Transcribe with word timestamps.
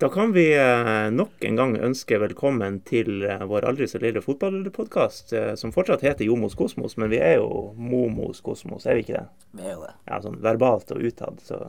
Da 0.00 0.08
kan 0.08 0.32
vi 0.32 0.58
eh, 0.58 1.10
nok 1.12 1.44
en 1.44 1.56
gang 1.56 1.74
ønske 1.76 2.16
velkommen 2.22 2.78
til 2.88 3.20
eh, 3.28 3.42
vår 3.44 3.66
aldri 3.68 3.84
så 3.84 3.98
lille 4.00 4.22
fotballpodkast, 4.24 5.34
eh, 5.36 5.50
som 5.60 5.74
fortsatt 5.76 6.00
heter 6.06 6.24
Jomos 6.24 6.56
Kosmos, 6.56 6.94
men 6.96 7.12
vi 7.12 7.18
er 7.20 7.34
jo 7.36 7.74
Momos 7.76 8.40
Kosmos, 8.40 8.86
er 8.88 8.96
vi 8.96 9.04
ikke 9.04 9.18
det? 9.18 9.26
Vi 9.60 9.66
er 9.68 9.74
jo 9.74 9.82
det. 9.84 9.92
Ja, 10.08 10.22
sånn 10.24 10.40
verbalt 10.40 10.88
og 10.96 11.04
utad, 11.04 11.44
så, 11.44 11.60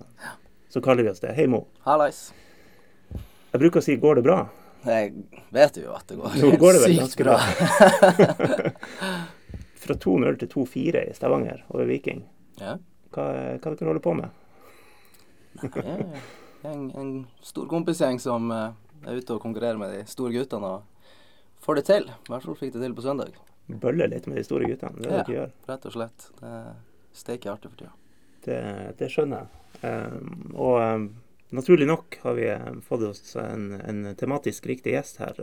så 0.71 0.85
kaller 0.85 1.03
vi 1.03 1.11
oss 1.11 1.19
det. 1.19 1.35
Hei, 1.35 1.49
Mo. 1.51 1.65
Hallais. 1.83 2.23
Jeg 3.51 3.65
bruker 3.65 3.83
å 3.83 3.87
si 3.89 3.99
'går 3.99 4.21
det 4.21 4.27
bra'? 4.29 4.47
Jeg 4.87 5.11
vet 5.51 5.83
jo 5.83 5.91
at 5.99 6.07
det 6.07 6.23
går 6.23 6.39
Nå 6.39 6.55
går 6.63 6.79
det 6.79 6.83
vel 6.87 6.97
sykt 7.03 7.27
bra. 7.27 7.35
Fra 9.83 10.03
2-0 10.07 10.39
til 10.39 10.55
2-4 10.55 11.09
i 11.09 11.17
Stavanger 11.19 11.65
over 11.67 11.83
Viking. 11.83 12.23
ja. 12.63 12.79
Hva, 13.11 13.25
hva 13.59 13.75
dere 13.75 13.89
holder 13.91 14.07
på 14.07 14.13
med? 14.15 14.29
Nei, 15.59 16.39
en, 16.67 16.91
en 16.97 17.11
stor 17.45 17.67
kompisgjeng 17.71 18.19
som 18.21 18.51
eh, 18.51 18.73
er 19.07 19.21
ute 19.21 19.35
og 19.35 19.41
konkurrerer 19.43 19.79
med 19.81 19.93
de 19.95 20.03
store 20.09 20.33
guttene 20.35 20.75
og 20.77 21.07
får 21.65 21.79
det 21.79 21.85
til. 21.89 22.09
I 22.11 22.31
hvert 22.33 22.45
fall 22.45 22.59
fikk 22.59 22.75
det 22.75 22.83
til 22.83 22.95
på 22.97 23.05
søndag. 23.05 23.33
Bøller 23.71 24.09
litt 24.11 24.27
med 24.27 24.39
de 24.39 24.45
store 24.45 24.67
guttene. 24.69 24.97
Det 24.99 25.07
er 25.07 25.11
det 25.11 25.17
Ja. 25.17 25.23
dere 25.23 25.37
gjør. 25.37 25.51
Rett 25.69 25.85
og 25.89 25.95
slett. 25.95 26.29
Det 26.39 26.51
er 26.51 26.69
steike 27.13 27.51
artig 27.51 27.71
for 27.71 27.77
tida. 27.81 27.93
Det, 28.45 28.59
det 28.97 29.09
skjønner 29.13 29.43
jeg. 29.43 29.57
Um, 29.81 30.51
og 30.57 30.77
um, 30.81 31.05
naturlig 31.53 31.87
nok 31.87 32.17
har 32.23 32.35
vi 32.37 32.47
um, 32.51 32.81
fått 32.85 33.05
oss 33.07 33.35
en, 33.39 33.71
en 33.79 34.15
tematisk 34.17 34.65
riktig 34.69 34.95
gjest 34.95 35.21
her. 35.21 35.37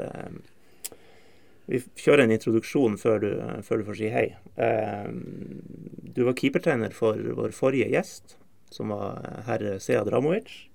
Vi 1.68 1.82
kjører 2.00 2.24
en 2.24 2.32
introduksjon 2.32 2.96
før 3.00 3.22
du, 3.22 3.30
før 3.62 3.80
du 3.80 3.88
får 3.90 3.98
si 3.98 4.08
hei. 4.08 4.26
Du 6.16 6.22
var 6.24 6.32
keepertrener 6.38 6.94
for 6.96 7.20
vår 7.36 7.52
forrige 7.52 7.90
gjest, 7.92 8.38
som 8.72 8.88
var 8.88 9.20
herr 9.44 9.66
Sead 9.76 10.08
Ramovic. 10.08 10.67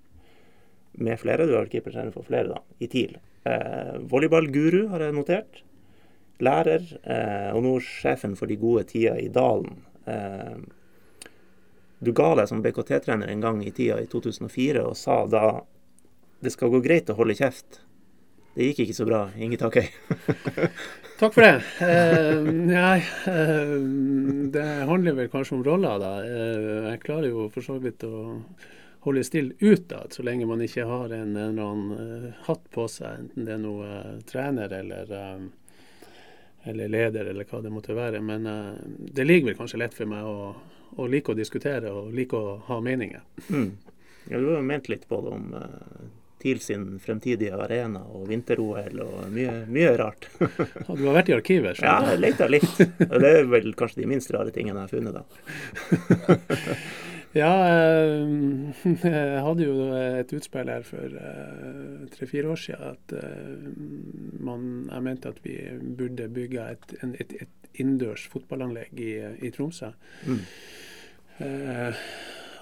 Med 0.97 1.19
flere. 1.19 1.47
Du 1.47 1.55
har 1.55 1.65
vært 1.65 1.73
keepertrener 1.73 2.13
for 2.13 2.27
flere, 2.27 2.53
da, 2.53 2.61
i 2.79 2.89
TIL. 2.91 3.17
Eh, 3.49 3.95
Volleyballguru 4.11 4.87
har 4.93 5.07
jeg 5.07 5.15
notert. 5.17 5.63
Lærer, 6.43 6.85
Eh, 7.03 7.49
og 7.55 7.63
nå 7.63 7.73
sjefen 7.81 8.35
for 8.35 8.47
de 8.47 8.57
gode 8.57 8.83
tider 8.89 9.17
i 9.21 9.29
Dalen. 9.29 9.81
Eh, 10.07 10.57
du 12.03 12.11
ga 12.11 12.33
deg 12.35 12.49
som 12.49 12.61
BKT-trener 12.63 13.29
en 13.31 13.41
gang 13.41 13.61
i 13.63 13.71
tida 13.71 14.01
i 14.01 14.09
2004 14.11 14.83
og 14.83 14.97
sa 14.99 15.23
da 15.25 15.61
det 16.43 16.51
skal 16.51 16.69
gå 16.73 16.81
greit 16.83 17.09
å 17.09 17.15
holde 17.15 17.35
kjeft. 17.37 17.79
Det 18.53 18.67
gikk 18.67 18.83
ikke 18.83 18.97
så 18.97 19.05
bra. 19.07 19.21
Inge 19.39 19.57
Takøy. 19.57 19.87
Takk 21.21 21.33
for 21.33 21.41
det. 21.41 21.53
Eh, 21.81 22.43
nei, 22.43 22.99
eh, 23.31 23.71
det 24.53 24.65
handler 24.89 25.15
vel 25.17 25.31
kanskje 25.31 25.55
om 25.57 25.63
roller, 25.65 26.01
da. 26.01 26.11
Eh, 26.27 26.89
jeg 26.91 27.01
klarer 27.05 27.31
jo 27.31 27.47
for 27.53 27.65
så 27.65 27.79
vidt 27.81 28.03
å 28.05 28.35
holde 29.03 29.23
stille 29.23 29.53
utad, 29.59 30.13
så 30.13 30.23
lenge 30.23 30.45
man 30.47 30.61
ikke 30.63 30.85
har 30.87 31.11
en, 31.11 31.35
eller 31.35 31.63
annen 31.63 31.91
uh, 31.91 32.29
hatt 32.47 32.63
på 32.71 32.87
seg, 32.87 33.19
enten 33.19 33.47
det 33.47 33.57
er 33.57 33.59
noe 33.59 33.89
uh, 33.89 34.21
trener 34.29 34.71
eller, 34.77 35.11
eh, 35.11 35.41
eller 36.71 36.91
leder 36.93 37.27
eller 37.33 37.49
hva 37.49 37.59
det 37.65 37.73
måtte 37.75 37.97
være. 37.97 38.21
Men 38.23 38.47
uh, 38.47 38.79
det 38.87 39.27
ligger 39.27 39.51
vel 39.51 39.59
kanskje 39.59 39.81
lett 39.83 39.97
for 39.97 40.07
meg 40.07 40.23
å, 40.23 40.53
å 40.95 41.11
like 41.11 41.35
å 41.35 41.37
diskutere 41.37 41.91
og 41.91 42.15
like 42.15 42.39
å 42.39 42.57
ha 42.69 42.79
meninger. 42.79 43.27
Mm. 43.49 43.71
Ja, 44.29 44.39
du 44.39 44.47
har 44.53 44.61
jo 44.61 44.65
ment 44.71 44.87
litt 44.87 45.07
både 45.11 45.35
om 45.35 45.51
uh, 45.51 46.03
TIL 46.39 46.63
sin 46.63 46.87
fremtidige 47.03 47.59
arena 47.59 48.05
og 48.07 48.29
vinter-OL 48.31 49.03
og 49.03 49.21
mye, 49.35 49.65
mye 49.67 49.95
rart. 49.99 50.31
ja, 50.39 50.87
du 50.87 51.09
har 51.09 51.19
vært 51.19 51.33
i 51.33 51.41
arkivet? 51.41 51.75
ja, 51.75 51.99
skjønner 51.99 52.15
jeg 52.15 52.23
leita 52.23 52.47
litt. 52.55 52.85
Og 53.11 53.17
det 53.19 53.39
er 53.41 53.51
vel 53.51 53.73
kanskje 53.75 54.05
de 54.05 54.13
minst 54.15 54.31
rare 54.31 54.55
tingene 54.55 54.85
jeg 54.85 54.87
har 54.87 54.95
funnet, 54.95 55.19
da. 55.19 56.79
Ja, 57.33 57.53
eh, 57.65 58.83
jeg 59.03 59.41
hadde 59.47 59.65
jo 59.65 59.87
et 59.97 60.35
utspill 60.37 60.69
her 60.69 60.85
for 60.85 61.17
tre-fire 62.13 62.53
år 62.53 62.61
siden 62.61 62.93
at 62.93 63.15
eh, 63.17 63.65
man, 64.43 64.69
jeg 64.91 65.07
mente 65.07 65.33
at 65.33 65.41
vi 65.45 65.57
burde 65.97 66.29
bygge 66.29 66.69
et, 66.75 66.95
et, 67.01 67.35
et 67.41 67.81
innendørs 67.81 68.27
fotballanlegg 68.29 69.01
i, 69.01 69.11
i 69.47 69.51
Tromsø. 69.53 69.89
Mm. 70.29 70.39
Eh, 71.41 72.05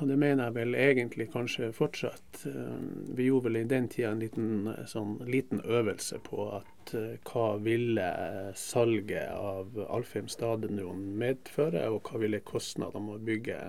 og 0.02 0.08
det 0.10 0.18
mener 0.18 0.48
jeg 0.48 0.56
vel 0.56 0.76
egentlig 0.80 1.28
kanskje 1.30 1.70
fortsatt. 1.78 2.40
Eh, 2.50 2.78
vi 3.18 3.28
gjorde 3.28 3.50
vel 3.50 3.60
i 3.60 3.68
den 3.70 3.90
tida 3.92 4.10
en 4.16 4.24
liten, 4.24 4.68
eh, 4.72 4.86
sånn, 4.90 5.20
liten 5.30 5.62
øvelse 5.62 6.18
på 6.26 6.48
at 6.58 6.94
eh, 6.98 7.20
hva 7.30 7.46
ville 7.62 8.08
salget 8.58 9.30
av 9.30 9.78
Alfheim 9.94 10.32
stadion 10.32 11.06
medføre, 11.22 11.86
og 11.94 12.10
hva 12.10 12.24
ville 12.24 12.42
kostnadene 12.42 13.06
med 13.06 13.20
å 13.20 13.26
bygge 13.30 13.60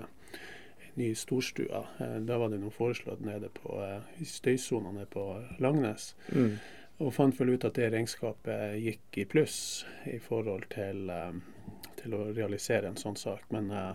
ny 0.99 1.13
storstue. 1.15 1.83
Eh, 1.99 2.15
Da 2.27 2.37
var 2.37 2.49
det 2.53 2.59
noe 2.61 2.73
foreslått 2.73 3.23
nede 3.25 3.49
på 3.53 3.79
eh, 3.83 4.23
støysona 4.27 4.91
nede 4.91 5.09
på 5.13 5.25
Langnes. 5.63 6.13
Mm. 6.33 6.55
Og 7.03 7.13
fant 7.15 7.39
vel 7.39 7.55
ut 7.55 7.65
at 7.65 7.75
det 7.79 7.89
regnskapet 7.93 8.77
gikk 8.83 9.17
i 9.23 9.25
pluss 9.25 9.57
i 10.11 10.19
forhold 10.21 10.67
til, 10.73 11.09
eh, 11.09 11.33
til 12.01 12.13
å 12.17 12.27
realisere 12.35 12.87
en 12.91 12.99
sånn 12.99 13.17
sak. 13.19 13.45
Men 13.51 13.71
eh, 13.71 13.93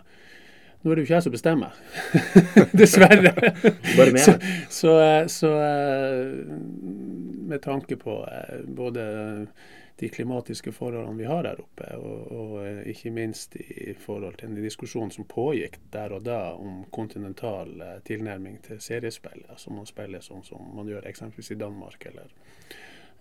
nå 0.82 0.90
er 0.92 0.94
det 0.98 1.02
jo 1.02 1.06
ikke 1.08 1.16
jeg 1.16 1.26
som 1.26 1.34
bestemmer, 1.34 1.78
dessverre. 2.80 3.32
Bare 3.96 4.12
med 4.14 4.22
så, 4.22 4.34
så, 4.70 4.92
eh, 5.02 5.24
så 5.32 5.52
eh, 5.62 6.54
med 7.48 7.62
tanke 7.64 7.96
på 7.98 8.20
eh, 8.28 8.60
både 8.66 9.06
de 10.00 10.08
klimatiske 10.08 10.72
forholdene 10.72 11.18
vi 11.18 11.26
har 11.26 11.46
her 11.48 11.60
oppe, 11.60 11.88
og, 11.98 12.32
og 12.32 12.52
eh, 12.62 12.82
ikke 12.92 13.10
minst 13.10 13.56
i 13.58 13.94
forhold 13.98 14.38
til 14.38 14.52
den 14.52 14.62
diskusjonen 14.62 15.10
som 15.14 15.26
pågikk 15.26 15.80
der 15.92 16.14
og 16.14 16.24
da 16.28 16.38
om 16.54 16.84
kontinental 16.94 17.72
eh, 17.82 17.96
tilnærming 18.06 18.60
til 18.66 18.80
seriespill, 18.82 19.42
altså 19.48 19.74
man 19.74 19.88
spiller 19.90 20.22
sånn 20.22 20.46
som 20.46 20.70
man 20.76 20.90
gjør 20.90 21.08
eksempelvis 21.10 21.50
i 21.54 21.58
Danmark. 21.58 22.06
eller 22.12 22.30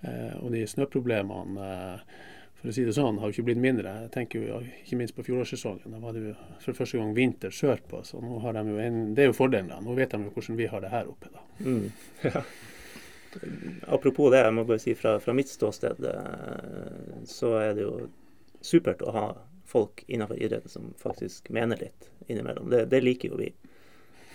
eh, 0.02 0.36
Og 0.44 0.52
de 0.54 0.66
snøproblemene 0.70 1.72
for 2.58 2.72
å 2.72 2.74
si 2.74 2.86
det 2.88 2.94
sånn, 2.98 3.20
har 3.22 3.30
jo 3.30 3.36
ikke 3.36 3.50
blitt 3.52 3.62
mindre. 3.62 3.92
Jeg 4.08 4.14
tenker 4.16 4.42
jo 4.42 4.62
ikke 4.66 4.98
minst 4.98 5.14
på 5.18 5.26
fjorårssesongen. 5.28 5.94
Da 5.94 6.00
var 6.02 6.16
det 6.16 6.24
jo 6.24 6.32
for 6.64 6.78
første 6.78 6.98
gang 6.98 7.12
vinter 7.14 7.54
sørpå. 7.54 8.02
Så 8.06 8.22
nå 8.22 8.40
har 8.42 8.58
de 8.58 8.64
jo 8.72 8.80
en, 8.82 8.98
det 9.14 9.26
er 9.26 9.30
jo 9.30 9.36
fordelen. 9.38 9.70
da. 9.70 9.78
Nå 9.84 9.94
vet 9.98 10.16
de 10.16 10.26
jo 10.26 10.34
hvordan 10.34 10.58
vi 10.58 10.70
har 10.72 10.82
det 10.82 10.90
her 10.94 11.12
oppe. 11.12 11.30
da. 11.34 11.46
Mm. 11.62 11.86
Ja. 12.26 12.42
Apropos 13.88 14.32
det, 14.32 14.42
jeg 14.44 14.54
må 14.56 14.64
bare 14.68 14.82
si 14.82 14.96
fra, 14.98 15.18
fra 15.20 15.34
mitt 15.36 15.50
ståsted, 15.52 16.04
eh, 16.10 17.24
så 17.30 17.54
er 17.62 17.74
det 17.78 17.86
jo 17.86 18.10
supert 18.62 19.04
å 19.06 19.14
ha 19.16 19.26
folk 19.68 20.04
innenfor 20.08 20.40
idretten 20.40 20.72
som 20.72 20.94
faktisk 21.00 21.50
mener 21.54 21.80
litt 21.82 22.10
innimellom. 22.28 22.70
Det, 22.72 22.86
det 22.92 23.02
liker 23.04 23.34
jo 23.34 23.40
vi. 23.42 23.52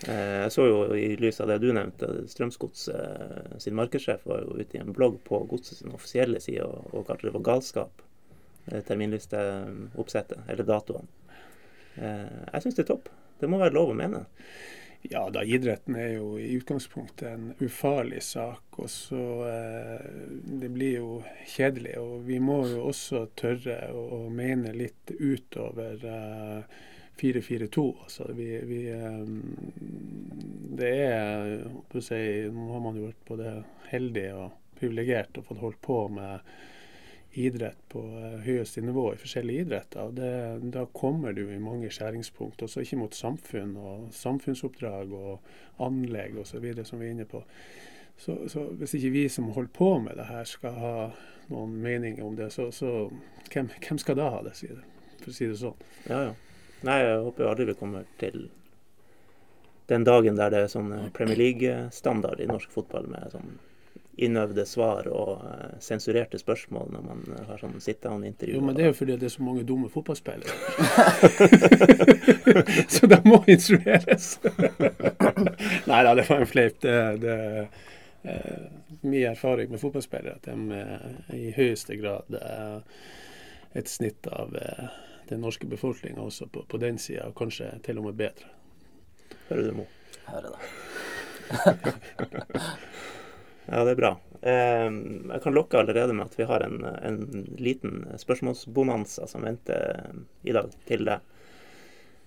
Eh, 0.09 0.43
Jeg 0.45 0.53
så 0.55 0.67
jo 0.69 0.83
i 0.99 1.17
lys 1.21 1.41
av 1.41 1.49
det 1.53 1.61
du 1.63 1.71
nevnte, 1.73 2.11
Strømsgods 2.29 2.89
eh, 2.93 3.57
sin 3.63 3.77
markedssjef 3.79 4.27
var 4.29 4.45
jo 4.45 4.59
ute 4.61 4.79
i 4.79 4.83
en 4.83 4.93
blogg 4.97 5.19
på 5.29 5.43
Godset 5.51 5.81
sin 5.81 5.95
offisielle 5.97 6.41
side 6.43 6.67
og, 6.67 6.93
og 6.93 7.09
kalte 7.09 7.29
det 7.29 7.37
for 7.37 7.49
galskap. 7.51 8.07
Terminlisteoppsettet, 8.63 10.45
eller 10.47 10.63
datoene. 10.63 11.09
Jeg 11.99 12.63
syns 12.63 12.77
det 12.77 12.85
er 12.85 12.93
topp. 12.93 13.09
Det 13.41 13.49
må 13.51 13.59
være 13.59 13.75
lov 13.75 13.91
å 13.91 13.97
mene. 13.99 14.21
Ja 15.11 15.31
da, 15.31 15.43
idretten 15.45 15.97
er 15.99 16.13
jo 16.15 16.37
i 16.39 16.53
utgangspunktet 16.57 17.27
en 17.29 17.49
ufarlig 17.59 18.23
sak. 18.23 18.79
Og 18.79 18.91
så 18.91 19.25
eh, 19.49 20.07
Det 20.63 20.71
blir 20.71 20.95
jo 21.01 21.11
kjedelig. 21.57 21.97
Og 21.99 22.23
vi 22.29 22.39
må 22.41 22.63
jo 22.71 22.87
også 22.93 23.27
tørre 23.39 23.79
å, 23.91 24.05
å 24.21 24.31
mene 24.31 24.75
litt 24.77 25.15
utover 25.19 26.07
eh, 26.07 26.81
4-4-2. 27.19 27.87
Altså 28.07 28.31
vi, 28.39 28.49
vi 28.69 28.83
eh, 28.95 29.23
Det 30.79 30.93
er 31.09 32.01
si, 32.01 32.23
Nå 32.55 32.71
har 32.73 32.85
man 32.87 33.01
jo 33.01 33.09
vært 33.11 33.27
både 33.29 33.57
heldig 33.91 34.29
og 34.39 34.59
privilegert 34.79 35.39
og 35.39 35.51
fått 35.51 35.63
holdt 35.63 35.83
på 35.85 35.99
med 36.15 36.55
idrett 37.33 37.79
på 37.89 38.03
eh, 38.19 38.39
høyeste 38.45 38.83
nivå 38.85 39.13
i 39.13 39.21
forskjellige 39.21 39.67
idretter. 39.67 40.13
det, 40.13 40.71
Da 40.73 40.85
kommer 40.93 41.33
du 41.33 41.47
i 41.49 41.59
mange 41.59 41.91
skjæringspunkt, 41.91 42.63
også 42.63 42.81
ikke 42.81 43.01
mot 43.01 43.15
samfunn 43.15 43.77
og 43.77 44.13
samfunnsoppdrag 44.13 45.13
og 45.13 45.41
anlegg 45.79 46.39
osv. 46.39 46.85
som 46.85 47.01
vi 47.01 47.07
er 47.07 47.11
inne 47.11 47.25
på. 47.25 47.45
Så, 48.17 48.37
så 48.49 48.69
hvis 48.79 48.95
ikke 48.95 49.11
vi 49.11 49.29
som 49.29 49.51
holder 49.51 49.73
på 49.75 49.99
med 49.99 50.17
det 50.17 50.29
her 50.29 50.45
skal 50.45 50.73
ha 50.79 50.97
noen 51.49 51.77
mening 51.83 52.23
om 52.23 52.37
det, 52.37 52.53
så, 52.53 52.71
så 52.71 53.11
hvem, 53.53 53.71
hvem 53.89 53.99
skal 53.99 54.17
da 54.17 54.29
ha 54.31 54.43
det, 54.43 54.53
det, 54.61 54.85
for 55.23 55.33
å 55.33 55.37
si 55.37 55.49
det 55.49 55.59
sånn. 55.59 55.87
Ja, 56.09 56.21
ja. 56.29 56.35
Nei, 56.83 56.99
jeg 56.99 57.19
håper 57.23 57.47
aldri 57.47 57.67
vi 57.71 57.79
kommer 57.79 58.07
til 58.19 58.49
den 59.91 60.05
dagen 60.05 60.39
der 60.39 60.51
det 60.53 60.65
er 60.65 60.73
sånn 60.73 60.93
eh, 60.95 61.11
Premier 61.15 61.39
League-standard 61.39 62.41
i 62.41 62.49
norsk 62.51 62.71
fotball 62.71 63.09
med 63.11 63.35
sånn 63.35 63.57
innøvde 64.17 64.67
svar 64.67 65.07
og 65.09 65.45
eh, 65.49 65.79
sensurerte 65.81 66.39
spørsmål 66.39 66.91
når 66.93 67.05
man 67.07 67.23
eh, 67.33 67.45
har 67.49 67.61
sånn 67.63 67.79
sit-down-intervju. 67.81 68.59
Jo, 68.59 68.65
men 68.65 68.77
det 68.77 68.85
er 68.85 68.91
jo 68.91 68.99
fordi 68.99 69.17
det 69.21 69.29
er 69.29 69.35
så 69.35 69.45
mange 69.47 69.65
dumme 69.69 69.89
fotballspillere. 69.93 70.53
så 72.95 73.09
de 73.09 73.21
må 73.25 73.41
instrueres. 73.49 74.35
Nei 75.91 76.03
da, 76.05 76.13
det 76.19 76.27
var 76.29 76.45
en 76.45 76.51
fleip. 76.51 76.77
Det, 76.85 76.97
det 77.23 77.39
eh, 78.29 78.69
mye 79.01 79.33
erfaring 79.33 79.73
med 79.73 79.81
fotballspillere 79.81 80.37
at 80.37 80.51
de 80.51 80.57
er 80.77 81.39
i 81.39 81.49
høyeste 81.57 81.97
grad 82.01 82.37
eh, 82.37 82.79
et 83.81 83.89
snitt 83.89 84.29
av 84.29 84.53
den 85.31 85.41
norske 85.41 85.67
befolkninga 85.67 86.21
også 86.21 86.51
på, 86.53 86.67
på 86.69 86.77
den 86.83 87.01
sida, 87.01 87.31
og 87.31 87.39
kanskje 87.39 87.71
til 87.87 88.03
og 88.03 88.11
med 88.11 88.21
bedre. 88.21 88.53
Hører 89.49 89.71
du, 89.71 89.73
Mo? 89.81 89.89
Hører 90.29 90.53
det. 90.53 90.61
Ja, 93.73 93.83
det 93.87 93.95
er 93.95 94.01
bra. 94.03 94.13
Eh, 94.43 94.89
jeg 95.33 95.43
kan 95.45 95.55
lokke 95.57 95.79
allerede 95.81 96.13
med 96.13 96.27
at 96.29 96.35
vi 96.37 96.45
har 96.49 96.65
en, 96.67 96.83
en 96.85 97.21
liten 97.57 98.03
spørsmålsbonanza 98.21 99.25
som 99.31 99.47
venter 99.47 100.11
i 100.45 100.53
dag 100.53 100.69
til 100.89 101.07
deg. 101.09 101.23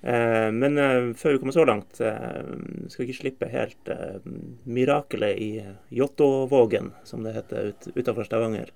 Eh, 0.05 0.49
men 0.55 0.77
eh, 0.81 1.11
før 1.17 1.35
vi 1.35 1.41
kommer 1.43 1.53
så 1.55 1.65
langt, 1.69 1.99
eh, 2.01 2.41
skal 2.89 3.03
vi 3.03 3.07
ikke 3.11 3.19
slippe 3.19 3.51
helt 3.53 3.93
eh, 3.93 4.17
mirakelet 4.65 5.37
i 5.41 5.51
Jåttåvågen, 5.99 6.91
som 7.05 7.23
det 7.25 7.35
heter 7.37 7.71
ut, 7.73 7.87
utenfor 7.93 8.25
Stavanger. 8.25 8.73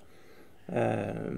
Eh, 0.69 1.29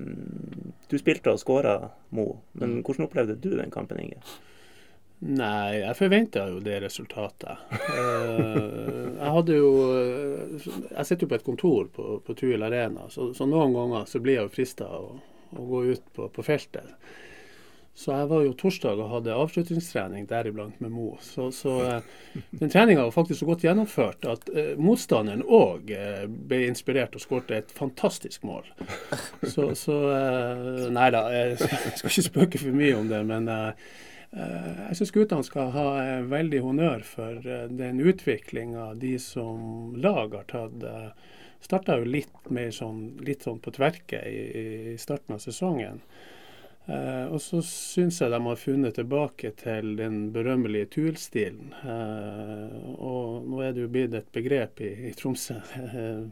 du 0.92 0.98
spilte 1.00 1.32
og 1.32 1.40
skåra, 1.40 1.78
Mo, 2.12 2.28
men 2.60 2.80
Mm. 2.80 2.84
hvordan 2.84 3.08
opplevde 3.08 3.40
du 3.40 3.54
den 3.56 3.72
kampen, 3.72 4.00
Inge? 4.04 4.20
Nei, 5.22 5.82
jeg 5.84 5.98
forventa 6.00 6.48
jo 6.50 6.62
det 6.66 6.80
resultatet. 6.82 7.66
Eh, 7.78 8.56
jeg 9.22 9.34
hadde 9.36 9.58
jo 9.58 9.74
eh, 9.94 10.70
Jeg 10.96 11.06
sitter 11.06 11.28
jo 11.28 11.30
på 11.30 11.38
et 11.38 11.46
kontor 11.46 11.92
på, 11.94 12.06
på 12.26 12.38
Tuil 12.40 12.66
Arena, 12.66 13.06
så, 13.14 13.30
så 13.38 13.46
noen 13.46 13.76
ganger 13.76 14.08
så 14.10 14.22
blir 14.24 14.40
jeg 14.40 14.48
jo 14.48 14.56
frista 14.56 14.88
å, 14.90 15.20
å 15.54 15.68
gå 15.74 15.84
ut 15.92 16.08
på, 16.16 16.26
på 16.34 16.48
feltet. 16.48 16.90
Så 17.94 18.14
jeg 18.16 18.28
var 18.32 18.46
jo 18.46 18.54
torsdag 18.58 19.00
og 19.04 19.10
hadde 19.12 19.36
avslutningstrening 19.36 20.24
deriblant 20.30 20.80
med 20.82 20.94
Mo. 20.96 21.10
Så, 21.22 21.52
så 21.54 21.74
eh, 21.86 22.12
den 22.58 22.72
treninga 22.72 23.04
var 23.04 23.14
faktisk 23.14 23.44
så 23.44 23.50
godt 23.50 23.66
gjennomført 23.68 24.26
at 24.32 24.48
eh, 24.56 24.72
motstanderen 24.80 25.44
òg 25.46 25.92
eh, 25.94 26.24
ble 26.26 26.64
inspirert 26.70 27.14
og 27.14 27.22
skåret 27.22 27.52
et 27.60 27.74
fantastisk 27.78 28.48
mål. 28.48 28.72
Så, 29.44 29.74
så 29.78 29.98
eh, 30.16 30.88
Nei 30.96 31.10
da, 31.14 31.28
jeg 31.36 31.60
skal 31.62 32.10
ikke 32.10 32.30
spøke 32.32 32.64
for 32.64 32.80
mye 32.82 32.96
om 33.04 33.12
det, 33.12 33.22
men 33.28 33.52
eh, 33.52 33.92
Jeg 34.32 34.98
syns 34.98 35.12
guttene 35.12 35.44
skal 35.44 35.74
ha 35.76 35.86
eh, 36.00 36.26
veldig 36.32 36.62
honnør 36.64 37.02
for 37.04 37.48
eh, 37.48 37.66
den 37.68 38.00
utviklinga 38.00 38.94
de 39.00 39.18
som 39.20 39.92
lag 40.00 40.38
har 40.38 40.46
tatt. 40.48 40.86
Starta 41.62 41.98
jo 42.00 42.08
litt 42.08 42.48
mer 42.50 42.72
sånn, 42.74 43.20
litt 43.22 43.44
sånn 43.46 43.60
på 43.62 43.74
tverke 43.76 44.22
i, 44.26 44.46
i 44.94 45.00
starten 45.00 45.36
av 45.36 45.44
sesongen. 45.44 46.00
Eh, 46.86 47.26
og 47.30 47.38
så 47.42 47.62
syns 47.66 48.22
jeg 48.22 48.32
de 48.34 48.40
har 48.42 48.58
funnet 48.58 48.96
tilbake 48.98 49.52
til 49.60 49.94
den 50.00 50.32
berømmelige 50.34 50.90
Tuil-stilen. 50.96 51.76
Eh, 51.78 52.78
og 52.98 53.46
nå 53.48 53.62
er 53.62 53.76
det 53.76 53.86
jo 53.86 53.92
blitt 53.94 54.16
et 54.18 54.32
begrep 54.34 54.82
i, 54.82 54.92
i 55.12 55.14
Tromsø 55.18 55.60
eh, 55.78 56.24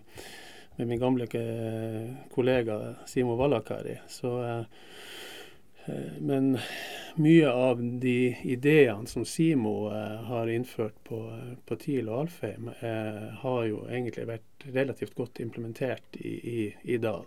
med 0.80 0.90
min 0.90 1.02
gamle 1.02 1.30
eh, 1.38 2.10
kollega 2.34 2.80
Simo 3.06 3.38
Vallakari. 3.40 4.00
Så 4.10 4.34
eh, 4.42 4.58
eh, 4.58 4.66
men 6.20 6.58
mye 7.20 7.52
av 7.52 7.80
de 8.00 8.36
ideene 8.44 9.08
som 9.08 9.26
Simo 9.26 9.90
eh, 9.92 10.18
har 10.30 10.48
innført 10.52 10.96
på, 11.04 11.22
på 11.66 11.78
TIL 11.82 12.10
og 12.10 12.26
Alfheim, 12.26 12.70
eh, 12.80 13.24
har 13.42 13.64
jo 13.68 13.86
egentlig 13.90 14.28
vært 14.30 14.68
relativt 14.76 15.16
godt 15.18 15.42
implementert 15.44 16.20
i, 16.20 16.36
i, 16.36 16.68
i 16.84 17.00
Dal 17.02 17.26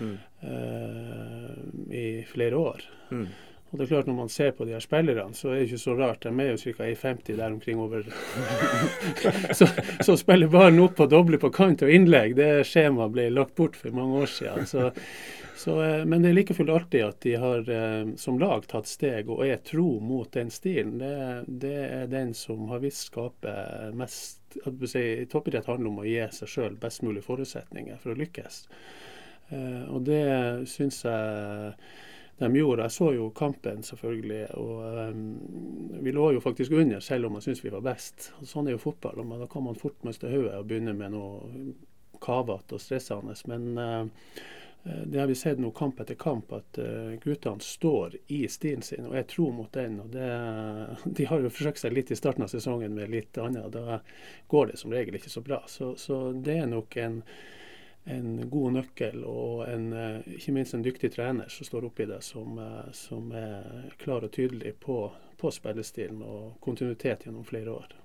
Mm. 0.00 0.18
eh, 0.40 1.96
i 1.96 2.24
flere 2.26 2.56
år. 2.56 2.80
Mm. 3.10 3.26
Og 3.70 3.78
det 3.78 3.84
er 3.84 3.88
klart 3.88 4.06
Når 4.06 4.14
man 4.16 4.28
ser 4.28 4.50
på 4.50 4.64
de 4.64 4.72
her 4.74 4.80
spillerne, 4.84 5.34
så 5.34 5.48
er 5.48 5.54
det 5.60 5.66
ikke 5.68 5.78
så 5.78 5.94
rart. 5.96 6.24
De 6.24 6.28
er 6.28 6.50
jo 6.50 6.56
ca. 6.76 6.88
1,50 6.88 7.36
der 7.36 7.52
omkring 7.52 7.78
over 7.80 8.02
Så, 9.58 9.68
så 10.00 10.16
spiller 10.16 10.50
ballen 10.52 10.80
opp 10.84 11.00
og 11.00 11.10
dobler 11.12 11.40
på 11.40 11.52
kant 11.54 11.84
og 11.84 11.92
innlegg, 11.92 12.34
det 12.36 12.66
skjemaet 12.68 13.14
ble 13.14 13.30
lagt 13.32 13.54
bort 13.56 13.76
for 13.78 13.94
mange 13.96 14.24
år 14.24 14.32
siden. 14.32 14.66
Så, 14.68 14.90
så, 15.54 15.82
eh, 15.82 16.04
men 16.04 16.22
det 16.22 16.28
er 16.30 16.36
like 16.36 16.54
fullt 16.54 16.72
artig 16.72 17.02
at 17.04 17.20
de 17.20 17.34
har 17.40 17.68
eh, 17.70 18.14
som 18.16 18.38
lag 18.40 18.64
tatt 18.68 18.88
steg 18.88 19.30
og 19.30 19.44
er 19.46 19.60
tro 19.66 19.98
mot 20.00 20.30
den 20.32 20.50
stilen. 20.50 20.96
Det, 21.02 21.16
det 21.46 21.74
er 21.84 22.06
den 22.12 22.32
som 22.34 22.68
har 22.72 22.82
visst 22.82 23.10
skape 23.10 23.52
mest 23.96 24.40
si, 24.88 25.04
Toppidrett 25.30 25.68
handler 25.68 25.92
om 25.92 26.00
å 26.02 26.08
gi 26.08 26.20
seg 26.32 26.50
sjøl 26.54 26.78
best 26.80 27.04
mulig 27.04 27.24
forutsetninger 27.26 28.00
for 28.00 28.14
å 28.14 28.18
lykkes. 28.22 28.64
Eh, 29.52 29.84
og 29.92 30.08
det 30.08 30.24
syns 30.72 31.02
jeg 31.04 31.76
de 32.40 32.48
gjorde. 32.58 32.88
Jeg 32.88 32.96
så 32.96 33.10
jo 33.14 33.28
kampen, 33.36 33.84
selvfølgelig. 33.86 34.40
Og 34.58 36.00
vi 36.02 36.14
lå 36.16 36.30
jo 36.34 36.40
faktisk 36.42 36.72
under, 36.74 37.04
selv 37.04 37.28
om 37.28 37.36
jeg 37.38 37.46
syns 37.46 37.60
vi 37.62 37.70
var 37.70 37.84
best. 37.84 38.32
Og 38.40 38.48
sånn 38.50 38.66
er 38.66 38.74
jo 38.74 38.82
fotball. 38.82 39.20
og 39.20 39.36
Da 39.44 39.46
kan 39.52 39.68
man 39.68 39.78
fort 39.78 40.00
miste 40.08 40.32
hodet 40.32 40.56
og 40.56 40.66
begynne 40.66 40.96
med 40.96 41.14
noe 41.14 41.76
kavete 42.24 42.80
og 42.80 42.82
stressende. 42.82 43.36
Men 43.52 43.78
det 44.82 45.20
har 45.20 45.28
vi 45.30 45.36
sett 45.38 45.60
nå 45.62 45.70
kamp 45.70 46.00
etter 46.02 46.16
kamp, 46.18 46.52
at 46.56 46.78
uh, 46.82 47.12
guttene 47.22 47.62
står 47.62 48.16
i 48.34 48.40
stilen 48.50 48.82
sin 48.82 49.06
og 49.06 49.14
er 49.14 49.28
tro 49.30 49.46
mot 49.54 49.70
den. 49.72 50.00
og 50.02 50.10
det, 50.10 50.28
De 51.18 51.26
har 51.30 51.44
jo 51.44 51.52
forsøkt 51.54 51.84
seg 51.84 51.94
litt 51.94 52.10
i 52.10 52.18
starten 52.18 52.42
av 52.42 52.50
sesongen 52.50 52.94
med 52.98 53.12
litt 53.14 53.38
annet. 53.38 53.70
Da 53.74 54.00
går 54.50 54.72
det 54.72 54.80
som 54.82 54.94
regel 54.94 55.20
ikke 55.20 55.30
så 55.30 55.44
bra. 55.46 55.62
Så, 55.70 55.94
så 55.94 56.24
det 56.34 56.58
er 56.64 56.70
nok 56.70 56.98
en 56.98 57.22
en 58.04 58.50
god 58.50 58.72
nøkkel 58.72 59.24
og 59.24 59.68
en, 59.68 59.92
eh, 59.92 60.34
ikke 60.36 60.54
minst 60.56 60.74
en 60.74 60.82
dyktig 60.82 61.12
trener 61.14 61.48
som 61.52 61.66
står 61.66 61.86
oppi 61.86 62.06
det, 62.10 62.22
som, 62.22 62.58
eh, 62.58 62.92
som 62.92 63.32
er 63.32 63.92
klar 63.98 64.24
og 64.24 64.32
tydelig 64.32 64.74
på, 64.80 65.12
på 65.38 65.50
spillestilen 65.50 66.22
og 66.22 66.60
kontinuitet 66.60 67.26
gjennom 67.26 67.44
flere 67.44 67.70
år. 67.70 68.01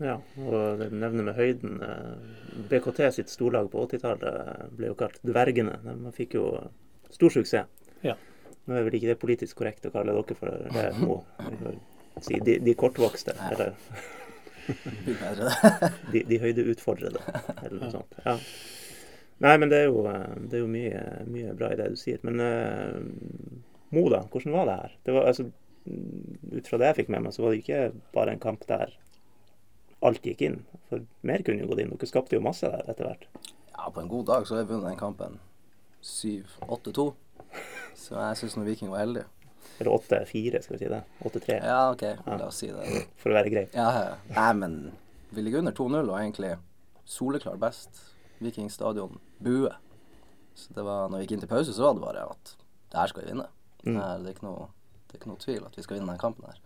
Ja, 0.00 0.16
og 0.40 0.78
det 0.80 0.88
nevner 0.92 1.28
med 1.28 1.36
høyden. 1.36 1.80
eh, 1.84 2.62
BKT 2.70 3.02
sitt 3.12 3.32
storlag 3.32 3.70
på 3.70 3.84
80-tallet 3.86 4.72
ble 4.76 4.92
jo 4.92 4.98
kalt 4.98 5.20
Dvergene. 5.26 5.78
De 5.84 6.12
fikk 6.16 6.38
jo 6.38 6.46
stor 7.12 7.34
suksess. 7.34 7.68
Ja. 8.02 8.16
Nå 8.66 8.78
er 8.78 8.86
vel 8.86 8.96
ikke 8.98 9.12
det 9.12 9.20
politisk 9.20 9.58
korrekt 9.58 9.86
å 9.86 9.92
kalle 9.94 10.14
dere 10.14 10.38
for 10.38 10.50
det 10.50 10.90
nå. 11.02 11.22
Si 12.22 12.36
de, 12.44 12.58
de 12.60 12.74
kortvokste, 12.76 13.32
eller 13.48 13.70
de, 16.12 16.20
de 16.28 16.38
høydeutfordrede, 16.42 17.22
eller 17.62 17.78
noe 17.78 17.88
sånt. 17.94 18.18
Ja. 18.26 18.36
Nei, 19.42 19.54
men 19.58 19.72
det 19.72 19.80
er 19.80 19.88
jo, 19.88 20.04
eh, 20.06 20.34
det 20.50 20.58
er 20.58 20.62
jo 20.62 20.70
mye, 20.70 21.02
mye 21.32 21.54
bra 21.58 21.72
i 21.72 21.78
det 21.80 21.88
du 21.90 21.96
sier. 21.98 22.20
Men 22.26 22.42
uh, 22.44 23.00
Mo, 23.92 24.04
da? 24.12 24.22
Hvordan 24.30 24.54
var 24.54 24.68
det 24.68 24.76
her? 24.82 24.98
Det 25.08 25.16
var, 25.16 25.30
altså, 25.32 25.48
ut 26.52 26.68
fra 26.68 26.78
det 26.78 26.90
jeg 26.90 26.98
fikk 27.00 27.10
med 27.12 27.24
meg, 27.24 27.34
så 27.34 27.42
var 27.44 27.54
det 27.54 27.62
ikke 27.64 27.80
bare 28.14 28.36
en 28.36 28.42
kamp 28.42 28.62
der 28.68 28.94
alt 30.02 30.22
gikk 30.26 30.40
inn. 30.46 30.58
For 30.90 31.04
mer 31.22 31.42
kunne 31.46 31.62
jo 31.64 31.68
gått 31.70 31.82
inn. 31.84 31.92
Dere 31.94 32.08
skapte 32.10 32.36
jo 32.36 32.42
masse 32.44 32.68
der 32.68 32.88
etter 32.90 33.06
hvert. 33.08 33.26
Ja, 33.72 33.88
på 33.90 34.00
en 34.02 34.08
god 34.10 34.26
dag 34.26 34.46
så 34.46 34.56
har 34.56 34.64
vi 34.64 34.74
vunnet 34.74 34.90
den 34.92 34.98
kampen 35.00 35.38
7-8-2. 36.02 37.12
Så 37.96 38.16
jeg 38.18 38.36
syns 38.40 38.56
Viking 38.66 38.90
var 38.92 39.04
heldig. 39.04 39.24
Eller 39.80 39.94
8-4, 39.96 40.60
skal 40.62 40.76
vi 40.76 40.80
si 40.84 40.90
det. 40.90 41.02
8-3, 41.24 41.56
Ja, 41.64 41.78
OK, 41.92 42.02
la 42.26 42.46
oss 42.48 42.58
si 42.62 42.68
det. 42.70 43.06
for 43.18 43.32
å 43.32 43.36
være 43.38 43.50
grei. 43.52 43.64
Ja, 43.74 43.88
ja. 43.96 44.16
Nei, 44.36 44.52
men 44.58 44.76
vi 45.32 45.42
ligger 45.42 45.62
under 45.62 45.72
2-0 45.72 46.10
og 46.10 46.18
egentlig 46.18 46.56
soleklar 47.08 47.56
best. 47.62 48.02
Viking 48.42 48.68
stadion 48.70 49.18
bue. 49.40 49.70
Så 50.54 50.74
det 50.76 50.84
var, 50.84 51.08
når 51.08 51.18
vi 51.22 51.24
gikk 51.26 51.32
inn 51.38 51.44
til 51.46 51.48
pause, 51.50 51.72
så 51.72 51.88
var 51.88 51.94
det 51.94 52.02
bare 52.04 52.26
at 52.34 52.54
det 52.92 52.98
her 53.00 53.06
skal 53.12 53.22
vi 53.24 53.30
vinne. 53.32 53.48
Det, 53.82 53.88
Mm. 53.90 53.96
det, 54.22 54.28
er 54.30 54.34
ikke 54.36 54.46
noe, 54.46 54.66
det 55.08 55.14
er 55.14 55.18
ikke 55.18 55.30
noe 55.32 55.40
tvil 55.42 55.64
at 55.66 55.76
vi 55.76 55.82
skal 55.82 55.96
vinne 55.96 56.06
denne 56.06 56.20
kampen 56.22 56.44
her. 56.46 56.58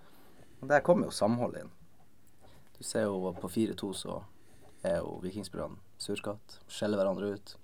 Og 0.60 0.68
der 0.68 0.80
kommer 0.84 1.06
jo 1.06 1.14
samholdet 1.16 1.62
inn. 1.62 1.70
Du 2.78 2.84
ser 2.84 3.06
jo 3.06 3.32
på 3.40 3.48
4-2 3.48 3.92
så 3.96 4.18
er 4.86 5.00
jo 5.00 5.16
vikingspillerne 5.22 5.80
surkatt, 5.98 6.58
skjeller 6.68 7.00
hverandre 7.00 7.32
ut. 7.36 7.54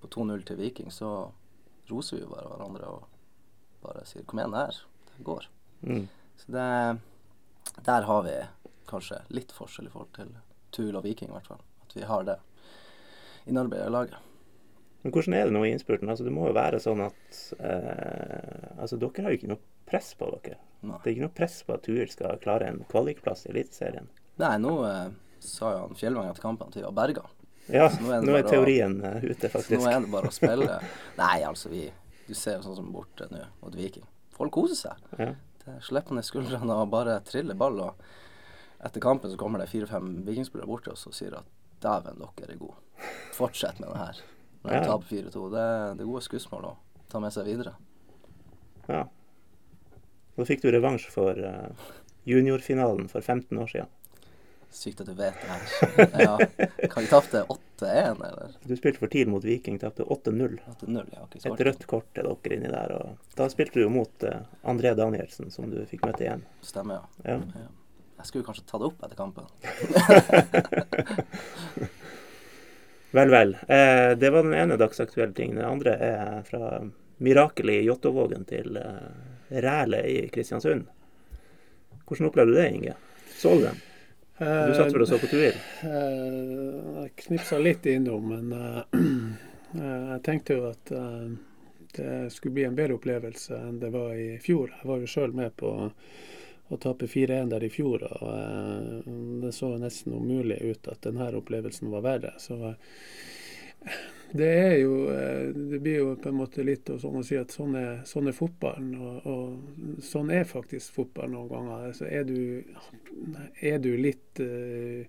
På 0.00 0.10
2-0 0.14 0.44
til 0.46 0.60
Viking 0.60 0.92
så 0.94 1.10
roser 1.90 2.18
vi 2.18 2.22
jo 2.22 2.30
bare 2.32 2.50
hverandre 2.52 2.90
og 2.90 3.08
bare 3.84 4.04
sier 4.08 4.24
'kom 4.24 4.38
igjen, 4.38 4.54
her, 4.54 4.76
det 5.16 5.24
går'. 5.24 5.48
Mm. 5.82 6.08
Så 6.36 6.52
det, 6.52 7.00
der 7.84 8.02
har 8.02 8.22
vi 8.22 8.36
kanskje 8.86 9.22
litt 9.28 9.52
forskjell 9.52 9.86
i 9.86 9.90
forhold 9.90 10.12
til 10.16 10.36
Tuil 10.70 10.96
og 10.96 11.04
Viking, 11.04 11.30
i 11.30 11.32
hvert 11.32 11.46
fall. 11.46 11.60
At 11.82 11.96
vi 11.96 12.02
har 12.02 12.22
det 12.24 12.38
innarbeidet 13.46 13.86
i 13.86 13.90
laget. 13.90 14.16
Men 15.02 15.12
hvordan 15.12 15.34
er 15.34 15.44
det 15.44 15.52
nå 15.52 15.64
i 15.64 15.70
innspurten? 15.70 16.08
Altså, 16.08 16.24
det 16.24 16.32
må 16.32 16.46
jo 16.48 16.56
være 16.56 16.80
sånn 16.80 17.02
at 17.04 17.40
eh, 17.60 18.80
Altså, 18.80 18.96
dere 18.96 19.22
har 19.22 19.34
jo 19.34 19.36
ikke 19.36 19.50
noe 19.52 19.60
press 19.84 20.14
på 20.14 20.30
dere. 20.32 20.56
Nei. 20.80 20.98
Det 21.02 21.10
er 21.10 21.14
ikke 21.14 21.26
noe 21.26 21.36
press 21.36 21.62
på 21.62 21.74
at 21.76 21.84
Tuil 21.84 22.08
skal 22.08 22.40
klare 22.40 22.68
en 22.68 22.80
kvalikplass 22.88 23.44
i 23.46 23.50
Eliteserien. 23.52 24.08
Nei, 24.42 24.56
nå 24.58 24.72
eh, 24.88 25.10
sa 25.44 25.72
jo 25.74 25.82
han 25.86 25.94
Fjellvang 25.98 26.30
etter 26.30 26.42
kampen 26.42 26.68
at 26.68 26.76
vi 26.78 26.82
var 26.82 26.92
berga. 26.96 27.22
Ja, 27.68 27.86
nå 28.00 28.10
er 28.12 28.24
nå 28.26 28.34
er 28.36 28.42
teorien 28.48 28.98
å- 29.00 29.14
eh, 29.16 29.30
ute, 29.30 29.48
faktisk. 29.52 29.78
nå 29.80 29.86
er 29.90 30.00
det 30.04 30.10
bare 30.12 30.28
å 30.28 30.34
spille. 30.34 30.80
Nei, 31.20 31.42
altså, 31.46 31.70
vi 31.72 31.90
Du 32.26 32.32
ser 32.34 32.56
jo 32.58 32.62
sånn 32.64 32.76
som 32.76 32.92
borte 32.92 33.26
nå 33.30 33.42
mot 33.62 33.74
Viking. 33.76 34.04
Folk 34.32 34.52
koser 34.56 34.74
seg. 34.88 34.96
Ja. 35.20 35.34
Slipper 35.84 36.14
ned 36.16 36.24
skuldrene 36.24 36.72
og 36.80 36.88
bare 36.92 37.18
triller 37.24 37.54
ball. 37.54 37.78
Og 37.80 37.94
etter 38.84 39.00
kampen 39.00 39.30
så 39.30 39.36
kommer 39.40 39.60
det 39.60 39.68
fire-fem 39.68 40.22
vikingspillere 40.24 40.66
bort 40.68 40.84
til 40.84 40.92
oss 40.96 41.06
og 41.06 41.12
sier 41.16 41.36
at 41.36 41.44
dæven, 41.84 42.16
dere 42.36 42.52
er 42.56 42.60
gode. 42.60 42.80
Fortsett 43.36 43.78
med 43.80 43.90
det 43.92 44.00
her. 44.00 44.22
Når 44.64 44.72
Ja. 44.72 44.80
taper 44.88 45.04
4-2. 45.10 45.44
Det, 45.52 45.66
det 45.98 46.04
er 46.06 46.08
gode 46.08 46.24
skussmål 46.24 46.64
å 46.70 46.76
ta 47.12 47.20
med 47.20 47.32
seg 47.36 47.44
videre. 47.44 47.74
ja. 48.88 49.04
Da 50.36 50.42
fikk 50.48 50.62
du 50.64 50.70
revansj 50.72 51.04
for 51.12 51.36
uh, 51.38 51.68
juniorfinalen 52.26 53.06
for 53.12 53.20
15 53.22 53.54
år 53.62 53.68
siden. 53.70 53.86
Sykt 54.74 55.00
at 55.04 55.06
du 55.06 55.14
vet 55.14 55.36
det 55.38 55.48
her. 55.50 55.60
Ja. 56.24 56.34
Kan 56.90 57.04
vi 57.04 57.08
tapte 57.10 57.44
8-1, 57.78 58.18
eller? 58.26 58.56
Du 58.66 58.74
spilte 58.76 58.98
for 58.98 59.12
TIL 59.12 59.28
mot 59.30 59.44
Viking, 59.44 59.78
tapte 59.78 60.02
8-0. 60.02 60.58
8-0, 60.74 61.12
ja. 61.14 61.28
Et 61.38 61.64
rødt 61.68 61.86
kort 61.90 62.08
til 62.16 62.26
dere 62.26 62.56
inni 62.58 62.72
der. 62.72 62.96
og 62.98 63.36
Da 63.38 63.46
spilte 63.52 63.78
du 63.78 63.84
jo 63.86 63.92
mot 63.94 64.26
eh, 64.26 64.42
André 64.66 64.94
Danielsen, 64.98 65.50
som 65.54 65.70
du 65.70 65.78
fikk 65.90 66.02
møte 66.08 66.26
igjen. 66.26 66.42
Stemmer, 66.66 67.06
ja. 67.22 67.38
Ja. 67.38 67.68
Jeg 68.18 68.30
skulle 68.30 68.46
kanskje 68.46 68.66
ta 68.66 68.80
det 68.80 68.88
opp 68.90 69.02
etter 69.04 69.18
kampen. 69.18 69.44
Vel, 73.14 73.30
vel. 73.30 73.52
Eh, 73.70 74.10
det 74.18 74.30
var 74.34 74.42
den 74.42 74.54
ene 74.58 74.74
dagsaktuelle 74.76 75.34
tingen. 75.38 75.60
Den 75.60 75.68
andre 75.68 75.92
er 76.02 76.40
fra 76.48 76.80
Mirakel 77.22 77.70
i 77.70 77.76
Jåttåvågen 77.86 78.42
til 78.48 78.74
eh, 78.80 79.60
Rælet 79.62 80.08
i 80.10 80.16
Kristiansund. 80.34 80.88
Hvordan 82.08 82.26
opplevde 82.26 82.50
du 82.50 82.58
det, 82.58 82.70
Inge? 82.74 82.96
Så 83.38 83.54
du 83.54 83.68
den? 83.68 83.78
Du 84.38 84.74
satt 84.74 84.90
vel 84.90 85.04
og 85.04 85.08
så 85.08 85.18
på 85.22 85.28
Tuil? 85.30 85.54
Eh, 85.86 86.38
jeg 87.04 87.10
knipsa 87.22 87.58
litt 87.62 87.86
innom, 87.86 88.32
men 88.32 88.54
eh, 88.56 88.80
eh, 89.78 90.06
jeg 90.14 90.22
tenkte 90.26 90.56
jo 90.58 90.64
at 90.72 90.90
eh, 90.90 91.28
det 91.94 92.14
skulle 92.34 92.56
bli 92.56 92.64
en 92.66 92.74
bedre 92.74 92.96
opplevelse 92.98 93.54
enn 93.54 93.78
det 93.78 93.92
var 93.94 94.16
i 94.18 94.32
fjor. 94.42 94.72
Jeg 94.80 94.90
var 94.90 95.04
jo 95.04 95.10
sjøl 95.12 95.36
med 95.38 95.54
på 95.60 95.70
å 96.72 96.80
tape 96.82 97.06
4-1 97.06 97.52
der 97.52 97.66
i 97.66 97.70
fjor, 97.70 98.02
og 98.08 98.26
eh, 98.34 99.14
det 99.44 99.54
så 99.54 99.70
nesten 99.78 100.16
umulig 100.18 100.58
ut 100.64 100.90
at 100.90 101.06
denne 101.06 101.30
opplevelsen 101.38 101.94
var 101.94 102.02
verre. 102.06 102.34
Så 102.42 102.58
eh, 102.72 104.00
det 104.34 104.50
er 104.50 104.76
jo 104.82 104.94
eh, 105.14 105.54
Det 105.54 105.78
blir 105.78 106.00
jo 106.00 106.10
på 106.18 106.30
en 106.32 106.40
måte 106.40 106.64
litt 106.66 106.90
sånn 106.90 107.20
å 107.20 107.24
si 107.26 107.38
at 107.38 107.54
sånn 107.54 107.76
er, 107.78 108.02
sånn 108.08 108.30
er 108.30 108.34
fotballen. 108.36 108.92
Og, 108.98 109.28
og, 109.30 110.02
sånn 110.02 110.32
er 110.34 110.48
faktisk 110.48 110.96
fotball 110.98 111.30
noen 111.30 111.50
ganger. 111.52 111.92
Så 111.94 112.08
er, 112.10 112.26
du, 112.26 112.64
er 113.62 113.78
du 113.82 113.92
litt 113.94 114.42
uh, 114.42 115.04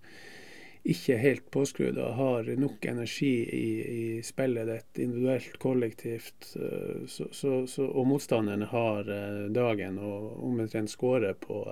ikke 0.86 1.18
helt 1.18 1.48
påskrudd 1.54 1.98
og 1.98 2.20
har 2.20 2.52
nok 2.62 2.86
energi 2.92 3.34
i, 3.50 3.70
i 3.96 4.04
spillet 4.26 4.70
ditt, 4.70 5.02
individuelt, 5.08 5.58
kollektivt, 5.64 6.52
uh, 6.62 7.02
så, 7.10 7.32
så, 7.34 7.64
så, 7.72 7.88
og 7.90 8.06
motstanderen 8.12 8.68
har 8.70 9.10
uh, 9.10 9.48
dagen 9.50 9.98
og 9.98 10.38
omtrent 10.52 10.94
scorer 10.94 11.34
på 11.42 11.64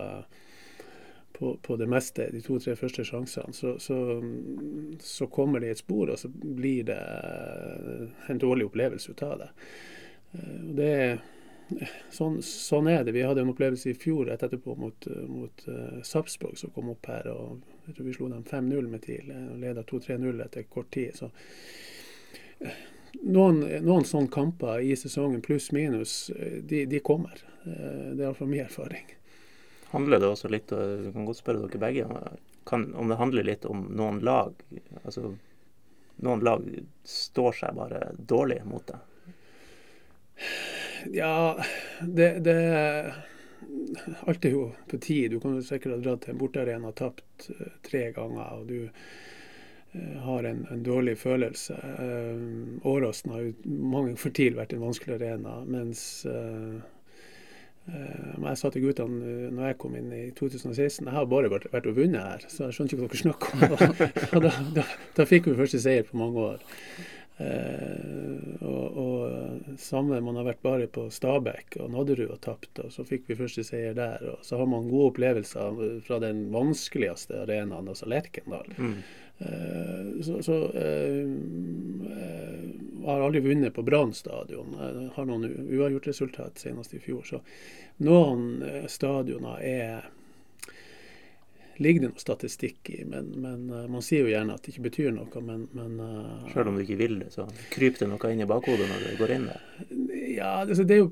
på, 1.33 1.57
på, 1.61 1.75
det 1.75 1.87
meste, 1.89 2.29
de 2.31 2.41
to-tre 2.41 2.75
første 2.77 3.05
sjansene, 3.07 3.53
så, 3.53 3.75
så, 3.81 3.97
så, 5.01 5.27
kommer 5.27 5.59
det 5.59 5.69
i 5.69 5.73
et 5.73 5.81
spor, 5.81 6.11
og 6.13 6.19
så 6.19 6.29
blir 6.29 6.85
det 6.87 6.97
en 8.29 8.41
dårlig 8.41 8.69
opplevelse 8.69 9.11
ut 9.11 9.23
av 9.25 9.39
det. 9.41 9.49
Eh, 10.33 10.59
det 10.77 10.91
sånn, 12.13 12.37
sånn, 12.45 12.89
er 12.91 13.05
det. 13.05 13.15
Vi 13.15 13.23
hadde 13.25 13.41
en 13.41 13.53
opplevelse 13.53 13.89
i 13.89 13.97
fjor 13.97 14.27
rett 14.29 14.43
etterpå 14.45 14.75
mot, 14.77 15.07
mot 15.29 15.63
uh, 15.71 16.01
Sarpsborg, 16.05 16.57
som 16.59 16.73
kom 16.75 16.91
opp 16.93 17.07
her. 17.09 17.29
og 17.31 17.63
jeg 17.87 17.95
tror 17.95 18.09
Vi 18.09 18.15
slo 18.17 18.29
dem 18.29 18.43
5-0 18.45 18.91
med 18.91 19.05
TIL 19.05 19.31
og 19.31 19.57
leda 19.63 19.85
2-3-0 19.89 20.43
etter 20.45 20.67
kort 20.69 20.91
tid. 20.93 21.17
så 21.17 21.31
noen, 23.23 23.63
noen, 23.81 24.05
sånne 24.05 24.31
kamper 24.31 24.83
i 24.85 24.93
sesongen, 24.99 25.41
pluss 25.41 25.71
minus, 25.73 26.31
de, 26.61 26.85
de 26.89 27.01
kommer. 27.03 27.41
Det 27.63 28.19
er 28.19 28.25
iallfall 28.27 28.51
min 28.51 28.65
erfaring 28.67 29.11
handler 29.93 30.19
det 30.19 30.29
også 30.33 30.51
litt, 30.51 30.73
og 30.75 30.83
jeg 31.05 31.13
kan 31.15 31.29
godt 31.29 31.39
spørre 31.39 31.63
dere 31.67 31.81
begge, 31.81 32.21
kan, 32.69 32.85
om 32.97 33.11
det 33.11 33.19
handler 33.19 33.47
litt 33.47 33.65
om 33.69 33.87
noen 33.93 34.21
lag 34.23 34.55
altså 35.03 35.33
Noen 36.23 36.43
lag 36.45 36.65
står 37.09 37.55
seg 37.57 37.73
bare 37.73 37.99
dårlig 38.29 38.59
mot 38.69 38.85
det? 38.85 38.99
Ja, 41.11 41.57
det, 42.01 42.27
det 42.45 43.13
Alt 44.21 44.45
er 44.45 44.53
jo 44.53 44.71
på 44.87 44.97
tid. 45.01 45.31
Du 45.31 45.39
kan 45.39 45.55
jo 45.57 45.63
sikkert 45.65 45.95
ha 45.95 45.99
dratt 46.03 46.25
til 46.25 46.35
en 46.35 46.39
bortearena 46.39 46.91
og 46.91 46.97
tapt 46.99 47.49
uh, 47.49 47.65
tre 47.85 48.05
ganger, 48.15 48.59
og 48.59 48.69
du 48.69 48.85
uh, 48.85 50.17
har 50.27 50.47
en, 50.49 50.61
en, 50.71 50.83
dårlig 50.85 51.17
følelse. 51.19 51.77
Uh, 51.97 52.87
Åråsen 52.87 53.33
har 53.33 53.45
jo 53.47 53.53
mange 53.65 54.15
for 54.21 54.35
tidlig 54.35 54.61
vært 54.61 54.77
en 54.77 54.85
vanskelig 54.85 55.17
arena, 55.17 55.57
mens 55.65 56.05
jeg 57.91 58.59
sa 58.59 58.69
til 58.71 58.85
guttene 58.85 59.17
uh, 59.23 59.47
når 59.51 59.65
jeg 59.67 59.79
kom 59.81 59.95
inn 59.99 60.11
i 60.15 60.21
2016 60.37 61.03
jeg 61.03 61.15
har 61.15 61.25
bare 61.27 61.49
vært, 61.51 61.67
vært 61.73 61.89
og 61.91 61.97
vunnet 61.97 62.23
her, 62.23 62.45
så 62.47 62.69
jeg 62.69 62.77
skjønte 62.77 62.95
ikke 62.95 63.03
hva 63.03 63.09
dere 63.11 63.23
snakker 63.23 63.49
om. 63.57 64.45
da, 64.45 64.53
da, 64.77 64.85
da, 65.17 65.25
fikk 65.27 65.49
vi 65.49 65.57
første 65.57 65.81
seier 65.83 66.07
på 66.07 66.19
mange 66.21 66.47
år. 66.53 66.63
Uh, 67.33 68.61
og, 68.61 68.97
og 69.03 69.79
samme, 69.81 70.19
Man 70.21 70.37
har 70.37 70.45
vært 70.47 70.61
bare 70.63 70.87
på 70.87 71.07
Stabekk 71.11 71.79
og 71.81 71.91
Nadderud 71.91 72.29
og 72.29 72.39
tapt, 72.45 72.79
og 72.85 72.93
så 72.93 73.03
fikk 73.07 73.25
vi 73.27 73.39
første 73.41 73.65
seier 73.67 73.97
der. 73.97 74.23
og 74.31 74.45
Så 74.47 74.61
har 74.61 74.69
man 74.69 74.87
gode 74.87 75.11
opplevelser 75.11 75.83
fra 76.07 76.21
den 76.23 76.45
vanskeligste 76.53 77.41
arenaen, 77.43 77.89
altså 77.89 78.07
Lerkendal. 78.07 78.69
Mm. 78.77 78.95
så, 80.23 80.39
så 80.45 80.59
har 83.05 83.21
aldri 83.21 83.43
vunnet 83.45 83.75
på 83.75 83.85
Brann 83.85 84.13
stadion. 84.13 84.75
Har 85.15 85.29
noen 85.29 85.47
uavgjort 85.49 86.07
resultat 86.07 86.61
senest 86.61 86.93
i 86.93 87.01
fjor. 87.03 87.23
Så 87.27 87.41
noen 88.03 88.61
eh, 88.65 88.85
stadioner 88.91 89.63
er 89.63 90.11
ligger 91.77 92.01
det 92.01 92.09
noe 92.11 92.21
statistikk 92.21 92.89
i, 92.93 93.01
men, 93.09 93.31
men 93.41 93.65
uh, 93.71 93.85
man 93.91 94.03
sier 94.05 94.27
jo 94.27 94.31
gjerne 94.31 94.55
at 94.55 94.65
det 94.65 94.73
ikke 94.73 94.85
betyr 94.87 95.11
noe, 95.15 95.41
men, 95.45 95.65
men 95.73 95.95
uh, 95.97 96.45
Selv 96.53 96.69
om 96.69 96.77
du 96.77 96.83
ikke 96.83 96.99
vil 96.99 97.17
det, 97.23 97.31
så 97.33 97.47
kryper 97.73 98.03
det 98.03 98.09
noe 98.11 98.33
inn 98.33 98.43
i 98.45 98.49
bakhodet 98.49 98.87
når 98.89 99.03
du 99.03 99.17
går 99.21 99.35
inn 99.35 99.47
der? 99.49 99.65
Ja, 100.35 100.51
altså, 100.63 100.85
det, 100.85 100.97
er 100.97 101.01
jo 101.01 101.11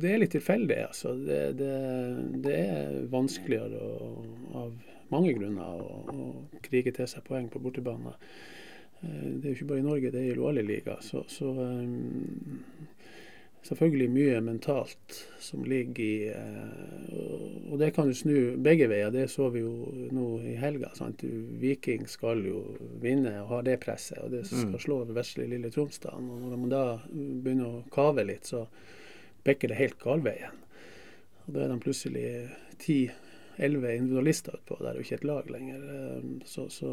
det 0.00 0.10
er 0.12 0.22
litt 0.22 0.34
tilfeldig, 0.36 0.80
altså. 0.88 1.14
Det, 1.20 1.40
det, 1.60 1.72
det 2.44 2.58
er 2.64 2.98
vanskeligere 3.12 3.80
å, 3.80 4.12
av 4.64 4.74
mange 5.12 5.36
grunner 5.36 5.84
å, 5.84 6.02
å 6.10 6.60
krige 6.64 6.94
til 6.96 7.08
seg 7.10 7.24
poeng 7.26 7.50
på 7.52 7.62
bortebane. 7.62 8.16
Eh, 9.00 9.30
det 9.36 9.44
er 9.44 9.52
jo 9.52 9.56
ikke 9.58 9.70
bare 9.72 9.82
i 9.82 9.86
Norge, 9.86 10.12
det 10.12 10.24
gjelder 10.24 10.42
i 10.42 10.50
alle 10.50 10.66
ligaer. 10.66 11.02
Så, 11.04 11.22
så 11.28 11.50
um, 11.50 12.62
selvfølgelig 13.66 14.08
mye 14.14 14.40
mentalt 14.46 15.18
som 15.42 15.64
ligger 15.66 16.02
i 16.04 16.30
uh, 16.30 17.72
Og 17.72 17.80
det 17.80 17.92
kan 17.96 18.08
jo 18.10 18.16
snu 18.16 18.36
begge 18.62 18.88
veier. 18.90 19.10
Det 19.14 19.26
så 19.30 19.48
vi 19.54 19.64
jo 19.64 20.08
nå 20.14 20.28
i 20.46 20.56
helga. 20.60 20.92
Sant? 20.98 21.24
Viking 21.62 22.06
skal 22.10 22.44
jo 22.46 22.62
vinne 23.02 23.34
og 23.42 23.50
ha 23.54 23.62
det 23.66 23.80
presset, 23.84 24.20
og 24.22 24.32
det 24.34 24.46
skal 24.48 24.76
mm. 24.76 24.82
slå 24.86 25.00
vesle 25.16 25.48
Lille 25.50 25.72
Tromsdal. 25.74 26.22
Og 26.22 26.46
når 26.50 26.62
man 26.62 26.72
da 26.72 26.84
begynner 27.10 27.80
å 27.80 27.84
kave 27.92 28.26
litt, 28.26 28.48
så 28.48 28.66
bekker 29.46 29.70
det 29.70 29.80
helt 29.82 30.00
galveien. 30.02 30.62
Og 31.46 31.54
da 31.54 31.62
er 31.62 31.70
de 31.70 31.82
plutselig 31.82 32.28
ti-elleve 32.82 33.92
individualister 33.94 34.56
utpå. 34.58 34.80
Det 34.80 34.88
er 34.90 34.96
jo 34.96 35.04
ikke 35.04 35.18
et 35.20 35.26
lag 35.28 35.50
lenger. 35.54 35.84
Så, 36.50 36.66
så 36.74 36.90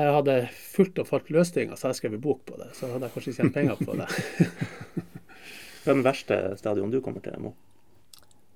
jeg 0.00 0.12
hadde 0.16 0.34
fullt 0.72 0.98
og 1.02 1.08
falt 1.08 1.30
løsninger, 1.34 1.76
så 1.76 1.90
jeg 1.90 1.98
skrev 1.98 2.14
bok 2.22 2.46
på 2.48 2.56
det. 2.56 2.70
Så 2.78 2.88
hadde 2.88 3.08
jeg 3.08 3.12
kanskje 3.12 3.34
tjent 3.36 3.52
penger 3.52 3.76
på 3.76 3.96
det. 3.98 4.06
Hva 5.82 5.90
er 5.90 5.98
den 5.98 6.06
verste 6.06 6.38
stadion 6.56 6.92
du 6.92 7.00
kommer 7.04 7.20
til, 7.20 7.36
Mo? 7.42 7.52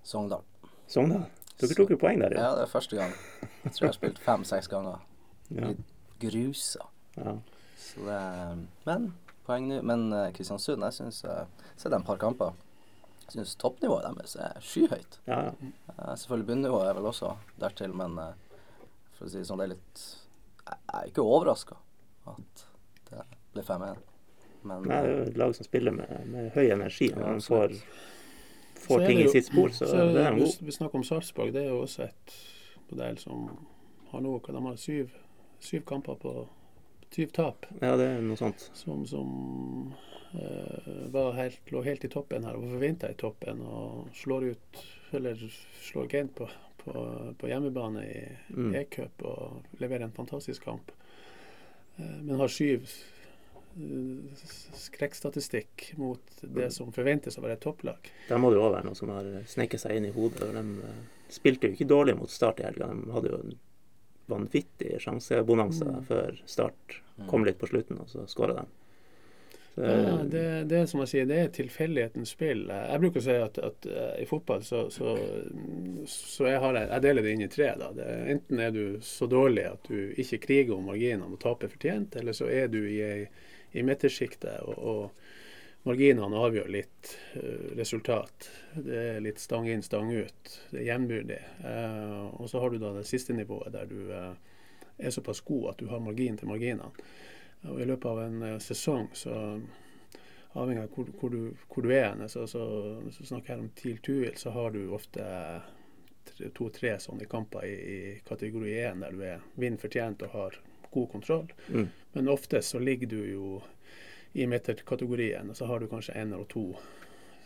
Sogndal. 0.06 0.46
Sogndal? 0.88 1.26
Dere 1.60 1.76
tok 1.76 1.92
jo 1.92 1.98
poeng 2.00 2.20
der, 2.22 2.36
ja? 2.36 2.46
Ja, 2.46 2.50
det 2.56 2.64
er 2.64 2.70
første 2.72 2.96
gang. 2.96 3.12
Jeg 3.64 3.72
tror 3.74 3.84
jeg 3.84 3.90
har 3.90 3.98
spilt 3.98 4.20
fem-seks 4.24 4.68
ganger. 4.72 5.04
Ja. 5.52 5.72
Grusa. 6.22 6.88
Ja. 7.16 7.36
Så 7.80 8.04
det 8.06 8.20
Men 8.86 9.08
poeng 9.44 9.68
nå. 9.68 9.80
Men 9.84 10.06
uh, 10.12 10.28
Kristiansund, 10.36 10.84
jeg 10.84 10.96
syns 10.96 11.20
Se 11.20 11.88
er 11.88 11.92
det 11.92 11.98
et 12.00 12.06
par 12.06 12.20
kamper. 12.20 12.52
Jeg 13.26 13.38
syns 13.38 13.56
toppnivået 13.60 14.06
deres 14.06 14.36
er 14.40 14.60
skyhøyt. 14.64 15.18
Ja, 15.26 15.40
ja. 15.48 15.72
Uh, 15.96 16.12
selvfølgelig 16.14 16.48
bunnivået 16.52 16.88
er 16.88 17.00
vel 17.00 17.10
også 17.12 17.34
dertil, 17.60 17.96
men 17.96 18.16
for 19.16 19.26
å 19.26 19.32
si 19.32 19.40
det 19.40 19.48
sånn, 19.48 19.60
det 19.60 19.68
er 19.68 19.74
litt 19.74 20.06
jeg 20.66 20.98
er 20.98 21.10
ikke 21.10 21.24
overraska 21.24 21.78
at 22.32 22.66
det 23.10 23.22
ble 23.54 23.64
5-1. 23.66 24.02
Men 24.66 24.82
Nei, 24.82 24.98
det 24.98 25.10
er 25.10 25.12
jo 25.12 25.24
et 25.30 25.38
lag 25.38 25.54
som 25.54 25.66
spiller 25.68 25.94
med, 25.94 26.12
med 26.32 26.50
høy 26.56 26.64
energi. 26.74 27.12
Når 27.14 27.38
de 27.38 27.44
får, 27.46 27.76
får 28.82 29.06
ting 29.06 29.20
jo, 29.22 29.28
i 29.28 29.34
sitt 29.36 29.48
spor, 29.50 29.70
så, 29.74 29.86
så 29.92 30.08
det 30.16 30.24
er 30.24 30.34
de. 30.34 30.48
Vi 30.66 30.74
snakker 30.74 30.98
om 30.98 31.06
Sarpsborg. 31.06 31.52
Det 31.54 31.62
er 31.62 31.70
jo 31.70 31.84
også 31.84 32.08
et 32.08 32.36
modell 32.90 33.18
som 33.22 33.46
har 34.10 34.22
noe 34.24 34.42
De 34.42 34.64
har 34.66 34.76
syv, 34.80 35.14
syv 35.62 35.86
kamper 35.86 36.18
på 36.22 36.34
syv 37.14 37.30
tap. 37.32 37.66
Ja, 37.80 37.94
det 37.96 38.10
er 38.10 38.24
noe 38.24 38.38
sånt. 38.38 38.66
Som, 38.76 39.06
som 39.08 39.30
uh, 40.34 41.32
helt, 41.38 41.72
lå 41.72 41.82
helt 41.86 42.04
i 42.04 42.10
toppen 42.12 42.44
her, 42.44 42.58
og 42.58 42.66
forventa 42.74 43.10
i 43.10 43.18
toppen, 43.18 43.62
og 43.62 44.10
slår 44.16 44.50
ut 44.52 44.84
Eller 45.16 45.38
slår 45.86 46.10
Gent 46.12 46.34
på 46.36 46.48
på, 46.86 47.34
på 47.38 47.50
hjemmebane 47.50 48.06
i 48.06 48.22
mm. 48.54 48.70
E-cup 48.78 49.26
og 49.26 49.82
leverer 49.82 50.06
en 50.06 50.14
fantastisk 50.14 50.64
kamp. 50.64 50.92
Eh, 51.96 52.16
men 52.22 52.38
har 52.38 52.52
syv 52.52 52.86
eh, 53.76 54.46
skrekkstatistikk 54.86 55.92
mot 55.98 56.40
det 56.40 56.70
som 56.74 56.92
forventes 56.94 57.38
å 57.38 57.44
være 57.44 57.58
et 57.58 57.64
topplag. 57.66 58.10
Der 58.30 58.40
må 58.42 58.52
det 58.54 58.62
òg 58.62 58.72
være 58.78 58.86
noe 58.86 58.98
som 58.98 59.10
har 59.14 59.28
sneket 59.50 59.82
seg 59.82 59.98
inn 59.98 60.08
i 60.10 60.14
hodet. 60.14 60.52
De 60.54 60.90
eh, 60.90 61.04
spilte 61.32 61.68
jo 61.68 61.78
ikke 61.78 61.90
dårlig 61.90 62.16
mot 62.20 62.30
Start 62.30 62.62
i 62.62 62.68
helga. 62.68 62.92
De 62.94 63.16
hadde 63.16 63.34
jo 63.34 63.42
en 63.42 63.58
vanvittig 64.30 64.96
sjansebonanza 65.02 65.90
mm. 65.90 66.02
før 66.06 66.42
Start 66.46 67.00
kom 67.26 67.42
mm. 67.42 67.48
litt 67.50 67.60
på 67.60 67.70
slutten, 67.70 68.02
og 68.02 68.10
så 68.10 68.26
skåra 68.30 68.60
de. 68.60 68.85
Ja, 69.76 70.22
det, 70.24 70.64
det, 70.64 70.76
er 70.78 70.86
som 70.88 71.02
jeg 71.02 71.10
sier, 71.10 71.26
det 71.28 71.36
er 71.36 71.50
tilfeldighetens 71.52 72.30
spill. 72.32 72.62
Jeg 72.72 73.00
bruker 73.02 73.20
å 73.20 73.24
si 73.26 73.34
at, 73.36 73.58
at 73.60 73.88
uh, 73.90 74.14
i 74.16 74.24
fotball 74.28 74.62
så, 74.64 74.86
så, 74.92 75.12
så 76.08 76.46
jeg, 76.48 76.60
har, 76.62 76.78
jeg, 76.80 77.02
deler 77.04 77.26
det 77.26 77.34
inn 77.36 77.44
i 77.44 77.50
tre. 77.52 77.68
Det, 77.98 78.06
enten 78.32 78.62
er 78.64 78.72
du 78.72 78.96
så 79.04 79.28
dårlig 79.28 79.66
at 79.68 79.90
du 79.90 80.14
ikke 80.16 80.40
kriger 80.46 80.78
om 80.78 80.88
marginene 80.88 81.28
og 81.28 81.42
taper 81.44 81.72
fortjent, 81.74 82.16
eller 82.16 82.36
så 82.36 82.48
er 82.48 82.72
du 82.72 82.80
i, 82.88 83.02
i 83.76 83.84
midtersjiktet 83.84 84.64
og, 84.64 84.80
og, 84.80 85.26
marginene 85.86 86.40
avgjør 86.48 86.72
litt 86.72 87.12
uh, 87.36 87.76
resultat. 87.76 88.48
Det 88.80 89.04
er 89.12 89.22
litt 89.28 89.44
stang 89.44 89.68
inn, 89.70 89.84
stang 89.84 90.08
ut. 90.08 90.56
Det 90.72 90.80
er 90.80 90.88
jevnbyrdig. 90.88 91.42
Og 92.40 92.48
så 92.50 92.64
har 92.64 92.72
du 92.72 92.80
da 92.80 92.96
det 92.96 93.04
siste 93.08 93.36
nivået 93.36 93.76
der 93.76 93.86
du 93.92 94.08
er 94.10 95.12
såpass 95.14 95.44
god 95.46 95.74
at 95.74 95.78
du 95.84 95.86
har 95.92 96.02
margin 96.02 96.40
til 96.40 96.48
marginene. 96.48 96.90
Og 97.64 97.80
I 97.80 97.88
løpet 97.88 98.10
av 98.10 98.22
en 98.22 98.42
uh, 98.42 98.58
sesong, 98.62 99.08
så 99.16 99.32
avhengig 100.56 100.82
av 100.84 100.92
hvor, 100.94 101.08
hvor, 101.20 101.32
du, 101.32 101.56
hvor 101.72 101.86
du, 101.86 101.90
er, 101.92 102.20
så, 102.28 102.46
så, 102.46 102.62
så 103.12 103.26
snakker 103.26 103.54
jeg 103.54 103.64
om 103.64 103.72
TIL 103.76 103.98
Tuil, 104.04 104.36
så 104.36 104.52
har 104.54 104.70
du 104.76 104.82
ofte 104.96 105.24
to-tre 106.56 106.96
sånne 107.00 107.28
kamper 107.30 107.66
i, 107.68 107.74
i 107.74 107.98
kategori 108.26 108.72
1 108.82 109.04
der 109.04 109.14
du 109.14 109.22
er 109.24 109.44
vinn 109.60 109.78
fortjent 109.80 110.24
og 110.26 110.34
har 110.34 110.58
god 110.90 111.08
kontroll. 111.12 111.52
Mm. 111.68 111.88
Men 112.12 112.28
ofte 112.32 112.62
så 112.62 112.80
ligger 112.82 113.12
du 113.12 113.20
jo 113.30 113.50
i 114.36 114.46
midterkategorien, 114.46 115.50
og 115.50 115.56
så 115.56 115.68
har 115.68 115.80
du 115.80 115.88
kanskje 115.88 116.16
én 116.16 116.32
eller 116.32 116.48
to 116.50 116.70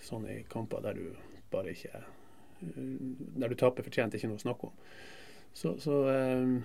sånne 0.03 0.41
kamper 0.51 0.83
der 0.83 0.99
du 0.99 1.11
bare 1.51 1.75
ikke 1.75 2.03
Der 2.61 3.49
du 3.49 3.55
taper 3.57 3.83
fortjent, 3.87 4.15
ikke 4.15 4.29
noe 4.29 4.37
å 4.37 4.43
snakke 4.43 4.69
om. 4.69 4.89
Så, 5.57 5.79
så 5.81 5.95
um, 6.13 6.59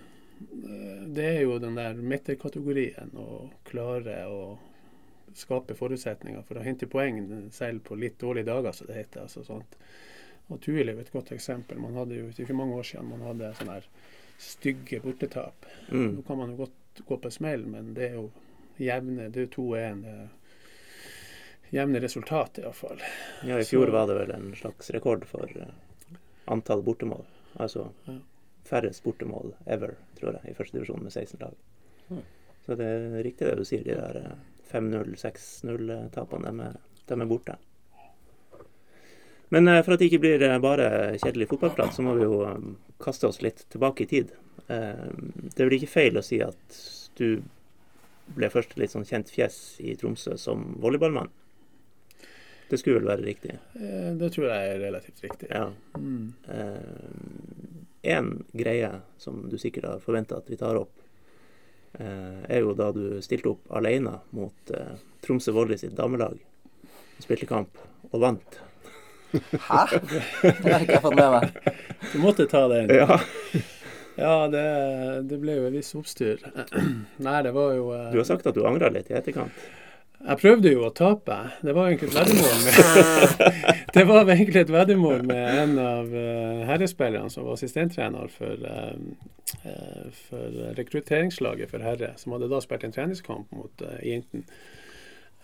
det 1.15 1.25
er 1.25 1.42
jo 1.42 1.60
den 1.60 1.77
der 1.77 1.96
midterkategorien 1.96 3.13
å 3.20 3.46
klare 3.68 4.18
å 4.27 4.39
skape 5.36 5.75
forutsetninger 5.75 6.44
for 6.48 6.60
å 6.60 6.63
hente 6.63 6.88
poeng 6.92 7.20
selv 7.56 7.84
på 7.88 7.98
litt 8.00 8.18
dårlige 8.20 8.50
dager, 8.50 8.75
som 8.75 8.88
det 8.88 9.00
heter. 9.00 9.25
altså 9.25 9.44
sånt. 9.44 9.77
Og 10.48 10.62
Tuil 10.62 10.88
er 10.88 10.94
jo 10.94 11.04
et 11.04 11.12
godt 11.12 11.32
eksempel. 11.36 11.80
Man 11.82 11.98
hadde 11.98 12.20
jo 12.20 12.30
ikke 12.32 12.56
mange 12.56 12.77
år 12.77 12.88
siden 12.88 13.10
man 13.10 13.25
hadde 13.25 13.54
sånne 13.58 13.80
her 13.80 13.88
stygge 14.42 15.00
bortetap. 15.04 15.65
Mm. 15.89 16.12
Nå 16.18 16.25
kan 16.27 16.39
man 16.39 16.54
jo 16.54 16.65
godt 16.65 17.06
gå 17.08 17.18
på 17.24 17.32
smell, 17.32 17.65
men 17.72 17.94
det 17.98 18.10
er 18.10 18.20
jo 18.20 18.30
jevne. 18.77 19.30
Det 19.34 19.42
er 19.42 19.48
jo 19.48 19.54
2-1. 19.72 20.06
Jevne 21.74 22.00
resultat, 22.00 22.62
iallfall. 22.62 23.01
Ja, 23.44 23.58
i 23.60 23.65
fjor 23.65 23.89
Så, 23.89 23.96
var 23.96 24.08
det 24.08 24.20
vel 24.20 24.36
en 24.36 24.51
slags 24.56 24.92
rekord 24.94 25.25
for 25.27 25.50
uh, 25.60 26.20
antall 26.54 26.84
bortemål. 26.86 27.25
Altså 27.58 27.89
ja. 28.06 28.20
Færrest 28.65 29.03
bortemål 29.05 29.53
ever, 29.65 29.95
tror 30.19 30.38
jeg, 30.38 30.51
i 30.51 30.57
første 30.57 30.77
divisjon 30.77 31.03
med 31.03 31.13
16 31.13 31.39
lag. 31.41 31.55
Mm. 32.10 32.24
Så 32.65 32.77
det 32.79 32.89
er 32.89 33.24
riktig 33.25 33.48
det 33.48 33.55
du 33.60 33.65
sier. 33.67 33.86
De 33.86 33.95
der 33.95 34.36
5-0, 34.72 35.15
6-0-tapene, 35.22 36.53
de, 36.60 36.69
de, 37.05 37.19
er 37.19 37.29
borte. 37.29 37.57
Men 39.53 39.69
uh, 39.69 39.81
for 39.86 39.93
at 39.93 40.01
det 40.01 40.10
ikke 40.10 40.24
blir 40.24 40.45
bare 40.63 40.89
kjedelig 41.22 41.51
fotballprat, 41.51 41.93
så 41.93 42.05
må 42.05 42.15
vi 42.17 42.25
jo 42.25 42.41
kaste 43.01 43.29
oss 43.29 43.43
litt 43.45 43.67
tilbake 43.69 44.05
i 44.05 44.10
tid. 44.10 44.34
det 44.65 45.60
er 45.62 45.67
vel 45.67 45.75
ikke 45.77 45.91
feil 45.91 46.17
å 46.17 46.24
si 46.25 46.39
at 46.41 46.77
du 47.19 47.43
ble 48.34 48.50
først 48.50 48.74
litt 48.79 48.93
sånn 48.93 49.05
kjent 49.05 49.29
fjes 49.29 49.77
i 49.84 49.93
Tromsø 50.00 50.34
som 50.41 50.72
volleyballmann. 50.81 51.29
Det 52.69 52.79
skulle 52.81 53.00
vel 53.00 53.12
være 53.12 53.25
riktig? 53.27 53.57
Eh, 53.77 54.12
det 54.17 54.31
tror 54.34 54.50
jeg 54.50 54.69
er 54.72 54.79
relativt 54.81 55.22
riktig. 55.24 55.50
Ja. 55.51 55.67
Mm. 55.98 56.34
En 58.06 58.44
greie 58.54 58.92
som 59.18 59.44
du 59.50 59.58
sikkert 59.62 59.90
har 59.90 60.04
forventa 60.04 60.38
at 60.40 60.50
vi 60.52 60.58
tar 60.60 60.78
opp, 60.80 60.94
eh, 62.00 62.42
er 62.50 62.64
jo 62.66 62.76
da 62.78 62.92
du 62.96 63.22
stilte 63.26 63.54
opp 63.56 63.72
alene 63.76 64.20
mot 64.36 64.74
eh, 64.76 64.96
Tromsø 65.26 65.54
Volley 65.56 65.80
sitt 65.82 65.96
damelag. 65.98 66.38
Spilte 67.24 67.48
kamp 67.50 67.80
og 68.12 68.20
vant. 68.22 68.60
Hæ? 69.70 69.86
Det 70.02 70.72
har 70.72 70.84
ikke 70.84 70.98
jeg 70.98 71.04
fått 71.04 71.18
med 71.18 71.32
meg. 71.38 71.72
Du 72.12 72.20
måtte 72.24 72.46
ta 72.52 72.68
den. 72.72 72.94
Ja. 72.94 73.20
Ja, 74.16 74.36
det, 74.48 74.68
det 75.28 75.40
ble 75.42 75.58
jo 75.58 75.66
et 75.68 75.74
visst 75.76 75.96
oppstyr. 75.98 76.40
Nei, 77.26 77.40
det 77.44 77.52
var 77.56 77.74
jo 77.76 77.90
Du 78.14 78.22
har 78.22 78.28
sagt 78.28 78.48
at 78.48 78.56
du 78.56 78.64
angra 78.68 78.88
litt 78.94 79.10
i 79.12 79.18
etterkant? 79.18 79.66
Jeg 80.25 80.41
prøvde 80.41 80.72
jo 80.74 80.86
å 80.88 80.94
tape. 80.96 81.36
Det 81.62 81.74
var 81.77 81.91
egentlig 81.91 82.10
et 82.10 82.15
veddemål 82.17 82.62
med 82.65 82.77
Det 83.95 84.06
var 84.10 84.32
egentlig 84.34 84.62
et 84.63 84.71
veddemål 84.73 85.26
med 85.30 85.60
en 85.62 85.76
av 85.82 86.15
uh, 86.15 86.63
herrespillerne 86.69 87.30
som 87.32 87.45
var 87.45 87.60
assistenttrener 87.60 88.32
for, 88.34 88.65
uh, 88.65 90.15
for 90.26 90.62
rekrutteringslaget 90.80 91.69
for 91.71 91.86
herre, 91.86 92.13
som 92.19 92.34
hadde 92.36 92.50
da 92.52 92.62
spilt 92.63 92.88
en 92.88 92.95
treningskamp 92.95 93.54
mot 93.56 93.86
jenten 94.04 94.47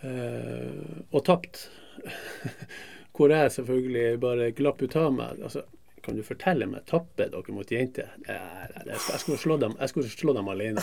og 0.02 1.22
tapt. 1.28 1.68
Hvor 3.14 3.30
jeg 3.30 3.52
selvfølgelig 3.54 4.18
bare 4.24 4.48
glapp 4.58 4.82
ut 4.82 4.96
av 4.98 5.12
meg. 5.14 5.44
altså 5.46 5.62
kan 6.02 6.18
du 6.18 6.24
fortelle 6.26 6.66
meg, 6.66 6.82
tapper 6.90 7.30
dere 7.30 7.54
mot 7.54 7.72
jenter? 7.72 8.10
Jeg, 8.26 8.72
jeg, 8.88 8.98
jeg 8.98 9.22
skulle 9.22 10.10
slå 10.10 10.34
dem 10.34 10.50
alene. 10.50 10.82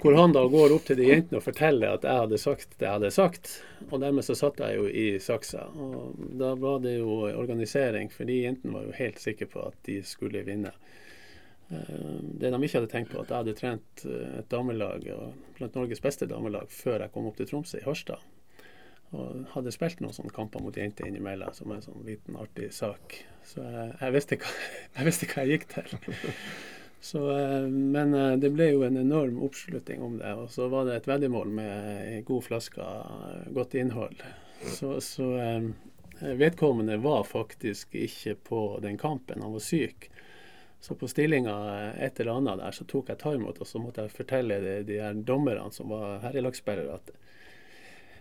Hvor 0.00 0.16
han 0.16 0.32
da 0.32 0.46
går 0.48 0.72
opp 0.72 0.86
til 0.88 0.96
de 0.96 1.08
jentene 1.10 1.40
og 1.40 1.44
forteller 1.44 1.98
at 1.98 2.06
jeg 2.08 2.22
hadde 2.22 2.38
sagt 2.40 2.78
det 2.78 2.86
jeg 2.86 2.96
hadde 2.96 3.10
sagt. 3.12 3.50
Og 3.90 4.00
dermed 4.00 4.24
så 4.24 4.36
satt 4.38 4.60
jeg 4.62 4.78
jo 4.78 4.86
i 4.88 5.06
saksa. 5.20 5.66
Og 5.76 6.16
da 6.40 6.54
var 6.56 6.80
det 6.84 6.96
jo 6.96 7.18
organisering, 7.28 8.08
for 8.14 8.28
de 8.28 8.38
jentene 8.46 8.78
var 8.78 8.88
jo 8.88 8.96
helt 8.96 9.20
sikre 9.20 9.50
på 9.50 9.66
at 9.68 9.76
de 9.88 9.98
skulle 10.06 10.44
vinne. 10.46 10.72
Eh, 11.70 12.16
det 12.40 12.50
de 12.50 12.62
ikke 12.64 12.80
hadde 12.80 12.90
tenkt 12.90 13.12
på, 13.12 13.20
at 13.22 13.30
jeg 13.30 13.42
hadde 13.42 13.56
trent 13.58 14.04
eh, 14.08 14.40
et 14.40 14.50
damelag, 14.50 15.06
blant 15.58 15.76
Norges 15.78 16.02
beste 16.02 16.28
damelag, 16.30 16.72
før 16.72 17.04
jeg 17.04 17.14
kom 17.14 17.28
opp 17.30 17.38
til 17.38 17.50
Tromsø 17.50 17.82
i 17.82 17.86
Harstad. 17.86 18.24
Og 19.10 19.46
hadde 19.54 19.72
spilt 19.74 20.02
noen 20.02 20.14
sånne 20.14 20.32
kamper 20.34 20.62
mot 20.62 20.76
jenter 20.76 21.08
innimellom, 21.08 21.52
som 21.54 21.70
er 21.70 21.80
en 21.80 21.86
sånn 21.86 22.04
liten, 22.06 22.38
artig 22.38 22.70
sak. 22.74 23.20
Så 23.46 23.62
jeg, 23.62 23.94
jeg, 24.00 24.14
visste, 24.16 24.38
hva, 24.38 24.52
jeg 24.98 25.10
visste 25.10 25.30
hva 25.30 25.46
jeg 25.46 25.58
gikk 25.58 25.72
til. 25.74 25.96
Så, 27.00 27.38
eh, 27.38 27.68
men 27.68 28.14
eh, 28.14 28.36
det 28.36 28.50
ble 28.52 28.70
jo 28.74 28.82
en 28.84 28.96
enorm 29.00 29.40
oppslutning 29.42 30.02
om 30.02 30.18
det. 30.20 30.32
Og 30.36 30.50
så 30.52 30.68
var 30.68 30.84
det 30.84 30.98
et 30.98 31.08
veddemål 31.08 31.54
med 31.56 32.24
god 32.28 32.44
flaske, 32.44 32.88
godt 33.56 33.76
innhold. 33.80 34.20
Så, 34.60 34.98
så 35.00 35.30
eh, 35.40 35.70
vedkommende 36.36 37.00
var 37.00 37.24
faktisk 37.24 37.96
ikke 37.96 38.36
på 38.50 38.64
den 38.84 39.00
kampen. 39.00 39.42
Han 39.42 39.56
var 39.56 39.64
syk. 39.64 40.10
Så 40.80 40.94
på 40.96 41.08
stillinga 41.08 41.54
et 42.00 42.20
eller 42.20 42.38
annet 42.38 42.60
der, 42.60 42.72
så 42.72 42.84
tok 42.88 43.10
jeg 43.12 43.20
timeout, 43.20 43.58
og 43.60 43.68
så 43.68 43.80
måtte 43.80 44.06
jeg 44.06 44.14
fortelle 44.16 44.56
de, 44.64 44.76
de 44.88 45.00
her 45.00 45.18
dommerne 45.28 45.68
som 45.76 45.92
var 45.92 46.22
herrelagsspillere, 46.24 46.96
at 46.96 47.10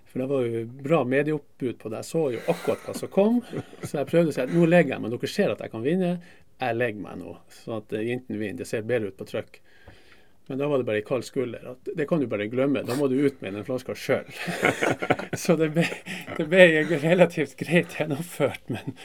for 0.10 0.20
det 0.20 0.26
var 0.26 0.46
jo 0.46 0.62
bra 0.66 1.04
medieoppbud 1.06 1.76
på 1.80 1.90
det. 1.90 2.00
Jeg 2.02 2.08
så 2.10 2.22
jo 2.34 2.40
akkurat 2.50 2.86
hva 2.88 2.94
som 2.98 3.12
kom. 3.14 3.36
Så 3.84 4.00
jeg 4.00 4.10
prøvde 4.10 4.32
å 4.32 4.34
si 4.34 4.42
at 4.42 4.54
nå 4.54 4.66
legger 4.66 4.96
jeg 4.96 5.04
meg. 5.04 5.12
Dere 5.14 5.30
ser 5.30 5.54
at 5.54 5.62
jeg 5.62 5.70
kan 5.70 5.84
vinne. 5.86 6.14
Jeg 6.60 6.76
legger 6.76 7.04
meg 7.04 7.20
nå, 7.22 7.36
sånn 7.62 7.80
at 7.80 7.94
jentene 8.04 8.40
vinner. 8.40 8.60
Det 8.60 8.68
ser 8.68 8.88
bedre 8.88 9.12
ut 9.12 9.20
på 9.20 9.28
trykk. 9.30 9.60
Men 10.50 10.60
da 10.60 10.68
var 10.68 10.82
det 10.82 10.88
bare 10.88 11.00
i 11.00 11.06
kald 11.06 11.24
skulder. 11.28 11.68
at 11.72 11.90
Det 11.96 12.08
kan 12.10 12.20
du 12.20 12.28
bare 12.28 12.50
glemme. 12.52 12.82
Da 12.84 12.96
må 12.98 13.08
du 13.08 13.20
ut 13.22 13.42
med 13.42 13.56
den 13.56 13.68
flaska 13.68 13.96
sjøl. 13.96 14.28
så 15.44 15.56
det 15.60 15.70
ble, 15.76 15.86
det 16.38 16.48
ble, 16.50 16.64
relativt 17.04 17.56
greit 17.60 17.96
gjennomført. 18.00 18.66
Men, 18.74 18.98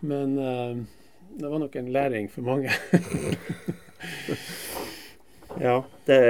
men 0.00 0.38
uh, 0.40 0.80
det 1.38 1.52
var 1.52 1.62
nok 1.62 1.76
en 1.76 1.92
læring 1.92 2.30
for 2.32 2.48
mange. 2.48 2.72
ja, 5.66 5.76
det 6.08 6.20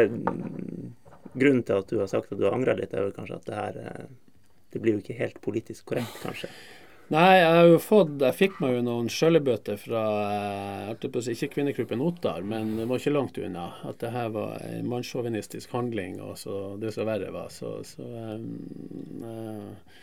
grunnen 1.39 1.63
til 1.63 1.79
at 1.79 1.91
du 1.91 2.01
har 2.01 2.11
sagt 2.11 2.33
at 2.33 2.41
du 2.41 2.47
har 2.49 2.57
angra 2.57 2.75
litt, 2.77 2.95
er 2.95 3.07
vel 3.07 3.15
kanskje 3.17 3.39
at 3.39 3.49
det 3.49 3.59
her 3.59 3.79
eh, 3.85 4.09
Det 4.73 4.83
blir 4.83 4.99
jo 4.99 5.01
ikke 5.01 5.17
helt 5.17 5.39
politisk 5.41 5.87
korrekt, 5.89 6.19
kanskje? 6.21 6.51
Nei, 7.09 7.39
jeg 7.39 7.53
har 7.57 7.67
jo 7.71 7.79
fått 7.81 8.21
Jeg 8.21 8.37
fikk 8.37 8.59
meg 8.61 8.75
jo 8.77 8.81
noen 8.85 9.07
skjøllebøter 9.13 9.79
fra 9.81 10.03
eh, 10.93 11.31
Ikke 11.33 11.49
kvinnegruppen 11.55 12.03
Ottar, 12.05 12.43
men 12.45 12.75
det 12.77 12.89
var 12.91 13.01
ikke 13.01 13.15
langt 13.15 13.41
unna. 13.41 13.71
At 13.89 14.03
det 14.03 14.13
her 14.13 14.29
var 14.35 14.59
en 14.67 14.91
mannssjåvinistisk 14.93 15.73
handling, 15.73 16.19
og 16.21 16.37
så 16.41 16.77
det 16.81 16.93
som 16.97 17.09
verre 17.09 17.33
var. 17.33 17.49
Så, 17.55 17.79
så 17.89 18.05
um, 18.05 19.25
uh, 19.25 19.97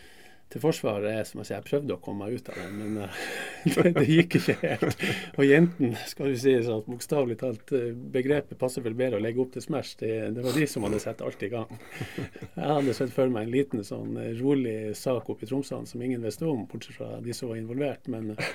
til 0.53 0.61
forsvaret 0.61 1.09
er 1.09 1.25
som 1.27 1.41
jeg 1.41 1.49
sier, 1.49 1.57
jeg 1.59 1.67
prøvde 1.67 1.95
å 1.95 2.01
komme 2.03 2.25
meg 2.27 2.37
ut 2.37 2.49
av 2.53 2.59
den, 2.61 2.75
men 2.79 2.97
uh, 3.05 3.89
det, 3.97 4.05
gikk 4.07 4.37
ikke 4.39 4.55
helt. 4.61 5.05
Og 5.35 5.43
jentene, 5.47 6.05
skal 6.07 6.31
du 6.31 6.39
si 6.39 6.53
sånn 6.65 6.85
bokstavelig 6.85 7.39
talt, 7.41 7.73
eh, 7.75 7.91
begrepet 7.91 8.59
passer 8.61 8.85
vel 8.85 8.97
bedre 8.97 9.19
å 9.19 9.25
legge 9.25 9.41
opp 9.43 9.55
til 9.55 9.65
Smash. 9.65 9.97
Det, 9.99 10.11
det, 10.37 10.45
var 10.45 10.55
de 10.55 10.67
som 10.69 10.85
hadde 10.87 11.01
satt 11.03 11.23
alt 11.25 11.45
i 11.45 11.51
gang. 11.51 11.71
Jeg 12.15 12.71
hadde 12.71 12.97
sett 12.97 13.13
for 13.15 13.33
meg 13.33 13.47
en 13.47 13.55
liten 13.55 13.85
sånn 13.87 14.19
eh, 14.21 14.33
rolig 14.39 14.77
sak 14.97 15.31
oppe 15.33 15.47
i 15.47 15.51
Tromsø 15.51 15.81
som 15.89 16.05
ingen 16.05 16.23
visste 16.23 16.47
om, 16.49 16.67
bortsett 16.69 16.99
fra 16.99 17.15
de 17.25 17.35
som 17.35 17.51
var 17.51 17.59
involvert. 17.59 18.07
men 18.11 18.35
uh, 18.37 18.51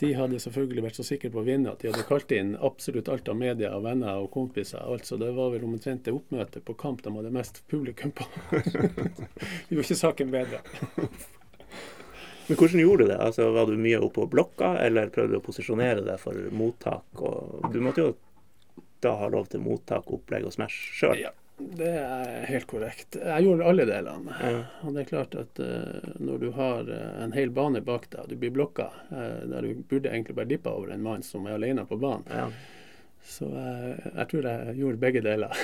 de 0.00 0.10
hadde 0.16 0.40
selvfølgelig 0.42 0.82
vært 0.84 0.98
så 0.98 1.06
sikre 1.06 1.30
på 1.32 1.40
å 1.40 1.46
vinne 1.46 1.72
at 1.72 1.80
de 1.80 1.88
hadde 1.88 2.04
kalt 2.08 2.32
inn 2.34 2.52
absolutt 2.64 3.08
alt 3.12 3.30
av 3.32 3.38
media 3.40 3.70
venner 3.80 4.20
og 4.20 4.28
kompiser. 4.34 4.82
Altså, 4.82 5.16
det 5.20 5.30
var 5.36 5.54
vel 5.54 5.64
omtrent 5.64 6.04
det 6.04 6.14
oppmøtet 6.16 6.66
på 6.66 6.76
kamp 6.76 7.00
de 7.04 7.14
hadde 7.14 7.32
mest 7.32 7.62
publikum 7.70 8.12
på. 8.16 8.26
det 8.50 9.72
gjorde 9.72 9.86
ikke 9.86 10.02
saken 10.02 10.34
bedre. 10.34 10.60
Men 12.46 12.58
hvordan 12.60 12.80
gjorde 12.80 13.06
du 13.06 13.10
det? 13.10 13.18
Altså, 13.18 13.48
var 13.56 13.66
du 13.66 13.80
mye 13.80 14.02
oppå 14.06 14.28
blokka, 14.30 14.76
eller 14.84 15.10
prøvde 15.14 15.34
du 15.34 15.40
å 15.40 15.46
posisjonere 15.46 16.04
deg 16.06 16.20
for 16.22 16.38
mottak? 16.54 17.24
Og 17.26 17.66
du 17.72 17.80
måtte 17.82 18.04
jo 18.04 18.12
da 19.02 19.16
ha 19.18 19.30
lov 19.32 19.48
til 19.50 19.64
mottak, 19.64 20.06
opplegg 20.14 20.46
og 20.46 20.54
Smash 20.54 20.94
sjøl? 21.00 21.18
Ja. 21.24 21.32
Det 21.58 21.88
er 21.88 22.42
helt 22.50 22.66
korrekt. 22.68 23.16
Jeg 23.16 23.44
gjorde 23.46 23.68
alle 23.70 23.86
delene. 23.88 24.34
Ja. 24.42 24.58
Og 24.84 24.92
det 24.92 25.02
er 25.02 25.08
klart 25.08 25.36
at 25.40 25.60
uh, 25.62 26.08
når 26.20 26.42
du 26.42 26.50
har 26.56 26.90
uh, 26.90 27.22
en 27.24 27.32
hel 27.32 27.52
bane 27.56 27.80
bak 27.84 28.10
deg, 28.12 28.18
og 28.26 28.28
du 28.28 28.36
blir 28.40 28.52
blokka, 28.52 28.90
uh, 29.08 29.40
der 29.48 29.64
du 29.64 29.80
burde 29.88 30.12
egentlig 30.12 30.36
bare 30.36 30.50
dippe 30.50 30.72
over 30.72 30.92
en 30.92 31.06
mann 31.06 31.24
som 31.24 31.48
er 31.48 31.56
alene 31.56 31.86
på 31.88 31.96
banen. 32.00 32.28
Ja. 32.28 32.50
Så 33.26 33.48
jeg 33.50 34.26
tror 34.30 34.46
jeg 34.46 34.76
gjorde 34.78 35.00
begge 35.02 35.22
deler. 35.24 35.62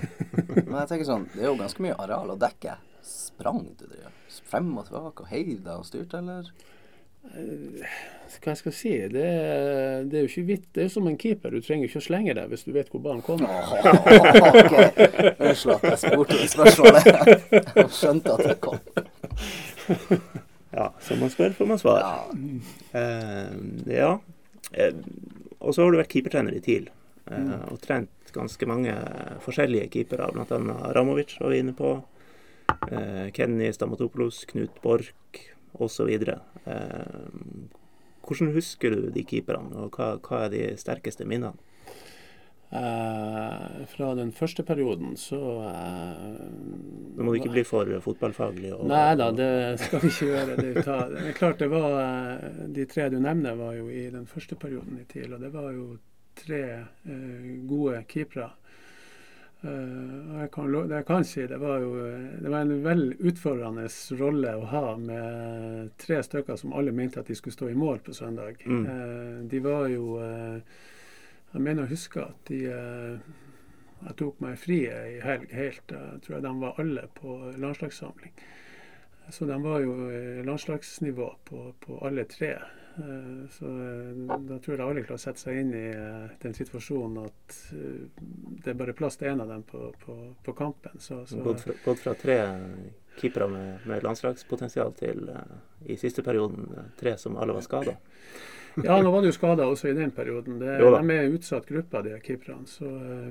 Men 0.66 0.78
jeg 0.80 0.88
tenker 0.90 1.06
sånn, 1.06 1.28
det 1.36 1.44
er 1.44 1.52
jo 1.52 1.60
ganske 1.60 1.84
mye 1.84 1.98
areal 2.02 2.32
å 2.32 2.40
dekke. 2.40 2.74
Sprang 3.06 3.68
du 3.78 3.84
det? 3.86 4.08
Frem 4.48 4.72
og 4.80 4.88
tilbake 4.88 5.22
og 5.22 5.30
heiv 5.30 5.60
deg 5.60 5.76
og 5.76 5.86
styrte, 5.86 6.24
eller? 6.24 6.48
Hva 8.44 8.52
jeg 8.52 8.60
skal 8.60 8.74
si 8.76 8.90
Det, 9.08 9.24
det 10.10 10.18
er 10.18 10.24
jo 10.24 10.28
ikke 10.28 10.46
vitt. 10.48 10.66
Det 10.76 10.84
er 10.84 10.90
som 10.92 11.06
en 11.08 11.16
keeper. 11.20 11.54
Du 11.54 11.64
trenger 11.64 11.88
ikke 11.88 12.02
å 12.02 12.04
slenge 12.04 12.34
deg 12.36 12.50
hvis 12.52 12.66
du 12.66 12.72
vet 12.76 12.90
hvor 12.92 13.02
ballen 13.04 13.22
kommer. 13.24 13.48
ok. 13.48 14.74
Unnskyld 15.40 15.74
at 15.76 15.86
jeg 15.88 16.00
spurte 16.02 16.40
det 16.40 16.50
spørsmålet. 16.52 17.08
Jeg 17.80 17.86
skjønte 17.98 18.34
at 18.36 18.44
det 18.50 18.58
kom. 18.64 18.80
Ja, 20.74 20.88
som 21.06 21.20
man 21.22 21.30
spør, 21.30 21.52
får 21.54 21.68
man 21.70 21.78
svar. 21.78 22.00
Ja. 22.02 22.14
Uh, 22.98 23.52
ja. 23.86 24.08
Eh, 24.74 24.96
og 25.62 25.70
så 25.70 25.84
har 25.84 25.94
du 25.94 26.00
vært 26.00 26.10
keepertrener 26.10 26.56
i 26.56 26.62
TIL 26.64 26.88
uh, 26.90 27.36
Mm. 27.38 27.52
og 27.70 27.78
trent 27.80 28.32
ganske 28.34 28.66
mange 28.66 28.90
forskjellige 29.44 29.86
keepere, 29.94 30.26
bl.a. 30.34 30.58
Ramovic 30.96 31.36
var 31.38 31.54
vi 31.54 31.60
inne 31.62 31.76
på. 31.78 31.92
Uh, 32.90 33.30
Kenny 33.32 33.70
Stamatopoulos, 33.72 34.42
Knut 34.50 34.82
Borch 34.82 35.14
osv. 35.74 36.10
Eh, 36.10 37.20
hvordan 38.24 38.54
husker 38.54 38.94
du 38.94 39.08
de 39.12 39.24
keeperne, 39.28 39.74
og 39.84 39.96
hva, 39.98 40.14
hva 40.24 40.46
er 40.46 40.52
de 40.54 40.66
sterkeste 40.80 41.26
minnene? 41.28 41.54
Eh, 42.74 43.84
fra 43.86 44.14
den 44.18 44.32
første 44.34 44.64
perioden 44.66 45.12
så 45.20 45.38
eh, 45.62 46.38
Nå 47.14 47.22
må 47.22 47.30
du 47.30 47.36
ikke 47.38 47.52
bli 47.52 47.62
for 47.62 47.90
fotballfaglig. 48.02 48.72
Og, 48.74 48.88
Nei 48.90 49.12
da, 49.20 49.28
det 49.30 49.50
skal 49.84 50.02
vi 50.02 50.10
ikke 50.10 50.30
gjøre. 50.32 50.56
Det, 50.58 50.72
det 50.82 51.20
er 51.28 51.36
klart 51.38 51.62
det 51.62 51.68
var 51.70 52.42
De 52.74 52.88
tre 52.90 53.06
du 53.12 53.20
nevner, 53.22 53.54
var 53.60 53.76
jo 53.78 53.86
i 53.92 54.08
den 54.10 54.26
første 54.26 54.58
perioden 54.58 54.98
i 54.98 55.06
TIL. 55.06 55.36
Og 55.36 55.44
det 55.44 55.52
var 55.54 55.70
jo 55.70 55.86
tre 56.34 56.62
eh, 57.06 57.46
gode 57.70 58.02
keepere. 58.10 58.50
Eh, 59.64 60.40
jeg 60.40 60.50
kan, 60.52 60.74
jeg 60.90 61.06
kan 61.08 61.24
si, 61.24 61.44
det 61.48 61.56
var 61.60 61.78
jo 61.80 61.94
eh, 62.04 62.24
det 62.42 62.50
var 62.52 62.66
en 62.66 62.82
vel 62.84 63.04
utfordrende 63.16 63.86
rolle 64.18 64.52
å 64.60 64.66
ha 64.68 64.82
med 65.00 65.94
tre 66.00 66.18
stykker 66.26 66.58
som 66.60 66.74
alle 66.76 66.92
mente 66.92 67.22
at 67.22 67.30
de 67.30 67.36
skulle 67.38 67.56
stå 67.56 67.70
i 67.72 67.78
mål 67.78 68.02
på 68.04 68.12
søndag. 68.16 68.60
Mm. 68.66 68.84
Eh, 68.84 69.38
de 69.48 69.62
var 69.64 69.88
jo 69.92 70.20
Jeg 71.54 71.62
mener 71.62 71.84
å 71.84 71.90
huske 71.90 72.18
at 72.20 72.48
de 72.48 72.64
Jeg 72.66 74.14
tok 74.18 74.40
meg 74.42 74.58
fri 74.58 74.80
i 74.90 75.20
helg 75.22 75.52
helt. 75.54 75.92
Jeg 75.92 76.20
tror 76.24 76.34
jeg 76.36 76.44
de 76.44 76.54
var 76.60 76.80
alle 76.82 77.06
på 77.14 77.36
landslagssamling. 77.56 78.32
Så 79.30 79.46
de 79.46 79.56
var 79.62 79.80
jo 79.80 79.94
landslagsnivå 80.44 81.28
på, 81.44 81.60
på 81.80 81.98
alle 82.04 82.26
tre. 82.28 82.58
Eh, 82.96 83.48
Så 83.50 83.66
eh, 83.66 84.38
da 84.38 84.58
tror 84.58 84.76
jeg 84.76 84.86
alle 84.86 85.02
klarer 85.02 85.18
å 85.18 85.24
sette 85.24 85.42
seg 85.42 85.60
inn 85.60 85.72
i 85.74 85.86
eh, 85.90 86.34
den 86.42 86.54
situasjonen 86.54 87.24
at 87.26 87.56
det 88.64 88.70
er 88.72 88.78
bare 88.78 88.94
plass 88.96 89.18
til 89.18 89.32
én 89.32 89.42
av 89.42 89.50
dem 89.50 89.64
på, 89.66 89.88
på, 90.04 90.16
på 90.44 90.56
kampen. 90.58 91.00
Så, 91.02 91.24
så 91.26 91.42
Gått 91.42 91.64
fra, 91.66 91.76
gått 91.84 92.02
fra 92.04 92.14
tre 92.18 92.38
keepere 93.18 93.48
med, 93.50 93.86
med 93.90 94.06
landslagspotensial 94.06 94.94
til 94.98 95.28
i 95.86 95.96
siste 96.00 96.22
perioden 96.26 96.70
tre 96.98 97.16
som 97.18 97.36
alle 97.38 97.54
var 97.54 97.66
skada. 97.66 97.96
Ja, 98.84 98.96
nå 99.02 99.10
var 99.10 99.22
det 99.22 99.30
jo 99.30 99.36
skader 99.36 99.70
også 99.70 99.88
i 99.90 99.94
den 99.94 100.10
perioden. 100.10 100.58
Det, 100.58 100.78
de 100.82 101.14
er 101.14 101.34
utsatt 101.34 101.66
gruppe, 101.68 102.00
de 102.02 102.16
keeperne. 102.24 102.66
Så 102.66 102.88
eh, 102.88 103.28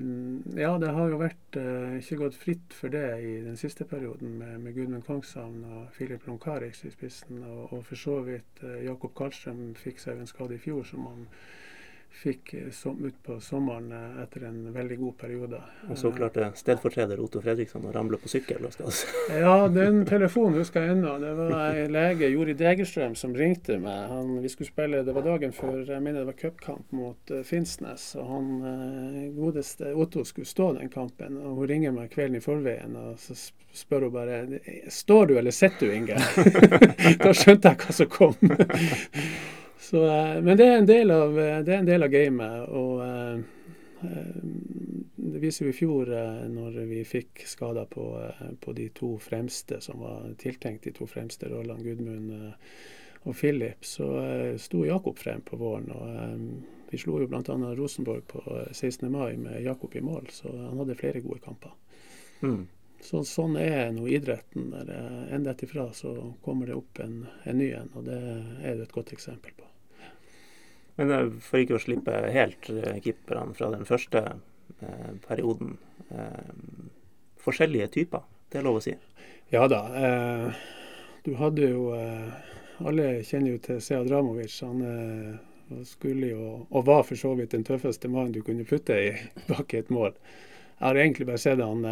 ja, 0.62 0.72
det 0.80 0.94
har 0.96 1.10
jo 1.12 1.20
vært 1.20 1.58
eh, 1.60 1.98
ikke 2.00 2.20
gått 2.22 2.38
fritt 2.40 2.78
for 2.78 2.94
det 2.94 3.08
i 3.20 3.34
den 3.44 3.60
siste 3.60 3.88
perioden 3.90 4.38
med, 4.40 4.62
med 4.64 4.78
Gudmund 4.78 5.04
Kongshavn 5.08 5.66
og 5.68 5.90
Filip 5.98 6.28
Lonkarix 6.30 6.86
i 6.88 6.94
spissen. 6.94 7.44
Og, 7.44 7.74
og 7.74 7.84
for 7.90 8.00
så 8.00 8.22
vidt 8.24 8.64
eh, 8.64 8.86
Jakob 8.88 9.16
Karlstrøm 9.20 9.74
fikk 9.80 10.00
seg 10.04 10.22
en 10.22 10.32
skade 10.32 10.56
i 10.56 10.64
fjor 10.64 10.88
som 10.88 11.10
han 11.12 11.28
fikk 12.14 12.54
eh, 12.54 12.70
som, 12.72 13.06
ut 13.06 13.24
på 13.24 13.40
sommeren 13.42 13.92
eh, 13.92 14.22
etter 14.24 14.46
en 14.48 14.74
veldig 14.74 14.98
god 14.98 15.18
periode. 15.18 15.60
Og 15.90 15.98
så 15.98 16.12
klarte 16.14 16.52
stedfortreder 16.56 17.20
Otto 17.24 17.42
Fredriksson 17.42 17.86
å 17.90 17.94
ramle 17.96 18.20
på 18.22 18.32
sykkel 18.32 18.64
hos 18.66 18.80
oss. 18.88 19.04
Ja, 19.34 19.68
den 19.72 20.04
telefonen 20.10 20.60
husker 20.62 20.86
jeg 20.86 20.98
ennå. 20.98 21.16
Det 21.22 21.34
var 21.40 21.80
en 21.82 21.96
lege, 21.96 22.30
Jori 22.34 22.56
Degerstrøm, 22.60 23.18
som 23.20 23.36
ringte 23.38 23.80
meg. 23.82 24.06
Han, 24.12 24.38
vi 24.44 24.52
skulle 24.54 24.72
spille, 24.72 25.04
Det 25.04 25.16
var 25.16 25.28
dagen 25.28 25.56
før 25.56 25.82
jeg 25.82 26.00
mener 26.00 26.22
det 26.22 26.30
var 26.32 26.40
cupkamp 26.40 26.94
mot 26.96 27.36
Finnsnes. 27.48 28.12
Og 28.22 28.30
han 28.30 28.54
eh, 28.70 29.20
godeste 29.36 29.94
Otto 29.94 30.26
skulle 30.28 30.50
stå 30.50 30.74
den 30.80 30.94
kampen. 30.94 31.42
Og 31.42 31.64
hun 31.64 31.72
ringer 31.74 31.96
meg 31.96 32.14
kvelden 32.14 32.40
i 32.40 32.44
forveien 32.44 32.98
og 33.00 33.18
så 33.22 33.36
spør 33.74 34.08
hun 34.08 34.14
bare 34.14 34.40
Står 34.92 35.32
du 35.32 35.38
eller 35.40 35.52
sitter 35.52 35.90
du, 35.90 35.96
Inge? 35.98 36.20
da 37.24 37.34
skjønte 37.34 37.74
jeg 37.74 37.82
hva 37.84 37.98
som 37.98 38.10
kom. 38.14 38.38
Så, 39.84 40.06
eh, 40.06 40.42
men 40.42 40.58
det 40.58 40.68
er 40.68 40.78
en 40.78 40.88
del 40.88 41.12
av, 41.12 41.40
eh, 41.40 41.60
det 41.64 41.76
er 41.76 41.82
en 41.84 41.92
del 41.92 42.06
av 42.06 42.12
gamet. 42.14 42.70
og 42.70 43.04
eh, 43.04 43.40
Det 45.24 45.40
viser 45.40 45.66
jo 45.66 45.72
i 45.72 45.76
fjor, 45.78 46.10
når 46.52 46.82
vi 46.90 47.04
fikk 47.08 47.46
skader 47.48 47.88
på, 47.88 48.04
på 48.60 48.74
de 48.76 48.90
to 48.96 49.14
fremste, 49.24 49.80
som 49.82 50.04
var 50.04 50.26
tiltenkt 50.40 50.84
de 50.84 50.92
to 50.92 51.08
fremste 51.08 51.48
rollene, 51.48 51.84
Gudmund 51.84 52.34
og 53.24 53.38
Philip, 53.40 53.88
så 53.88 54.10
sto 54.60 54.84
Jakob 54.84 55.18
frem 55.24 55.42
på 55.48 55.56
våren. 55.58 55.88
og 55.96 56.92
Vi 56.94 57.00
slo 57.02 57.16
jo 57.18 57.26
bl.a. 57.26 57.42
Rosenborg 57.74 58.28
på 58.30 58.42
eh, 58.54 58.72
16. 58.72 59.12
mai 59.12 59.38
med 59.38 59.64
Jakob 59.64 59.96
i 59.96 60.02
mål, 60.02 60.28
så 60.30 60.52
han 60.52 60.78
hadde 60.78 60.96
flere 61.00 61.24
gode 61.26 61.40
kamper. 61.42 61.72
Mm. 62.44 62.68
Så, 63.02 63.24
sånn 63.26 63.58
er 63.58 63.90
nå 63.96 64.06
idretten. 64.14 64.68
Der 64.70 64.92
en 65.34 65.48
detter 65.48 65.66
ifra, 65.66 65.88
så 65.98 66.14
kommer 66.46 66.70
det 66.70 66.78
opp 66.78 67.02
en, 67.02 67.24
en 67.50 67.58
ny 67.58 67.72
en, 67.80 67.90
og 67.98 68.06
det 68.06 68.20
er 68.62 68.78
det 68.78 68.86
et 68.86 68.94
godt 68.94 69.16
eksempel 69.18 69.58
på. 69.58 69.63
Men 70.96 71.12
eh, 71.12 71.30
for 71.42 71.62
ikke 71.62 71.78
å 71.78 71.82
slippe 71.82 72.16
helt 72.34 72.70
eh, 72.70 73.00
keeperne 73.04 73.56
fra 73.58 73.72
den 73.74 73.88
første 73.90 74.24
eh, 74.80 75.14
perioden 75.28 75.78
eh, 76.10 76.54
Forskjellige 77.44 77.90
typer, 77.92 78.22
det 78.54 78.62
er 78.62 78.64
lov 78.64 78.78
å 78.80 78.82
si. 78.86 78.94
Ja 79.52 79.66
da. 79.68 79.82
Eh, 80.00 80.62
du 81.26 81.34
hadde 81.36 81.74
jo 81.74 81.90
eh, 81.98 82.54
Alle 82.88 83.08
kjenner 83.28 83.58
jo 83.58 83.64
til 83.66 83.82
Sead 83.84 84.08
Ramovic. 84.12 84.56
Han 84.64 85.84
skulle 85.88 86.30
jo, 86.32 86.46
og 86.70 86.86
var 86.88 87.04
for 87.08 87.20
så 87.20 87.34
vidt 87.38 87.54
den 87.54 87.66
tøffeste 87.68 88.10
mannen 88.12 88.34
du 88.36 88.42
kunne 88.46 88.66
putte 88.68 88.98
i 88.98 89.12
bak 89.50 89.76
et 89.78 89.92
mål. 89.94 90.16
Jeg 90.80 90.86
har 90.88 91.00
egentlig 91.00 91.28
bare 91.30 91.40
sett 91.40 91.62
han 91.64 91.86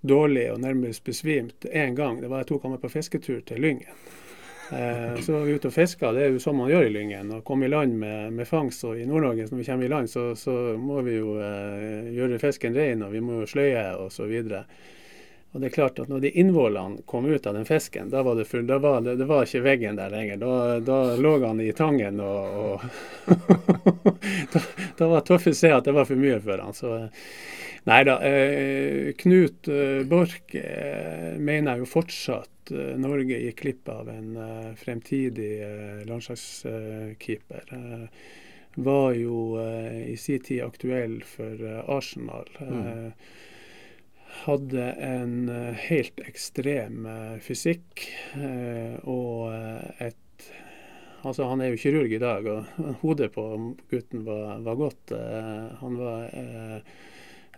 dårlig 0.00 0.44
og 0.52 0.60
nærmest 0.62 1.02
besvimt 1.04 1.66
én 1.72 1.96
gang. 1.98 2.20
Det 2.20 2.30
var 2.30 2.44
Jeg 2.44 2.50
tok 2.52 2.66
han 2.66 2.76
med 2.76 2.82
på 2.84 2.92
fisketur 2.92 3.40
til 3.46 3.64
Lyngen. 3.64 3.96
Eh, 4.72 5.20
så 5.20 5.32
var 5.32 5.44
vi 5.44 5.52
ute 5.52 5.68
og 5.68 5.74
fiska, 5.74 6.12
det 6.14 6.22
er 6.22 6.34
jo 6.34 6.42
sånn 6.42 6.58
man 6.60 6.70
gjør 6.70 6.86
i 6.86 6.92
Lyngen. 6.94 7.32
Å 7.34 7.42
komme 7.46 7.66
i 7.66 7.72
land 7.72 7.96
med, 7.98 8.32
med 8.36 8.48
fangst. 8.48 8.84
Og 8.86 9.00
i 9.00 9.06
Nord-Norge, 9.08 9.48
når 9.50 9.62
vi 9.62 9.66
kommer 9.66 9.88
i 9.88 9.90
land, 9.90 10.10
så, 10.10 10.30
så 10.38 10.54
må 10.78 11.02
vi 11.06 11.18
jo 11.18 11.34
eh, 11.42 12.10
gjøre 12.14 12.38
fisken 12.42 12.76
ren, 12.78 13.02
og 13.06 13.14
vi 13.16 13.22
må 13.24 13.42
jo 13.42 13.50
sløye 13.50 13.84
og 13.98 14.12
så. 14.14 14.28
Og 15.50 15.58
det 15.58 15.66
er 15.66 15.74
klart 15.74 15.98
at 15.98 16.10
når 16.10 16.20
de 16.22 16.30
innvollene 16.38 17.02
kom 17.10 17.26
ut 17.26 17.46
av 17.50 17.56
den 17.58 17.66
fisken, 17.66 18.10
da 18.12 18.22
var 18.22 18.36
det 18.38 18.46
full, 18.46 18.68
da 18.68 18.78
var 18.78 19.00
det, 19.02 19.16
det 19.18 19.26
var 19.26 19.48
ikke 19.48 19.64
veggen 19.64 19.98
der 19.98 20.12
lenger. 20.14 20.38
Da, 20.38 20.52
da 20.86 20.98
lå 21.18 21.32
han 21.42 21.62
i 21.64 21.72
tangen 21.74 22.22
og, 22.22 22.60
og 22.62 23.32
da, 24.54 24.62
da 25.00 25.08
var 25.10 25.26
tøffe 25.26 25.54
se 25.58 25.72
at 25.74 25.88
det 25.88 25.96
var 25.96 26.06
for 26.06 26.20
mye 26.20 26.38
for 26.44 26.62
han. 26.62 26.76
Så 26.76 26.94
nei 27.90 28.04
da. 28.06 28.20
Eh, 28.22 29.10
Knut 29.18 29.66
eh, 29.66 30.06
Borch 30.06 30.54
eh, 30.54 31.34
mener 31.42 31.72
jeg 31.72 31.82
jo 31.82 31.92
fortsatt 31.98 32.59
eh, 32.70 32.94
Norge 33.00 33.38
gikk 33.42 33.62
glipp 33.62 33.90
av 33.92 34.08
en 34.12 34.36
eh, 34.36 34.70
fremtidig 34.78 35.52
eh, 35.66 36.00
landslagskeeper. 36.08 37.74
Var 38.80 39.14
jo 39.18 39.38
i 40.06 40.14
sin 40.16 40.42
tid 40.46 40.62
aktuell 40.62 41.20
for 41.26 41.64
Arsenal. 41.90 42.50
Mm 42.62 43.12
hadde 44.30 44.84
en 45.02 45.48
helt 45.74 46.20
ekstrem 46.22 47.02
fysikk 47.42 48.04
og 49.10 49.50
et 49.98 50.46
Altså, 51.26 51.44
han 51.50 51.60
er 51.60 51.74
jo 51.74 51.80
kirurg 51.82 52.14
i 52.14 52.20
dag, 52.22 52.46
og 52.48 52.78
hodet 53.02 53.26
på 53.34 53.42
gutten 53.90 54.22
var, 54.24 54.62
var 54.64 54.78
godt. 54.78 55.12
Han 55.82 55.98
var 55.98 56.30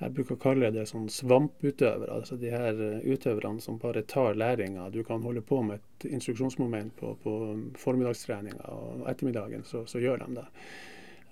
Jeg 0.00 0.14
bruker 0.16 0.34
å 0.34 0.42
kalle 0.42 0.70
det 0.74 0.86
sånn 0.90 1.06
svamputøver. 1.12 2.08
Altså 2.10 2.38
de 2.40 2.50
her 2.50 2.80
eh, 2.80 3.04
utøverne 3.12 3.62
som 3.62 3.78
bare 3.82 4.02
tar 4.08 4.38
læringa. 4.38 4.88
Du 4.90 5.02
kan 5.06 5.22
holde 5.22 5.44
på 5.46 5.60
med 5.66 5.78
et 5.78 6.08
instruksjonsmoment 6.10 6.96
på, 6.98 7.12
på 7.22 7.36
formiddagstreninga, 7.78 8.64
og 8.72 9.06
ettermiddagen 9.12 9.62
så, 9.68 9.84
så 9.86 10.02
gjør 10.02 10.24
de 10.24 10.40
det. 10.40 10.48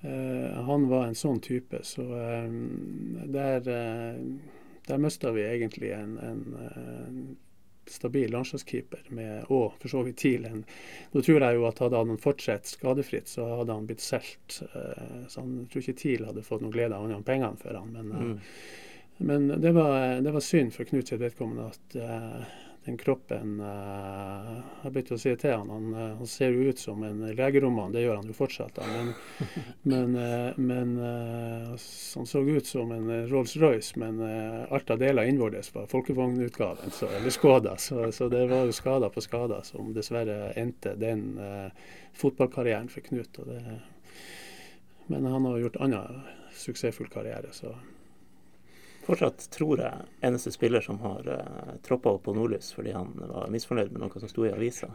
Uh, 0.00 0.62
han 0.64 0.86
var 0.88 1.10
en 1.10 1.18
sånn 1.18 1.42
type, 1.44 1.76
så 1.84 2.06
uh, 2.08 2.46
der 3.28 3.66
uh, 3.68 4.22
der 4.90 4.98
mista 4.98 5.30
vi 5.30 5.42
egentlig 5.42 5.92
en, 5.92 6.18
en, 6.18 6.56
en 6.76 7.36
stabil 7.86 8.30
landslagskeeper 8.30 9.08
med, 9.16 9.44
og 9.50 9.72
for 9.80 9.88
så 9.88 10.02
vidt 10.04 10.16
TIL. 10.16 10.44
Nå 11.12 11.22
tror 11.22 11.40
jeg 11.40 11.56
jo 11.56 11.66
at 11.66 11.78
hadde 11.78 11.96
han 11.96 12.18
fortsatt 12.18 12.66
skadefritt, 12.66 13.28
så 13.28 13.46
hadde 13.60 13.72
han 13.72 13.86
blitt 13.86 14.00
solgt. 14.04 14.62
eh, 14.74 15.26
Så 15.28 15.40
han 15.40 15.66
tror 15.70 15.82
ikke 15.82 15.96
TIL 15.98 16.24
hadde 16.26 16.42
fått 16.42 16.60
noe 16.62 16.70
glede 16.74 16.94
av 16.94 17.04
annet 17.04 17.16
enn 17.18 17.24
pengene 17.24 17.56
for 17.58 17.74
han. 17.74 17.92
Men, 17.92 18.12
eh, 18.12 18.18
Mm. 18.20 18.40
men 19.18 19.60
det, 19.60 19.72
var, 19.72 20.20
det 20.20 20.32
var 20.32 20.40
synd 20.40 20.72
for 20.72 20.84
Knut 20.84 21.08
sitt 21.08 21.20
vedkommende 21.20 21.66
at 21.70 21.96
eh, 21.96 22.44
den 22.84 22.96
kroppen 22.96 23.60
uh, 23.60 24.60
Jeg 24.82 24.92
begynte 24.92 25.16
å 25.16 25.20
si 25.20 25.32
til 25.36 25.52
han, 25.52 25.68
han, 25.68 25.88
uh, 25.92 26.14
han 26.16 26.30
ser 26.30 26.54
jo 26.54 26.70
ut 26.72 26.80
som 26.80 27.02
en 27.04 27.20
legeroman, 27.36 27.92
det 27.92 28.06
gjør 28.06 28.20
han 28.22 28.30
jo 28.30 28.36
fortsatt. 28.36 28.80
Men, 28.94 29.12
men, 29.92 30.16
uh, 30.16 30.56
men 30.56 30.94
han 31.00 32.30
så 32.30 32.42
ut 32.46 32.66
som 32.66 32.92
en 32.94 33.10
Rolls-Royce, 33.28 34.00
men 34.00 34.20
alt 34.72 34.90
av 34.90 35.00
deler 35.00 35.28
innvortes 35.28 35.72
var 35.74 35.90
folkevognutgaven, 35.92 36.92
eller 37.10 37.34
Skoda. 37.34 37.76
Så, 37.76 38.08
så, 38.16 38.28
det 38.32 38.46
var 38.50 38.66
jo 38.68 38.74
skader 38.74 39.12
på 39.12 39.22
skader 39.24 39.62
som 39.66 39.92
dessverre 39.96 40.52
endte 40.58 40.96
den 40.98 41.38
fotballkarrieren 42.16 42.90
for 42.92 43.04
Knut. 43.06 43.40
Det, 43.46 43.60
men 45.10 45.26
han 45.26 45.48
har 45.48 45.58
gjort 45.62 45.80
annen 45.84 46.20
suksessfull 46.56 47.10
karriere, 47.12 47.52
så 47.52 47.74
fortsatt, 49.10 49.50
tror 49.50 49.80
jeg, 49.82 50.06
eneste 50.26 50.52
spiller 50.54 50.80
som 50.84 51.00
har 51.02 51.26
uh, 51.28 51.34
eh, 51.34 51.74
troppa 51.86 52.14
opp 52.14 52.22
på 52.28 52.34
Nordlys 52.36 52.70
fordi 52.76 52.94
han 52.94 53.12
var 53.18 53.50
misfornøyd 53.50 53.90
med 53.92 54.04
noe 54.04 54.22
som 54.22 54.30
sto 54.30 54.46
i 54.46 54.52
avisa. 54.54 54.90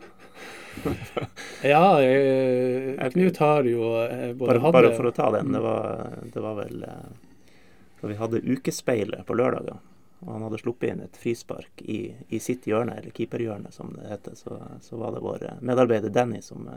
ja, 1.73 1.83
uh, 1.99 3.09
Knut 3.13 3.41
har 3.43 3.67
jo 3.69 3.91
uh, 3.91 4.31
både 4.31 4.45
bare, 4.45 4.63
hadde 4.63 4.77
Bare 4.79 4.93
for 4.95 5.09
å 5.09 5.13
ta 5.15 5.29
den. 5.35 5.51
Det 5.55 5.63
var, 5.63 6.15
det 6.33 6.45
var 6.45 6.57
vel 6.61 6.85
da 6.85 8.09
vi 8.11 8.17
hadde 8.19 8.43
Ukespeilet 8.43 9.25
på 9.27 9.37
lørdager. 9.37 9.79
Og 10.25 10.31
han 10.31 10.45
hadde 10.47 10.61
sluppet 10.61 10.93
inn 10.93 11.03
et 11.03 11.17
frispark 11.19 11.81
i, 11.83 11.99
i 12.33 12.39
sitt 12.41 12.65
hjørne, 12.69 12.95
eller 12.97 13.13
keeperhjørne 13.13 13.71
som 13.75 13.91
det 13.97 14.07
heter. 14.09 14.37
Så, 14.39 14.57
så 14.81 14.99
var 15.01 15.13
det 15.13 15.23
vår 15.25 15.49
medarbeider 15.65 16.13
Danny 16.13 16.41
som, 16.41 16.69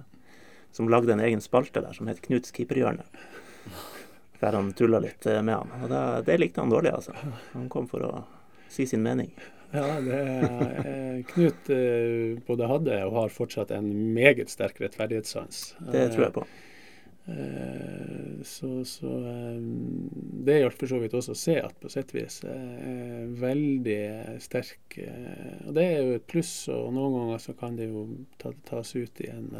som 0.74 0.90
lagde 0.90 1.14
en 1.14 1.22
egen 1.24 1.40
spalte 1.44 1.80
der 1.84 1.96
som 1.96 2.10
het 2.10 2.20
Knuts 2.24 2.52
keeperhjørne 2.56 3.06
der 4.40 4.52
han 4.52 4.72
tulla 4.72 4.98
litt 5.02 5.26
eh, 5.26 5.42
med 5.42 5.54
han. 5.54 5.72
Og 5.82 5.90
det, 5.90 6.02
det 6.30 6.38
likte 6.38 6.62
han 6.62 6.72
dårlig, 6.72 6.94
altså. 6.94 7.14
Han 7.54 7.68
kom 7.72 7.88
for 7.90 8.06
å 8.06 8.12
si 8.70 8.86
sin 8.86 9.02
mening. 9.02 9.32
Ja, 9.72 9.98
det, 10.00 10.20
eh, 10.20 11.18
Knut 11.28 11.68
eh, 11.74 12.38
både 12.46 12.70
hadde 12.70 13.02
og 13.08 13.18
har 13.18 13.34
fortsatt 13.34 13.74
en 13.74 13.90
meget 14.14 14.52
sterk 14.52 14.80
rettferdighetssans. 14.84 15.74
Det 15.92 16.08
tror 16.14 16.28
jeg 16.28 16.36
på. 16.40 16.48
Så, 18.48 18.68
så 18.88 19.10
det 20.48 20.54
hjalp 20.62 20.78
for 20.80 20.88
så 20.88 21.00
vidt 21.02 21.12
også 21.18 21.34
å 21.34 21.36
se 21.36 21.58
at 21.60 21.74
på 21.76 21.90
sitt 21.92 22.14
vis. 22.16 22.38
Veldig 23.42 23.98
sterk. 24.40 24.96
Og 25.66 25.74
det 25.76 25.84
er 25.84 25.98
jo 25.98 26.14
et 26.16 26.24
pluss, 26.32 26.54
og 26.72 26.88
noen 26.96 27.18
ganger 27.18 27.42
så 27.44 27.52
kan 27.58 27.76
det 27.76 27.90
jo 27.90 28.06
tas 28.70 28.94
ut 28.96 29.20
i 29.20 29.28
en 29.28 29.50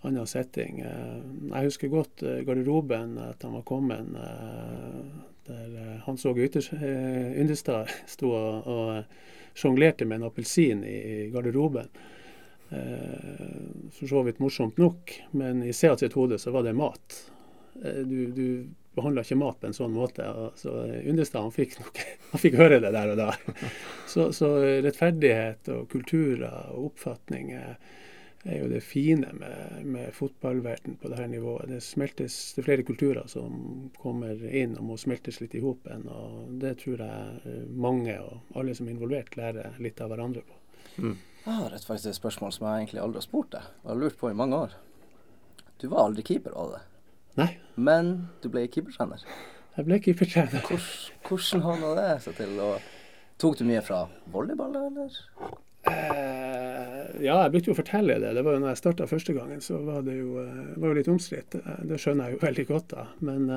annen 0.00 0.26
setting. 0.26 0.80
Eh, 0.80 1.16
jeg 1.52 1.70
husker 1.70 1.92
godt 1.92 2.22
eh, 2.22 2.42
garderoben, 2.46 3.16
at 3.22 3.42
han 3.42 3.56
var 3.58 3.64
kommet 3.68 4.14
eh, 4.14 5.00
der 5.48 6.02
Hans 6.04 6.26
Åge 6.28 6.44
Yndestad 6.44 7.88
sto 8.06 8.34
og, 8.36 8.66
og 8.68 9.56
sjonglerte 9.58 10.04
med 10.04 10.20
en 10.20 10.28
appelsin 10.28 10.82
i 10.84 11.30
garderoben. 11.32 11.88
For 12.68 14.10
så 14.10 14.20
vidt 14.26 14.42
morsomt 14.44 14.76
nok, 14.76 15.14
men 15.40 15.62
i 15.64 15.72
Seat 15.72 16.02
sitt 16.02 16.12
hode 16.20 16.36
så 16.36 16.52
var 16.52 16.66
det 16.66 16.74
mat. 16.76 17.16
Du, 17.80 18.18
du 18.36 18.44
behandla 18.92 19.24
ikke 19.24 19.38
mat 19.40 19.56
på 19.62 19.70
en 19.70 19.78
sånn 19.78 19.96
måte. 19.96 20.28
Så 20.60 20.74
Yndestad 21.00 21.46
han 21.46 21.54
fikk, 21.56 21.78
nok, 21.80 22.02
han 22.34 22.42
fikk 22.44 22.58
høre 22.60 22.82
det 22.84 22.92
der 22.92 23.14
og 23.14 23.22
da. 23.22 23.30
Så, 24.12 24.28
så 24.36 24.52
rettferdighet 24.84 25.72
og 25.72 25.88
kulturer 25.92 26.74
og 26.74 26.92
oppfatninger 26.92 27.74
er 28.48 28.62
jo 28.62 28.68
det 28.70 28.80
fine 28.84 29.30
med, 29.36 29.84
med 29.84 30.14
fotballverden 30.16 30.96
på 31.00 31.10
dette 31.12 31.26
nivået. 31.30 31.68
Det, 31.70 31.80
smeltes, 31.84 32.36
det 32.54 32.62
er 32.62 32.68
flere 32.70 32.86
kulturer 32.88 33.28
som 33.30 33.90
kommer 34.00 34.40
inn 34.48 34.76
og 34.78 34.90
må 34.90 34.98
smeltes 35.00 35.40
litt 35.42 35.56
i 35.58 35.62
hop. 35.64 35.88
Og 35.88 36.54
det 36.62 36.76
tror 36.82 37.04
jeg 37.04 37.40
eh, 37.44 37.64
mange 37.72 38.16
og 38.22 38.58
alle 38.58 38.76
som 38.76 38.88
er 38.88 38.96
involvert, 38.96 39.36
lærer 39.38 39.78
litt 39.82 40.00
av 40.04 40.12
hverandre 40.12 40.44
på. 40.46 40.58
Mm. 40.98 41.16
Jeg 41.44 41.54
har 41.54 41.74
et, 41.74 41.86
faktisk 41.86 42.18
spørsmål 42.18 42.52
som 42.52 42.66
jeg 42.68 42.82
egentlig 42.82 43.02
aldri 43.04 43.22
har 43.22 43.28
spurt 43.28 43.52
deg, 43.54 43.68
og 43.82 43.92
har 43.92 44.00
lurt 44.02 44.18
på 44.20 44.30
i 44.30 44.36
mange 44.36 44.58
år. 44.66 44.74
Du 45.78 45.86
var 45.88 46.08
aldri 46.08 46.24
keeper, 46.26 46.56
var 46.56 46.74
det? 46.74 46.82
Nei. 47.38 47.52
Men 47.78 48.10
du 48.42 48.50
ble 48.50 48.66
keepertrener? 48.66 49.22
Jeg 49.76 49.86
ble 49.86 50.00
keepertrener. 50.02 50.64
Hvordan 51.28 51.62
havna 51.62 51.94
det 52.00 52.08
seg 52.24 52.34
til? 52.40 52.56
Og 52.64 52.82
tok 53.38 53.60
du 53.60 53.64
mye 53.68 53.82
fra 53.86 54.02
volleyball, 54.34 54.74
eller? 54.88 55.20
Eh, 55.88 56.67
ja, 57.20 57.36
jeg 57.44 57.52
brukte 57.54 57.70
jo 57.70 57.74
å 57.76 57.80
fortelle 57.80 58.18
det. 58.22 58.32
Det 58.36 58.44
var 58.46 58.56
jo 58.56 58.62
når 58.62 58.72
jeg 58.72 58.80
starta 58.82 59.08
første 59.10 59.34
gangen, 59.36 59.60
så 59.64 59.80
var 59.84 60.04
det 60.06 60.18
jo, 60.18 60.38
eh, 60.42 60.72
var 60.76 60.92
jo 60.92 60.98
litt 60.98 61.10
omstridt. 61.12 61.58
Eh, 61.58 61.82
det 61.90 62.00
skjønner 62.02 62.28
jeg 62.28 62.38
jo 62.38 62.42
veldig 62.48 62.66
godt, 62.68 62.94
da. 62.94 63.06
Men, 63.24 63.50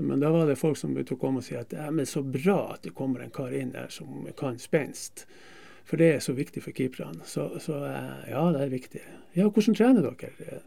men 0.00 0.24
da 0.24 0.32
var 0.34 0.48
det 0.48 0.58
folk 0.60 0.78
som 0.80 0.94
begynte 0.96 1.16
å 1.18 1.20
komme 1.20 1.42
og 1.42 1.46
si 1.46 1.56
at 1.58 1.74
ja, 1.76 1.90
men 1.94 2.08
så 2.08 2.22
bra 2.24 2.60
at 2.74 2.84
det 2.86 2.94
kommer 2.96 3.24
en 3.24 3.34
kar 3.34 3.54
inn 3.56 3.74
der 3.76 3.92
som 3.92 4.28
kan 4.38 4.60
spenst. 4.62 5.26
For 5.88 6.00
det 6.00 6.12
er 6.14 6.20
så 6.22 6.36
viktig 6.36 6.62
for 6.62 6.76
keeperne. 6.76 7.26
Så, 7.26 7.48
så 7.62 7.80
ja, 7.82 8.44
det 8.54 8.62
er 8.62 8.72
viktig. 8.72 9.02
Ja, 9.34 9.48
hvordan 9.48 9.76
trener 9.76 10.06
dere? 10.06 10.60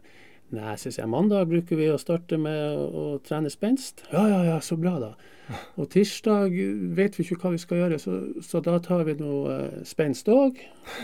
Nei, 0.54 0.74
syns 0.78 0.98
jeg 1.00 1.10
mandag 1.10 1.48
bruker 1.50 1.78
vi 1.78 1.88
å 1.90 1.98
starte 1.98 2.38
med 2.38 2.76
å, 2.78 2.84
å 2.86 3.04
trene 3.26 3.50
spenst. 3.50 4.04
Ja, 4.12 4.24
ja, 4.30 4.42
ja, 4.52 4.58
så 4.62 4.76
bra, 4.78 4.96
da. 5.02 5.14
Og 5.80 5.88
tirsdag 5.92 6.54
vet 6.96 7.18
vi 7.18 7.26
ikke 7.26 7.40
hva 7.42 7.54
vi 7.54 7.62
skal 7.62 7.82
gjøre, 7.82 7.98
så, 8.00 8.20
så 8.44 8.62
da 8.64 8.78
tar 8.82 9.04
vi 9.08 9.16
noe 9.18 9.56
eh, 9.56 9.80
spenst 9.88 10.30
òg. 10.32 10.60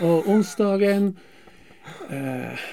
Og 0.07 0.29
onsdagen 0.31 1.11
eh, 2.09 2.63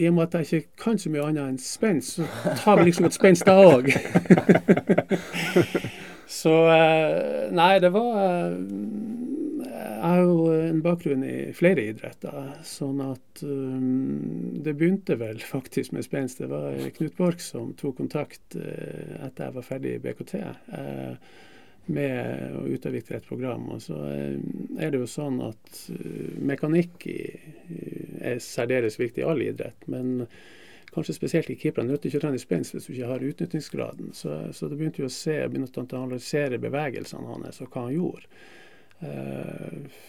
I 0.00 0.08
og 0.08 0.16
med 0.16 0.24
at 0.24 0.40
jeg 0.40 0.64
ikke 0.64 0.82
kan 0.86 0.98
så 0.98 1.12
mye 1.12 1.28
annet 1.28 1.44
enn 1.44 1.60
spenst, 1.62 2.16
så 2.16 2.56
tar 2.62 2.80
vi 2.80 2.88
liksom 2.88 3.10
et 3.10 3.18
spenst 3.18 3.46
da 3.46 3.58
òg. 3.60 3.92
så 6.40 6.56
eh, 6.72 7.52
Nei, 7.54 7.72
det 7.84 7.92
var 7.94 8.10
jeg 8.24 9.33
har 10.10 10.20
jo 10.22 10.46
en 10.52 10.80
bakgrunn 10.84 11.24
i 11.26 11.38
flere 11.56 11.84
idretter, 11.88 12.52
sånn 12.66 13.00
at 13.04 13.42
um, 13.46 14.54
det 14.64 14.74
begynte 14.76 15.16
vel 15.20 15.40
faktisk 15.44 15.94
med 15.96 16.06
spenst. 16.06 16.42
Det 16.42 16.50
var 16.50 16.76
Knut 16.98 17.16
Borch 17.18 17.42
som 17.44 17.72
tok 17.78 17.96
kontakt 18.02 18.56
uh, 18.58 19.24
etter 19.24 19.46
jeg 19.46 19.56
var 19.56 19.66
ferdig 19.66 19.96
i 19.96 20.02
BKT. 20.04 20.34
Uh, 20.74 21.34
med 21.84 22.54
å 22.56 22.62
utvikle 22.72 23.18
et 23.18 23.28
program. 23.28 23.68
Og 23.76 23.82
så 23.84 23.96
uh, 23.96 24.36
er 24.80 24.92
det 24.92 25.00
jo 25.02 25.08
sånn 25.10 25.40
at 25.44 25.80
mekanikk 26.40 27.08
i, 27.12 27.20
er 28.24 28.40
særdeles 28.44 28.96
viktig 29.00 29.24
i 29.24 29.28
all 29.28 29.44
idrett. 29.44 29.88
Men 29.92 30.26
kanskje 30.94 31.16
spesielt 31.16 31.50
i 31.52 31.58
keeperne. 31.60 31.92
Nytter 31.92 32.10
ikke 32.10 32.22
å 32.22 32.24
trene 32.26 32.40
spenst 32.40 32.76
hvis 32.76 32.88
du 32.88 32.94
ikke 32.94 33.12
har 33.12 33.24
utnyttingsgraden. 33.28 34.12
Så, 34.16 34.36
så 34.56 34.68
det 34.70 34.78
begynte 34.80 35.04
jo 35.04 35.08
å 35.10 35.16
se, 35.16 35.38
begynte 35.48 35.82
å 35.82 36.02
analysere 36.02 36.60
bevegelsene 36.62 37.30
hans 37.30 37.60
og 37.64 37.72
hva 37.72 37.88
han 37.88 37.96
gjorde. 37.96 38.30
Eh, 39.04 40.02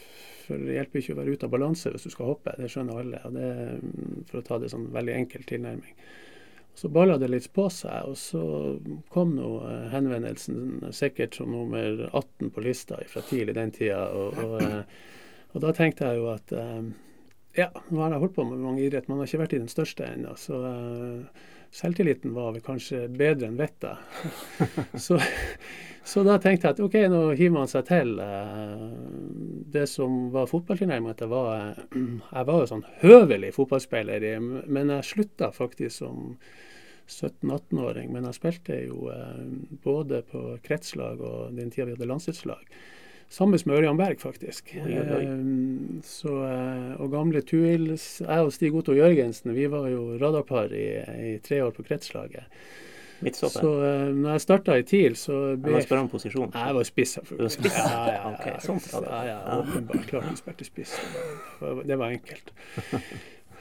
for 0.45 0.61
det 0.61 0.77
hjelper 0.77 1.01
ikke 1.01 1.15
å 1.15 1.19
være 1.21 1.33
ute 1.33 1.47
av 1.47 1.55
balanse 1.55 1.91
hvis 1.91 2.05
du 2.05 2.13
skal 2.13 2.29
hoppe, 2.29 2.53
det 2.59 2.69
skjønner 2.71 3.01
alle. 3.01 3.21
og 3.25 3.35
det, 3.35 3.49
For 4.29 4.41
å 4.41 4.45
ta 4.45 4.59
det 4.61 4.71
sånn 4.73 4.91
veldig 4.93 5.15
enkel 5.17 5.45
tilnærming. 5.49 5.95
Så 6.75 6.91
balla 6.91 7.15
det 7.17 7.29
litt 7.31 7.47
på 7.55 7.69
seg, 7.71 8.09
og 8.11 8.17
så 8.19 8.43
kom 9.13 9.37
nå 9.37 9.49
eh, 9.63 9.87
henvendelsen 9.93 10.91
sikkert 10.95 11.39
som 11.39 11.53
nummer 11.55 12.03
18 12.11 12.51
på 12.51 12.65
lista 12.65 12.99
fra 13.09 13.23
tidlig 13.25 13.55
den 13.55 13.73
tida. 13.75 14.03
Og, 14.11 14.37
og, 14.43 14.55
eh, 14.61 15.01
og, 15.53 15.57
da 15.63 15.73
tenkte 15.75 16.11
jeg 16.11 16.19
jo 16.19 16.29
at 16.33 16.55
ja, 17.55 17.69
nå 17.87 18.01
har 18.01 18.11
jeg 18.11 18.19
holdt 18.25 18.35
på 18.35 18.43
med 18.49 18.59
mange 18.59 18.83
idrett, 18.83 19.07
man 19.07 19.21
har 19.21 19.29
ikke 19.29 19.45
vært 19.45 19.55
i 19.55 19.61
den 19.61 19.71
største 19.71 20.03
ennå. 20.03 20.33
Så 20.35 20.59
selvtilliten 21.75 22.35
var 22.35 22.51
vel 22.51 22.63
kanskje 22.63 23.05
bedre 23.07 23.47
enn 23.47 23.59
vettet. 23.59 23.95
så 25.05 25.21
så 26.05 26.21
da 26.25 26.35
tenkte 26.37 26.69
jeg 26.69 26.75
at 26.75 26.81
OK, 26.85 26.95
nå 27.09 27.21
hiver 27.33 27.55
man 27.55 27.69
seg 27.69 27.87
til. 27.89 28.11
Eh, 28.21 28.83
det 29.73 29.87
som 29.89 30.29
var 30.33 30.49
fotballtilnærmingen, 30.51 31.15
at 31.15 31.23
jeg 31.23 31.31
var, 31.31 31.79
jeg 31.95 32.47
var 32.51 32.61
jo 32.61 32.69
sånn 32.69 32.85
høvelig 33.01 33.55
fotballspiller, 33.55 34.27
men 34.39 34.93
jeg 34.93 35.09
slutta 35.09 35.49
faktisk 35.55 36.03
som 36.03 36.35
17-18-åring. 37.09 38.11
Men 38.13 38.29
jeg 38.29 38.37
spilte 38.37 38.77
jo 38.85 39.09
eh, 39.13 39.41
både 39.85 40.21
på 40.29 40.43
kretslag 40.65 41.25
og 41.25 41.57
den 41.57 41.73
tida 41.73 41.89
vi 41.89 41.97
hadde 41.97 42.11
landslagslag. 42.13 42.77
Sammen 43.33 43.57
med 43.65 43.79
Ørjan 43.79 43.97
Berg, 43.97 44.21
faktisk. 44.21 44.69
Oi, 44.83 44.95
oi. 45.01 45.21
Eh, 45.25 46.01
så, 46.05 46.37
og 47.01 47.13
gamle 47.13 47.41
Tuil 47.41 47.95
Jeg 47.97 48.45
og 48.45 48.53
Stig 48.53 48.77
Otto 48.77 48.93
Jørgensen 48.93 49.55
vi 49.57 49.65
var 49.73 49.89
jo 49.89 50.19
radarpar 50.21 50.69
i, 50.69 50.87
i 51.33 51.37
tre 51.41 51.63
år 51.65 51.73
på 51.73 51.85
kretslaget. 51.89 52.45
Midtstopper? 53.25 53.65
Så 53.65 53.71
uh, 53.81 54.09
når 54.15 54.35
jeg 54.35 54.43
starta 54.45 54.79
i 54.79 54.83
TIL, 54.87 55.15
så 55.19 55.39
ble 55.61 55.77
Jeg 55.79 55.87
spør 55.87 56.03
om 56.03 56.09
posisjon. 56.11 56.51
Jeg 56.53 56.75
var 56.77 56.89
spiss. 56.89 57.15
Ja, 57.17 57.47
ja, 57.75 58.01
ja, 58.13 58.25
okay, 58.33 58.57
sånn. 58.63 58.83
Ja, 59.05 59.21
ja, 59.27 59.37
åpenbart. 59.59 60.03
Klart 60.11 60.29
jeg 60.31 60.41
spilte 60.43 60.67
spiss. 60.67 60.97
Det 61.59 61.71
var, 61.71 61.87
det 61.87 61.97
var 62.01 62.13
enkelt. 62.13 62.53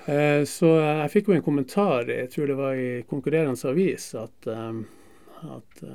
Uh, 0.04 0.42
så 0.48 0.74
jeg 0.82 1.12
fikk 1.14 1.30
jo 1.30 1.38
en 1.38 1.46
kommentar, 1.46 2.10
jeg 2.12 2.28
tror 2.34 2.50
det 2.50 2.58
var 2.58 2.76
i 2.76 2.90
konkurrerende 3.08 3.70
avis, 3.70 4.10
at 4.20 4.48
um, 4.52 4.82
at 5.44 5.82
uh, 5.82 5.90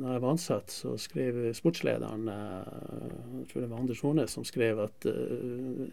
når 0.00 0.12
jeg 0.12 0.22
var 0.22 0.30
ansatt, 0.30 0.72
så 0.72 0.96
skrev 1.00 1.54
sportslederen, 1.56 2.28
uh, 2.28 3.38
jeg 3.40 3.48
tror 3.50 3.64
det 3.64 3.70
var 3.70 3.80
Anders 3.80 4.00
Hornes, 4.04 4.30
som 4.36 4.44
skrev 4.44 4.82
at 4.84 5.08
uh, 5.08 5.86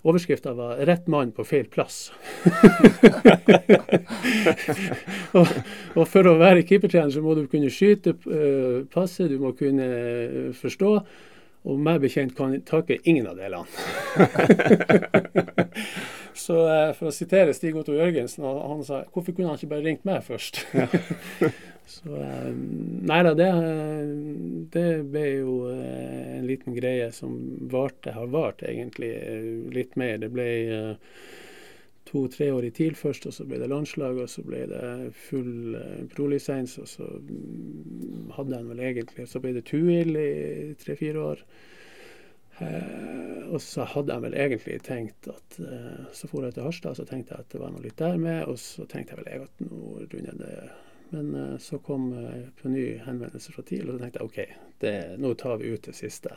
Overskrifta 0.00 0.54
var 0.56 0.78
'Rett 0.80 1.08
mann 1.08 1.32
på 1.32 1.44
feil 1.44 1.66
plass'. 1.68 2.12
og, 5.38 5.46
og, 5.94 6.06
for 6.08 6.24
å 6.24 6.38
være 6.40 6.62
keepertrener 6.64 7.12
så 7.12 7.20
må 7.20 7.34
du 7.36 7.44
kunne 7.52 7.70
skyte, 7.70 8.16
uh, 8.24 8.86
passe, 8.88 9.28
du 9.28 9.36
må 9.42 9.52
kunne 9.58 10.52
forstå. 10.56 10.94
Og 11.68 11.80
meg 11.80 12.00
bekjent 12.00 12.32
kan 12.36 12.54
takke 12.68 12.96
ingen 13.04 13.26
av 13.28 13.36
delene. 13.36 13.66
så 16.44 16.56
eh, 16.72 16.92
for 16.96 17.10
å 17.10 17.14
sitere 17.14 17.52
Stig 17.56 17.76
Otto 17.76 17.96
Jørgensen, 17.96 18.46
han 18.46 18.80
sa 18.86 19.02
hvorfor 19.12 19.36
kunne 19.36 19.52
han 19.52 19.60
ikke 19.60 19.74
bare 19.74 19.84
ringt 19.84 20.06
meg 20.08 20.24
først? 20.24 20.62
så 21.96 22.16
eh, 22.16 22.48
Nei 23.10 23.20
da, 23.26 23.34
det, 23.36 23.50
det, 24.72 24.86
ble 25.12 25.26
jo 25.42 25.58
eh, 25.74 26.38
en 26.38 26.48
liten 26.48 26.76
greie 26.76 27.10
som 27.12 27.36
varte, 27.72 28.16
har 28.16 28.32
vart 28.32 28.64
egentlig 28.64 29.12
litt 29.76 30.00
mer. 30.00 30.16
Det 30.22 30.32
ble 30.32 30.48
to-tre 32.08 32.50
år 32.52 32.64
i 32.64 32.70
TIL 32.74 32.96
først, 32.98 33.26
og 33.28 33.34
så 33.34 33.46
ble 33.46 33.60
det 33.60 33.68
landslag, 33.70 34.18
og 34.18 34.30
så 34.30 34.42
ble 34.46 34.64
det 34.70 35.10
full 35.28 35.76
uh, 35.76 36.06
prolisens, 36.14 36.78
og 36.80 36.88
så 36.90 37.06
um, 37.06 38.30
hadde 38.36 38.56
jeg 38.56 38.70
vel 38.70 38.82
egentlig 38.86 39.28
Så 39.28 39.42
ble 39.42 39.54
det 39.56 39.66
TUIL 39.68 40.16
i 40.16 40.74
tre-fire 40.80 41.26
år. 41.32 41.44
Uh, 42.60 43.54
og 43.54 43.60
så 43.64 43.86
hadde 43.88 44.12
jeg 44.12 44.24
vel 44.26 44.36
egentlig 44.36 44.80
tenkt 44.84 45.30
at 45.32 45.60
uh, 45.64 46.02
Så 46.12 46.28
for 46.28 46.44
jeg 46.44 46.56
til 46.56 46.66
Harstad, 46.66 46.98
så 46.98 47.06
tenkte 47.08 47.34
jeg 47.34 47.46
at 47.46 47.52
det 47.54 47.62
var 47.62 47.72
noe 47.72 47.84
litt 47.84 47.98
der 48.00 48.20
med, 48.20 48.44
og 48.44 48.58
så 48.60 48.84
tenkte 48.84 49.14
jeg 49.14 49.22
vel 49.22 49.32
jeg 49.32 49.48
at 49.48 49.64
nå 49.64 50.06
runder 50.12 50.40
det 50.40 50.54
Men 51.10 51.58
så 51.58 51.80
kom 51.82 52.12
på 52.60 52.70
ny 52.70 52.84
henvendelse 53.02 53.52
fra 53.52 53.64
TIL, 53.66 53.88
og 53.88 53.96
så 53.96 54.02
tenkte 54.04 54.20
jeg 54.20 54.28
OK, 54.28 54.60
det, 54.84 54.94
nå 55.18 55.32
tar 55.34 55.56
vi 55.58 55.72
ut 55.74 55.88
det 55.88 55.96
siste. 55.98 56.30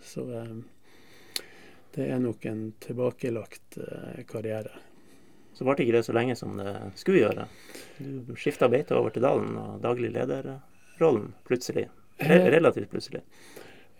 så 0.00 0.22
det 1.94 2.08
er 2.10 2.20
nok 2.22 2.44
en 2.50 2.66
tilbakelagt 2.82 3.78
uh, 3.78 4.22
karriere. 4.28 4.72
Så 5.54 5.66
varte 5.66 5.84
ikke 5.84 5.98
det 5.98 6.06
så 6.06 6.14
lenge 6.16 6.34
som 6.36 6.56
det 6.58 6.74
skulle 6.98 7.20
gjøre. 7.22 7.46
Du 7.98 8.34
skifta 8.38 8.66
beite 8.70 8.96
over 8.98 9.14
til 9.14 9.22
Dalen 9.22 9.54
og 9.54 9.76
daglig 9.84 10.10
lederrollen 10.16 11.28
plutselig. 11.46 11.86
Re 12.18 12.40
eh, 12.40 12.48
relativt 12.50 12.90
plutselig. 12.90 13.20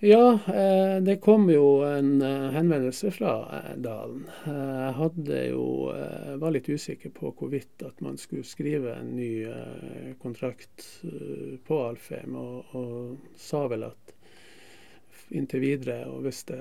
Ja, 0.02 0.32
eh, 0.50 0.96
det 1.06 1.20
kom 1.22 1.46
jo 1.52 1.84
en 1.86 2.18
henvendelse 2.56 3.12
fra 3.14 3.36
Dalen. 3.78 4.24
Jeg 4.48 4.96
hadde 4.98 5.44
jo, 5.52 5.68
var 6.42 6.56
litt 6.56 6.66
usikker 6.66 7.14
på 7.14 7.30
hvorvidt 7.38 7.86
at 7.86 8.02
man 8.02 8.18
skulle 8.18 8.42
skrive 8.42 8.96
en 8.98 9.14
ny 9.14 9.30
kontrakt 10.18 10.88
på 11.70 11.80
Alfheim, 11.86 12.34
og, 12.34 12.74
og 12.74 13.38
sa 13.38 13.62
vel 13.70 13.86
at 13.92 14.14
inntil 15.30 15.62
videre, 15.62 16.02
og 16.10 16.26
hvis 16.26 16.42
det 16.50 16.60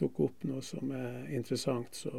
dukker 0.00 0.28
opp 0.28 0.46
noe 0.48 0.62
som 0.64 0.90
er 0.92 1.26
interessant, 1.34 1.96
så 1.96 2.12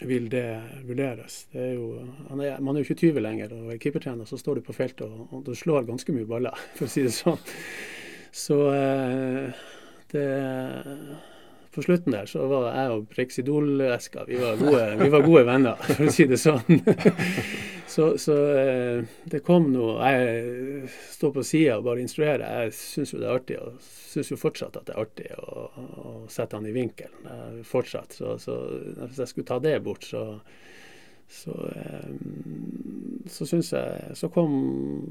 vil 0.00 0.28
det 0.28 0.60
vurderes. 0.84 1.46
Det 1.52 1.62
er 1.62 1.72
jo, 1.76 1.86
er, 2.30 2.58
man 2.60 2.76
er 2.76 2.82
jo 2.82 2.88
ikke 2.88 3.00
20 3.06 3.22
lenger 3.24 3.54
og 3.56 3.72
er 3.72 3.80
keepertrener, 3.80 4.28
så 4.28 4.38
står 4.40 4.58
du 4.58 4.66
på 4.66 4.76
feltet 4.76 5.06
og, 5.06 5.28
og 5.32 5.46
du 5.46 5.54
slår 5.56 5.86
ganske 5.88 6.12
mye 6.12 6.28
baller, 6.28 6.66
for 6.76 6.88
å 6.88 6.92
si 6.92 7.06
det 7.06 7.14
sånn. 7.16 7.40
Så 8.36 8.58
eh, 8.74 9.64
det 10.12 10.26
På 11.72 11.82
slutten 11.84 12.12
der 12.12 12.28
så 12.28 12.44
var 12.48 12.70
jeg 12.72 12.92
og 12.92 13.08
Brexidol-eska 13.12 14.24
vi, 14.28 14.36
vi, 14.36 15.08
var 15.12 15.24
gode 15.24 15.44
venner, 15.48 15.80
for 15.96 16.08
å 16.08 16.12
si 16.12 16.28
det 16.28 16.40
sånn. 16.40 16.80
Så, 17.96 18.18
så 18.18 18.34
eh, 18.52 19.04
det 19.24 19.38
kom 19.40 19.70
noe 19.72 20.04
Jeg 20.04 20.88
står 21.14 21.30
på 21.32 21.44
sida 21.48 21.78
og 21.78 21.86
bare 21.86 22.02
instruerer. 22.04 22.42
Jeg 22.44 22.74
syns 22.76 23.14
jo 23.14 23.20
det 23.22 23.30
er 23.30 23.38
artig, 23.38 23.56
og 23.56 23.78
syns 23.80 24.32
jo 24.34 24.36
fortsatt 24.36 24.76
at 24.76 24.90
det 24.90 24.92
er 24.92 25.00
artig 25.00 25.30
å, 25.40 25.62
å 26.02 26.12
sette 26.28 26.58
han 26.58 26.68
i 26.68 26.74
vinkel. 26.76 27.14
Eh, 27.24 27.62
fortsatt. 27.64 28.18
Så, 28.18 28.34
så, 28.42 28.58
hvis 29.00 29.22
jeg 29.22 29.32
skulle 29.32 29.48
ta 29.48 29.56
det 29.64 29.78
bort, 29.86 30.04
så 30.04 30.26
så, 31.26 31.54
eh, 31.72 32.10
så 33.26 33.48
syns 33.48 33.72
jeg 33.72 34.12
Så 34.14 34.28
kom 34.30 34.52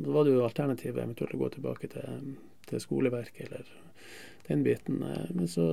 var 0.06 0.24
det 0.24 0.38
jo 0.38 0.46
alternativet 0.46 1.02
eventuelt 1.02 1.34
å 1.36 1.42
gå 1.42 1.50
tilbake 1.58 1.90
til, 1.92 2.22
til 2.70 2.86
skoleverket 2.86 3.50
eller 3.50 3.74
den 4.48 4.64
biten. 4.64 5.04
Eh, 5.04 5.26
men 5.30 5.48
så 5.48 5.66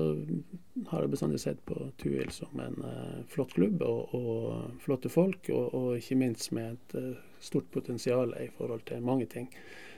har 0.89 1.05
jeg 1.05 1.13
bestandig 1.13 1.41
sett 1.41 1.65
på 1.69 1.77
Tuil 2.01 2.31
som 2.33 2.61
en 2.61 2.79
uh, 2.85 3.23
flott 3.29 3.55
klubb 3.57 3.83
og, 3.85 4.15
og 4.17 4.83
flotte 4.85 5.13
folk, 5.13 5.51
og, 5.53 5.75
og, 5.75 5.89
ikke 5.99 6.19
minst 6.23 6.53
med 6.57 6.77
et 6.77 6.97
uh, 6.99 7.25
stort 7.41 7.69
potensial 7.73 8.35
i 8.41 8.49
forhold 8.57 8.87
til 8.89 9.05
mange 9.05 9.29
ting. 9.31 9.51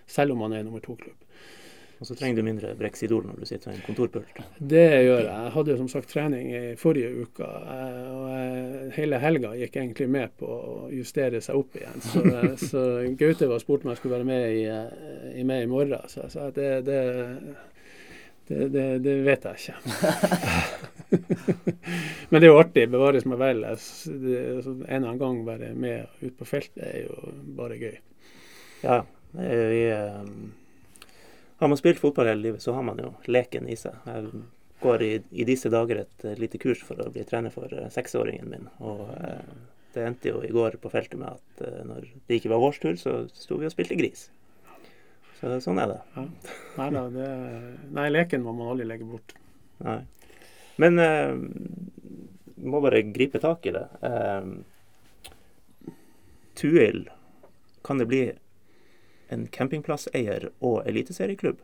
Selv 0.07 0.35
om 0.35 0.43
man 0.45 0.53
er 0.53 0.67
nummer 0.67 0.83
to-klubb. 0.85 1.21
Og 2.03 2.09
så 2.09 2.17
trenger 2.19 2.41
du 2.43 2.45
mindre 2.45 2.73
Brexidol 2.77 3.23
når 3.25 3.37
du 3.39 3.47
sitter 3.49 3.71
ved 3.71 3.77
en 3.79 3.85
kontorpult? 3.87 4.41
Det 4.59 4.83
gjør 5.07 5.21
jeg. 5.23 5.29
Jeg 5.31 5.53
hadde 5.55 5.77
som 5.79 5.89
sagt 5.89 6.11
trening 6.11 6.51
i 6.51 6.63
forrige 6.77 7.13
uke. 7.23 7.47
og 7.47 8.25
jeg, 8.33 8.89
Hele 8.99 9.21
helga 9.23 9.53
gikk 9.57 9.79
egentlig 9.79 10.09
med 10.11 10.35
på 10.41 10.49
å 10.49 10.75
justere 10.93 11.41
seg 11.45 11.63
opp 11.63 11.79
igjen. 11.79 12.03
Så, 12.05 12.25
så 12.69 12.83
Gaute 13.21 13.49
var 13.49 13.63
spurt 13.63 13.87
om 13.87 13.95
jeg 13.95 14.03
skulle 14.03 14.19
være 14.19 14.29
med 14.29 14.59
i, 14.59 14.67
i, 15.39 15.47
med 15.47 15.65
i 15.65 15.71
morgen. 15.71 16.11
Så 16.11 16.27
jeg 16.27 16.35
sa 16.35 16.51
at 16.51 16.59
det, 16.59 16.73
det 16.91 16.99
det, 18.49 18.69
det, 18.75 18.87
det, 19.05 19.15
vet 19.25 19.45
jeg 19.49 19.61
ikke. 19.61 19.77
Men 22.31 22.41
det 22.41 22.47
er 22.47 22.51
jo 22.51 22.59
artig. 22.61 22.85
Bevares 22.93 23.25
meg 23.29 23.41
vel. 23.41 23.65
så 23.81 24.11
en 24.13 24.83
eller 24.85 24.99
annen 24.99 25.21
gang 25.23 25.41
være 25.47 25.71
med 25.79 26.21
ut 26.21 26.35
på 26.39 26.49
feltet 26.49 26.83
er 26.85 27.07
jo 27.07 27.33
bare 27.57 27.79
gøy. 27.81 27.97
Ja. 28.85 29.01
Vi, 29.35 29.81
um, 29.93 30.53
har 31.59 31.69
man 31.69 31.81
spilt 31.81 32.03
fotball 32.03 32.29
hele 32.31 32.43
livet, 32.43 32.63
så 32.63 32.73
har 32.77 32.85
man 32.87 33.01
jo 33.01 33.15
leken 33.27 33.69
i 33.71 33.79
seg. 33.79 33.97
Jeg 34.07 34.29
går 34.85 35.03
i, 35.03 35.13
i 35.33 35.47
disse 35.49 35.71
dager 35.73 36.05
et 36.05 36.27
uh, 36.27 36.35
lite 36.39 36.61
kurs 36.63 36.83
for 36.85 37.01
å 37.01 37.11
bli 37.15 37.25
trener 37.27 37.55
for 37.55 37.73
uh, 37.73 37.89
seksåringen 37.95 38.51
min. 38.51 38.69
Og 38.85 39.07
uh, 39.09 39.41
det 39.95 40.05
endte 40.05 40.35
jo 40.35 40.45
i 40.45 40.53
går 40.53 40.77
på 40.83 40.91
feltet 40.93 41.17
med 41.21 41.37
at 41.37 41.85
når 41.87 42.09
det 42.27 42.41
ikke 42.41 42.51
var 42.51 42.63
vår 42.65 42.81
tur, 42.83 42.97
så 42.99 43.13
sto 43.31 43.61
vi 43.61 43.69
og 43.69 43.73
spilte 43.73 43.95
gris. 43.99 44.27
Så 45.45 45.59
sånn 45.61 45.79
er 45.83 45.91
det. 45.91 45.97
Ja. 46.15 46.23
Nei 46.79 46.87
da, 46.95 47.01
det, 47.13 47.25
nei, 47.93 48.07
leken 48.09 48.45
må 48.47 48.55
man 48.57 48.71
aldri 48.73 48.87
legge 48.89 49.05
bort. 49.05 49.35
Nei. 49.85 49.99
Men 50.81 50.97
eh, 51.03 51.35
må 52.65 52.81
bare 52.81 53.03
gripe 53.13 53.43
tak 53.43 53.67
i 53.69 53.75
det. 53.75 53.85
Eh, 54.09 54.47
Tuil, 56.57 57.05
kan 57.85 58.01
det 58.01 58.09
bli 58.09 58.23
en 59.35 59.45
campingplasseier 59.53 60.49
og 60.65 60.81
eliteserieklubb? 60.89 61.61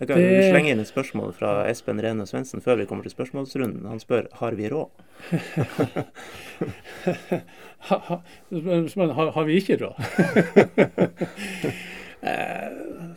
Jeg 0.00 0.08
kan 0.08 0.16
det... 0.16 0.48
slenge 0.48 0.72
inn 0.72 0.80
et 0.80 0.88
spørsmål 0.88 1.34
fra 1.36 1.50
Espen 1.68 2.00
Rene 2.00 2.24
Svendsen 2.28 2.62
før 2.64 2.78
vi 2.80 2.86
kommer 2.88 3.04
til 3.04 3.12
spørsmålsrunden. 3.12 3.84
Han 3.84 4.00
spør 4.00 4.30
har 4.40 4.56
vi 4.56 4.70
råd. 4.72 4.88
ha, 7.90 7.98
har, 8.08 9.32
har, 9.36 9.44
vi 9.44 9.58
ikke 9.60 9.76
råd? 9.82 10.00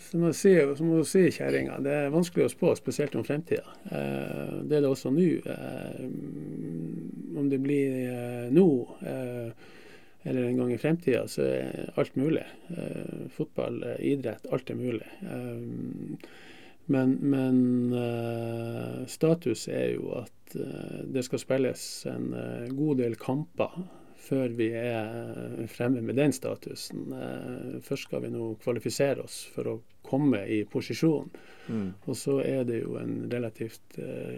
som 0.04 0.26
så 0.28 0.34
sier, 0.36 0.68
si, 0.68 0.78
så 0.78 0.84
må 0.84 1.00
du 1.00 1.08
si 1.08 1.24
kjerringa, 1.32 1.80
det 1.88 1.96
er 2.02 2.12
vanskelig 2.12 2.50
å 2.50 2.52
spå, 2.52 2.76
spesielt 2.76 3.16
om 3.16 3.24
fremtida. 3.24 3.64
Eh, 3.88 4.60
det 4.68 4.82
er 4.82 4.84
det 4.84 4.92
også 4.92 5.14
nå. 5.16 5.30
Eh, 5.56 6.06
om 7.40 7.48
det 7.50 7.64
blir 7.64 7.96
eh, 8.12 8.48
nå 8.52 8.68
eh, 9.08 9.70
eller 10.24 10.50
en 10.50 10.58
gang 10.58 10.72
i 10.72 10.80
fremtida, 10.80 11.28
så 11.28 11.44
er 11.48 11.94
alt 12.00 12.16
mulig. 12.20 12.44
Eh, 12.76 13.24
fotball, 13.36 13.84
idrett, 14.00 14.48
alt 14.52 14.72
er 14.72 14.80
mulig. 14.80 15.08
Men, 16.86 17.18
men 17.22 17.94
uh, 17.94 19.06
status 19.08 19.68
er 19.72 19.94
jo 19.96 20.14
at 20.20 20.56
uh, 20.60 21.04
det 21.08 21.24
skal 21.24 21.40
spilles 21.40 21.84
en 22.12 22.34
uh, 22.36 22.72
god 22.76 23.00
del 23.00 23.16
kamper 23.20 23.78
før 24.24 24.52
vi 24.56 24.70
er 24.80 25.66
fremme 25.68 26.00
med 26.02 26.16
den 26.16 26.32
statusen. 26.32 27.10
først 27.84 28.06
skal 28.08 28.22
vi 28.24 28.30
nå 28.32 28.54
kvalifisere 28.64 29.20
oss 29.20 29.42
for 29.52 29.68
å 29.68 29.74
komme 30.08 30.46
i 30.48 30.62
posisjon. 30.64 31.28
Mm. 31.68 31.90
Og 32.08 32.16
så 32.16 32.38
er 32.40 32.64
det 32.70 32.78
jo 32.86 32.96
en 33.02 33.26
relativt 33.28 33.98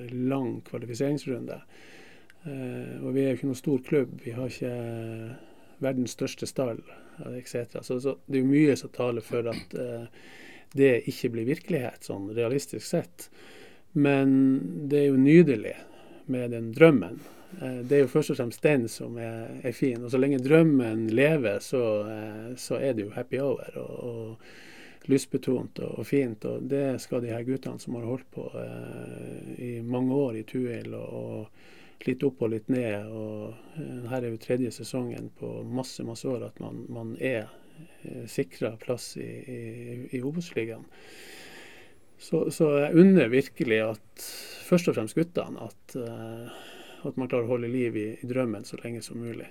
lang 0.10 0.64
kvalifiseringsrunde. 0.66 1.60
og 2.48 3.14
vi 3.14 3.22
er 3.22 3.30
jo 3.30 3.36
ikke 3.38 3.52
noen 3.52 3.62
stor 3.62 3.86
klubb. 3.86 4.18
Vi 4.26 4.34
har 4.34 4.50
ikke 4.50 4.74
verdens 5.86 6.18
største 6.18 6.50
stall 6.50 6.82
etc. 7.38 7.78
Så, 7.86 8.00
så, 8.02 8.18
det 8.26 8.40
er 8.40 8.42
jo 8.42 8.54
mye 8.56 8.80
som 8.82 8.90
taler 8.90 9.22
for 9.22 9.54
at 9.54 9.78
det 10.74 11.06
ikke 11.12 11.32
blir 11.36 11.50
virkelighet, 11.50 12.04
sånn 12.08 12.30
realistisk 12.36 12.86
sett. 12.88 13.30
Men 13.94 14.36
det 14.90 15.04
er 15.04 15.08
jo 15.12 15.22
nydelig 15.22 15.76
med 16.32 16.52
den 16.56 16.72
drømmen. 16.76 17.20
Eh, 17.62 17.82
det 17.88 17.98
er 17.98 18.06
jo 18.06 18.14
først 18.16 18.34
og 18.34 18.42
fremst 18.42 18.64
den 18.66 18.88
som 18.92 19.18
er, 19.22 19.60
er 19.64 19.76
fin. 19.78 20.04
Og 20.04 20.12
så 20.12 20.20
lenge 20.20 20.44
drømmen 20.44 21.08
lever, 21.16 21.62
så, 21.64 21.84
eh, 22.12 22.56
så 22.60 22.80
er 22.82 22.96
det 22.96 23.08
jo 23.08 23.16
happy 23.16 23.40
hour. 23.44 23.70
og, 23.80 24.00
og 24.04 24.64
lystbetont 25.10 25.80
og, 25.80 26.00
og, 26.00 26.08
fint. 26.08 26.46
Og 26.46 26.64
det 26.70 27.00
skal 27.04 27.24
de 27.24 27.34
her 27.34 27.46
guttene 27.48 27.82
som 27.82 27.98
har 28.00 28.08
holdt 28.10 28.28
på 28.34 28.46
eh, 28.62 29.52
i 29.62 29.72
mange 29.86 30.16
år 30.16 30.40
i 30.40 30.46
Tuil, 30.50 30.94
og, 30.98 31.14
og 31.14 32.08
litt 32.10 32.24
opp 32.28 32.42
og 32.46 32.54
litt 32.54 32.72
ned. 32.74 33.10
og 33.10 33.54
eh, 33.80 34.08
Her 34.12 34.22
er 34.22 34.32
jo 34.32 34.42
tredje 34.42 34.74
sesongen 34.76 35.32
på 35.40 35.52
masse 35.70 36.06
masse 36.08 36.28
år 36.30 36.50
at 36.50 36.60
man, 36.64 36.86
man 36.90 37.16
er 37.20 37.50
sikra 38.30 38.76
plass 38.82 39.16
i, 39.18 39.26
i, 39.26 39.60
i 40.18 40.22
Obos-ligaen. 40.22 40.86
Så, 42.18 42.48
så, 42.52 42.70
jeg 42.80 42.96
unner 43.02 43.30
virkelig 43.32 43.82
at 43.84 44.26
først 44.66 44.90
og 44.90 44.98
fremst 44.98 45.18
guttene 45.18 45.68
at, 45.68 45.98
uh, 46.00 46.48
at 47.06 47.20
man 47.20 47.30
klarer 47.30 47.46
å 47.48 47.56
holde 47.56 47.72
liv 47.72 47.98
i, 48.00 48.08
i, 48.16 48.30
drømmen 48.30 48.66
så 48.68 48.80
lenge 48.82 49.04
som 49.06 49.20
mulig. 49.22 49.50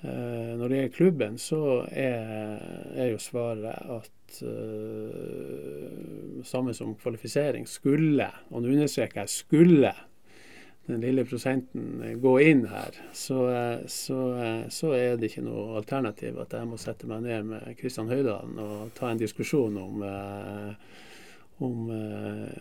Eh, 0.00 0.52
når 0.56 0.64
det 0.64 0.76
gjelder 0.78 0.94
klubben, 0.96 1.34
så 1.36 1.62
er, 1.92 2.62
er 2.96 3.10
jo 3.10 3.18
svaret 3.20 3.90
at 3.98 4.38
uh, 4.48 6.38
samme 6.46 6.72
som 6.72 6.94
kvalifisering 6.96 7.68
skulle, 7.68 8.30
og 8.48 8.62
nå 8.62 8.72
understreker 8.72 9.26
jeg 9.26 9.34
skulle, 9.34 9.92
den 10.88 11.02
lille 11.04 11.24
prosenten 11.28 12.00
gå 12.22 12.32
inn 12.42 12.64
her, 12.70 12.96
så, 13.12 13.42
så, 13.86 14.18
så, 14.72 14.92
er 14.96 15.18
det 15.20 15.30
ikke 15.30 15.44
noe 15.46 15.76
alternativ 15.78 16.40
at 16.42 16.56
jeg 16.56 16.66
må 16.66 16.78
sette 16.80 17.10
meg 17.10 17.26
ned 17.26 17.50
med 17.52 17.76
Kristian 17.78 18.10
Høydalen 18.10 18.58
og 18.58 18.90
ta 18.96 19.12
en 19.12 19.20
diskusjon 19.20 19.76
om, 19.78 20.02
om, 21.62 21.92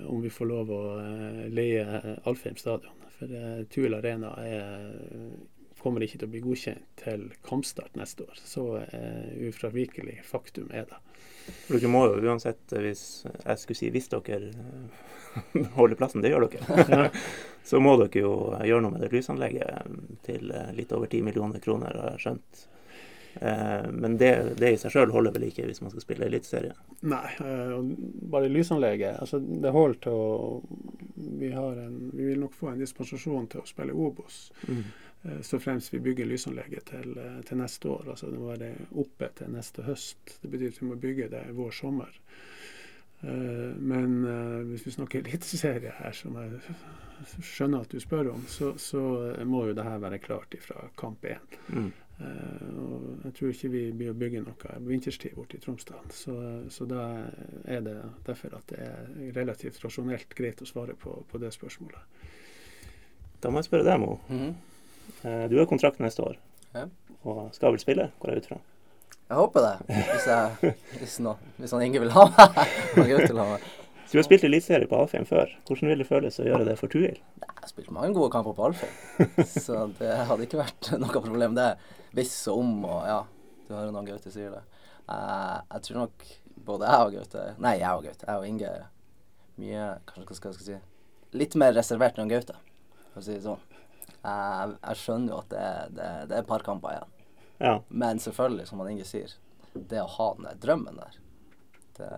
om 0.05 0.21
vi 0.21 0.33
får 0.33 0.51
lov 0.51 0.73
å 0.75 0.81
leie 1.49 2.17
Alfheim 2.29 2.59
stadion. 2.59 3.07
For 3.17 3.33
Tuel 3.73 3.97
Arena 3.97 4.35
er 4.43 4.91
kommer 5.81 6.03
ikke 6.03 6.19
til 6.21 6.29
å 6.29 6.33
bli 6.33 6.41
godkjent 6.43 6.87
til 7.03 7.27
kampstart 7.45 7.97
neste 7.99 8.25
år. 8.27 8.39
Så 8.45 8.65
uh, 8.79 9.29
ufravikelig 9.49 10.19
faktum 10.27 10.71
er 10.71 10.87
det. 10.89 10.99
For 11.65 11.77
dere 11.77 11.91
må 11.91 12.03
jo 12.11 12.19
uansett, 12.29 12.61
eh, 12.75 12.83
hvis 12.85 13.03
jeg 13.25 13.61
skulle 13.61 13.79
si 13.79 13.87
hvis 13.93 14.11
dere 14.11 14.51
eh, 14.51 15.69
holder 15.77 15.97
plassen, 15.97 16.21
det 16.21 16.33
gjør 16.33 16.45
dere, 16.45 16.83
ja. 16.89 17.05
så 17.69 17.81
må 17.81 17.95
dere 18.01 18.21
jo 18.21 18.33
gjøre 18.53 18.83
noe 18.85 18.93
med 18.93 19.05
det 19.05 19.13
lysanlegget 19.15 19.95
til 20.27 20.51
litt 20.77 20.93
over 20.93 21.09
10 21.09 21.25
millioner 21.25 21.63
kroner, 21.63 21.95
har 21.95 22.13
jeg 22.13 22.25
skjønt. 22.25 22.67
Men 23.39 24.15
det, 24.17 24.29
det, 24.59 24.71
i 24.73 24.77
seg 24.81 24.91
sjøl 24.91 25.11
holder 25.13 25.35
vel 25.35 25.45
ikke 25.47 25.67
hvis 25.67 25.83
man 25.83 25.91
skal 25.93 26.01
spille 26.01 26.25
Eliteserie? 26.25 26.73
Nei, 27.07 27.29
bare 28.33 28.49
lysanlegget. 28.51 29.19
Altså, 29.21 29.37
det 29.39 29.71
holder 29.71 29.99
til 30.03 30.17
å 30.17 30.25
vi, 31.39 31.51
en, 31.51 32.11
vi, 32.13 32.25
vil 32.25 32.39
nok 32.39 32.53
få 32.53 32.73
en 32.73 32.81
dispensasjon 32.81 33.47
til 33.51 33.61
å 33.61 33.67
spille 33.67 33.95
Obos. 33.95 34.49
Mm. 34.67 34.83
Eh, 35.23 35.41
så 35.41 35.59
fremst 35.59 35.93
vi 35.93 35.99
bygger 35.99 36.25
lysanlegget 36.25 36.85
til, 36.85 37.17
eh, 37.17 37.41
til, 37.41 37.57
neste 37.57 37.89
år. 37.89 38.09
Altså 38.09 38.31
det 38.31 38.39
må 38.39 38.53
være 38.53 38.73
oppe 38.95 39.29
til 39.35 39.51
neste 39.51 39.83
høst. 39.83 40.39
Det 40.41 40.51
betyr 40.51 40.67
at 40.67 40.81
vi 40.81 40.87
må 40.87 40.95
bygge 40.95 41.29
det 41.29 41.43
vår-sommer. 41.55 42.19
Eh, 43.21 43.75
men 43.75 44.23
hvis 44.69 44.85
vi 44.85 44.91
snakker 44.91 45.19
eliteserie 45.19 45.91
her, 45.97 46.11
som 46.11 46.37
jeg 46.39 46.61
skjønner 47.43 47.81
at 47.81 47.91
du 47.91 47.99
spør 47.99 48.31
om, 48.31 48.45
så, 48.47 48.77
så 48.77 49.01
må 49.45 49.65
jo 49.67 49.73
det 49.73 49.83
her 49.83 49.99
være 49.99 50.21
klart 50.23 50.55
fra 50.61 50.87
kamp 50.97 51.25
én. 51.25 51.57
Mm. 51.67 51.91
og 52.19 53.19
jeg 53.23 53.33
tror 53.33 53.49
ikke 53.49 53.69
vi 53.71 53.81
blir 53.95 54.09
å 54.11 54.17
bygge 54.19 54.41
noe 54.43 54.73
vinterstid 54.83 55.35
borte 55.35 55.55
i 55.55 55.61
Tromsdal. 55.63 56.09
Så, 56.11 56.33
så 56.69 56.85
da 56.85 57.03
er 57.63 57.81
det 57.81 57.95
derfor 58.27 58.55
at 58.57 58.67
det 58.71 58.79
er 58.83 59.31
relativt 59.35 59.79
rasjonelt 59.83 60.35
greit 60.35 60.61
å 60.61 60.67
svare 60.67 60.95
på, 60.99 61.23
på 61.31 61.39
det 61.39 61.53
spørsmålet. 61.55 61.99
Da 63.39 63.51
må 63.51 63.59
jeg 63.59 63.69
spørre 63.69 63.87
deg, 63.87 63.99
Mo. 63.99 64.17
Mm 64.27 64.39
-hmm. 64.39 64.53
Eh, 65.23 65.45
du 65.51 65.57
har 65.59 65.69
kontrakt 65.69 66.01
neste 66.03 66.23
år 66.25 66.37
ja. 66.75 66.85
og 67.23 67.49
skal 67.55 67.73
vel 67.75 67.81
spille, 67.81 68.09
går 68.21 68.33
jeg 68.33 68.43
ut 68.43 68.49
fra? 68.51 68.59
Jeg 69.29 69.37
håper 69.37 69.65
det, 69.65 69.73
hvis, 69.93 70.25
jeg, 70.25 70.73
hvis, 70.97 71.19
no, 71.21 71.35
hvis 71.59 71.73
han 71.75 71.83
Inge 71.85 72.01
vil 72.01 72.15
ha 72.15 72.25
meg. 72.33 73.67
Du 74.09 74.17
har 74.17 74.25
spilt 74.25 74.41
eliteserie 74.47 74.87
på 74.89 74.97
Alfheim 74.97 75.25
før. 75.29 75.51
Hvordan 75.67 75.91
vil 75.91 75.99
det 76.01 76.07
føles 76.09 76.39
å 76.41 76.45
gjøre 76.47 76.65
det 76.65 76.73
for 76.79 76.89
Tuil? 76.89 77.19
Jeg 77.19 77.51
har 77.59 77.69
spilt 77.69 77.91
mange 77.93 78.09
gode 78.17 78.31
kamper 78.33 78.55
på 78.57 78.63
Alfheim, 78.65 78.95
så 79.67 79.83
det 79.99 80.15
hadde 80.25 80.47
ikke 80.47 80.63
vært 80.63 80.89
noe 81.03 81.21
problem, 81.21 81.53
det. 81.53 81.75
Hvis 82.17 82.33
og 82.49 82.63
om 82.63 82.71
og 82.89 83.03
ja. 83.05 83.19
Du 83.67 83.75
hører 83.75 83.93
når 83.93 84.07
Gaute 84.07 84.33
sier 84.33 84.49
det. 84.55 84.63
Uh, 85.05 85.61
jeg 85.75 85.85
tror 85.85 85.99
nok 85.99 86.25
både 86.65 86.89
jeg 86.89 87.05
og 87.05 87.13
Gaute 87.19 87.43
Nei, 87.61 87.75
jeg 87.83 87.99
og 87.99 88.07
Gaute. 88.07 88.25
Jeg 88.25 88.41
og 88.41 88.47
Inge 88.49 88.71
mye 89.59 89.85
Kanskje 90.09 90.25
hva 90.25 90.37
skal 90.39 90.55
jeg 90.55 90.65
si 90.65 91.37
Litt 91.37 91.57
mer 91.61 91.75
reservert 91.77 92.17
enn 92.17 92.31
Gaute, 92.31 92.57
for 93.11 93.21
å 93.21 93.25
si 93.27 93.35
det 93.35 93.43
sånn. 93.45 93.61
Jeg, 94.23 94.75
jeg 94.83 94.99
skjønner 94.99 95.33
jo 95.33 95.39
at 95.43 95.53
det, 95.53 95.67
det, 95.95 96.09
det 96.29 96.37
er 96.37 96.43
et 96.43 96.49
par 96.49 96.65
kamper 96.65 96.95
igjen. 96.95 97.15
Ja. 97.59 97.73
Men 97.87 98.19
selvfølgelig, 98.23 98.67
som 98.67 98.83
Inge 98.87 99.07
sier, 99.07 99.33
det 99.73 100.01
å 100.01 100.11
ha 100.17 100.29
den 100.35 100.47
der 100.47 100.59
drømmen 100.63 100.99
der 100.99 101.17
det, 101.99 102.11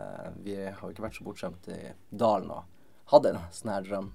Vi 0.46 0.56
har 0.56 0.82
jo 0.82 0.92
ikke 0.94 1.06
vært 1.08 1.18
så 1.18 1.26
bortskjemt 1.26 1.70
i 1.74 1.80
dalen 2.10 2.52
og 2.54 2.68
hadde 3.12 3.34
en 3.34 3.42
sånn 3.54 3.74
her 3.74 3.88
drøm. 3.88 4.12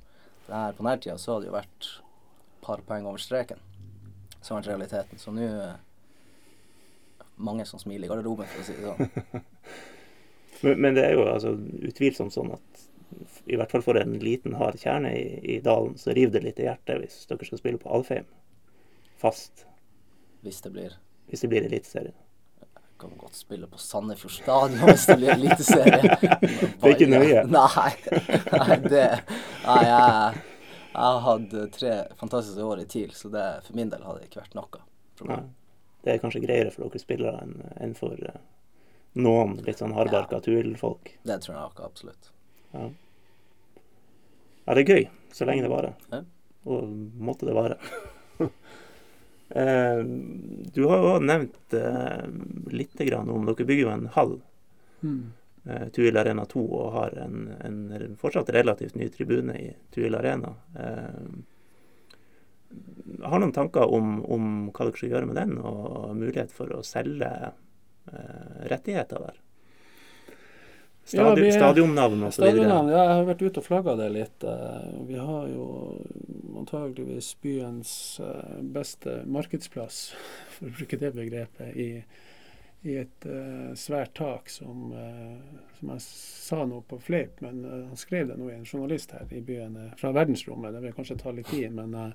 Der, 0.47 0.77
på 0.77 0.85
denne 0.85 0.99
tida 1.03 1.17
så 1.19 1.35
hadde 1.35 1.47
det 1.47 1.51
jo 1.51 1.57
vært 1.57 1.89
et 1.91 2.61
par 2.67 2.83
poeng 2.87 3.09
over 3.11 3.23
streken, 3.23 3.59
som 4.41 4.57
var 4.57 4.69
realiteten. 4.71 5.19
Så 5.19 5.35
nå 5.35 5.49
mange 7.37 7.67
som 7.69 7.83
smiler 7.83 8.07
i 8.07 8.11
garderoben, 8.11 8.49
for 8.49 8.63
å 8.63 8.67
si 8.67 8.77
det 8.79 8.87
sånn. 8.87 9.43
men, 10.63 10.79
men, 10.81 10.95
det 10.97 11.05
er 11.05 11.17
jo 11.19 11.27
altså 11.29 11.53
utvilsomt 11.91 12.33
sånn 12.33 12.55
at 12.57 12.87
i 13.47 13.57
hvert 13.59 13.71
fall 13.71 13.85
for 13.85 13.99
en 14.01 14.19
liten, 14.19 14.57
hard 14.59 14.79
kjerne 14.81 15.13
i, 15.15 15.39
i 15.57 15.61
dalen, 15.63 15.95
så 15.99 16.15
river 16.17 16.39
det 16.39 16.45
litt 16.45 16.61
i 16.63 16.67
hjertet 16.67 17.01
hvis 17.03 17.19
dere 17.31 17.47
skal 17.47 17.61
spille 17.61 17.81
på 17.83 17.91
Alfheim 17.95 18.27
fast. 19.23 19.67
Hvis 20.45 20.61
det 20.61 20.71
blir 20.71 20.97
Hvis 21.27 21.41
det 21.41 21.49
blir 21.49 21.67
Eliteserien. 21.67 22.15
Kan 22.99 23.13
godt 23.19 23.35
spille 23.37 23.67
på 23.67 23.79
Sandefjord 23.79 24.33
stadion 24.33 24.89
hvis 24.89 25.07
det 25.07 25.17
blir 25.21 25.33
Eliteserie. 25.35 26.19
det 26.21 26.83
er 26.83 26.95
ikke 26.95 27.09
nøye? 27.11 27.45
Nei. 27.57 27.93
nei, 28.53 28.77
det 28.87 29.07
Nei, 29.67 29.81
jeg, 29.85 30.43
jeg 30.97 31.23
hadde 31.27 31.65
tre 31.75 31.95
fantastiske 32.21 32.65
år 32.65 32.83
i 32.85 32.87
TIL, 32.89 33.15
så 33.15 33.31
det, 33.33 33.47
for 33.67 33.79
min 33.79 33.91
del 33.93 34.05
hadde 34.07 34.23
det 34.23 34.31
ikke 34.31 34.43
vært 34.45 34.59
noe 34.59 34.85
problem. 35.19 35.49
Det 36.07 36.15
er 36.15 36.23
kanskje 36.23 36.45
greiere 36.45 36.71
for 36.71 36.87
dere 36.87 37.03
spillere 37.03 37.43
enn, 37.43 37.57
enn 37.83 37.97
for 37.99 38.15
uh, 38.15 38.39
noen 39.19 39.59
litt 39.67 39.83
sånn 39.83 39.97
hardbarka 39.97 40.39
ja. 40.39 40.45
TUL-folk? 40.47 41.17
Det 41.27 41.41
tror 41.43 41.57
jeg 41.57 41.63
nok 41.65 41.83
absolutt. 41.85 42.31
Ja. 42.73 42.87
Ja, 44.67 44.75
det 44.75 44.83
er 44.83 44.93
gøy 44.93 45.09
så 45.37 45.47
lenge 45.49 45.63
det 45.67 45.73
varer. 45.73 45.97
Ja. 46.11 46.23
Og 46.67 46.91
måtte 47.23 47.47
det 47.47 47.55
vare. 47.57 47.77
eh, 49.63 50.03
du 50.75 50.83
har 50.91 51.03
jo 51.05 51.17
nevnt 51.23 51.77
eh, 51.77 52.25
litt 52.73 52.99
grann 53.07 53.31
om 53.31 53.47
Dere 53.47 53.69
bygger 53.69 53.85
jo 53.85 53.93
en 53.93 54.09
hall. 54.17 54.39
Mm. 55.03 55.21
Eh, 55.67 55.89
Tuil 55.95 56.17
Arena 56.17 56.47
2 56.49 56.65
og 56.65 56.93
har 56.95 57.19
en, 57.27 57.51
en, 57.65 58.17
fortsatt 58.21 58.51
relativt 58.55 58.95
ny 58.95 59.09
tribune 59.13 59.55
i 59.59 59.69
Tuil 59.95 60.15
Arena. 60.15 60.55
Eh, 60.79 61.21
har 63.23 63.41
noen 63.41 63.55
tanker 63.55 63.95
om, 63.95 64.21
om, 64.25 64.53
hva 64.71 64.89
dere 64.89 64.99
skal 64.99 65.13
gjøre 65.15 65.31
med 65.31 65.39
den, 65.39 65.57
og 65.59 66.17
mulighet 66.19 66.53
for 66.55 66.71
å 66.75 66.85
selge 66.87 67.31
eh, 67.47 68.63
rettigheter 68.73 69.29
der? 69.29 69.43
Stadion, 71.07 71.47
ja, 71.47 71.53
stadionnavn 71.53 72.25
så 72.25 72.43
Stadionnavn, 72.43 72.89
ja, 72.91 73.03
jeg 73.05 73.15
har 73.15 73.27
vært 73.29 73.43
ute 73.47 73.61
og 73.63 73.67
flagga 73.67 73.93
det 74.01 74.09
litt. 74.11 74.45
Eh, 74.45 74.87
vi 75.07 75.19
har 75.23 75.45
jo 75.53 75.67
antageligvis 76.59 77.29
byens 77.45 77.93
eh, 78.19 78.57
beste 78.75 79.21
markedsplass, 79.31 80.01
for 80.57 80.67
å 80.67 80.75
bruke 80.81 80.99
det 80.99 81.13
begrepet, 81.15 81.79
i, 81.79 81.91
i 82.87 82.97
et 83.01 83.27
uh, 83.27 83.71
svært 83.79 84.13
tak 84.19 84.51
som, 84.51 84.93
som 85.79 85.95
jeg 85.95 86.03
sa 86.07 86.61
nå 86.67 86.83
på 86.87 86.99
fleip, 87.03 87.41
men 87.43 87.65
han 87.67 87.99
skrev 87.99 88.29
det 88.31 88.37
nå 88.39 88.51
i 88.51 88.59
en 88.59 88.67
journalist 88.67 89.15
her 89.15 89.31
i 89.35 89.43
byen 89.43 89.79
fra 89.99 90.13
verdensrommet. 90.15 90.75
Det 90.75 90.85
vil 90.85 90.95
kanskje 90.95 91.19
ta 91.23 91.33
litt 91.35 91.51
tid, 91.51 91.71
men 91.75 91.97
Eh, 91.97 92.13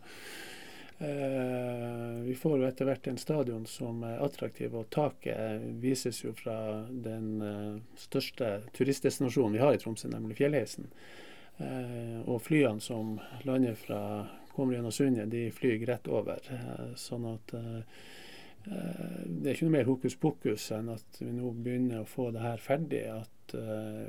vi 2.26 2.36
får 2.36 2.60
jo 2.60 2.68
etter 2.68 2.86
hvert 2.86 3.08
en 3.10 3.18
stadion 3.18 3.64
som 3.66 4.04
er 4.06 4.22
attraktiv, 4.22 4.76
og 4.78 4.90
taket 4.94 5.64
vises 5.82 6.22
jo 6.22 6.34
fra 6.38 6.56
den 6.90 7.42
eh, 7.42 7.80
største 7.98 8.52
turistdestinasjonen 8.78 9.58
vi 9.58 9.64
har 9.64 9.74
i 9.74 9.82
Tromsø, 9.82 10.12
nemlig 10.12 10.38
Fjellheisen. 10.38 10.92
Eh, 11.58 12.20
og 12.26 12.44
flyene 12.46 12.84
som 12.84 13.18
lander 13.48 13.78
fra 13.80 14.02
kommer 14.52 14.78
gjennom 14.78 14.94
sundet, 14.94 15.32
de 15.32 15.48
flyr 15.56 15.86
rett 15.88 16.10
over. 16.12 16.44
sånn 17.00 17.26
at 17.30 17.54
det 18.62 19.46
er 19.48 19.54
ikke 19.56 19.66
noe 19.66 19.78
mer 19.78 19.88
hokus 19.88 20.18
pokus 20.20 20.66
enn 20.76 20.92
at 20.92 21.22
vi 21.22 21.32
nå 21.34 21.54
begynner 21.56 22.04
å 22.04 22.10
få 22.10 22.28
det 22.36 22.44
her 22.44 22.60
ferdig. 22.62 23.06
At 23.16 23.56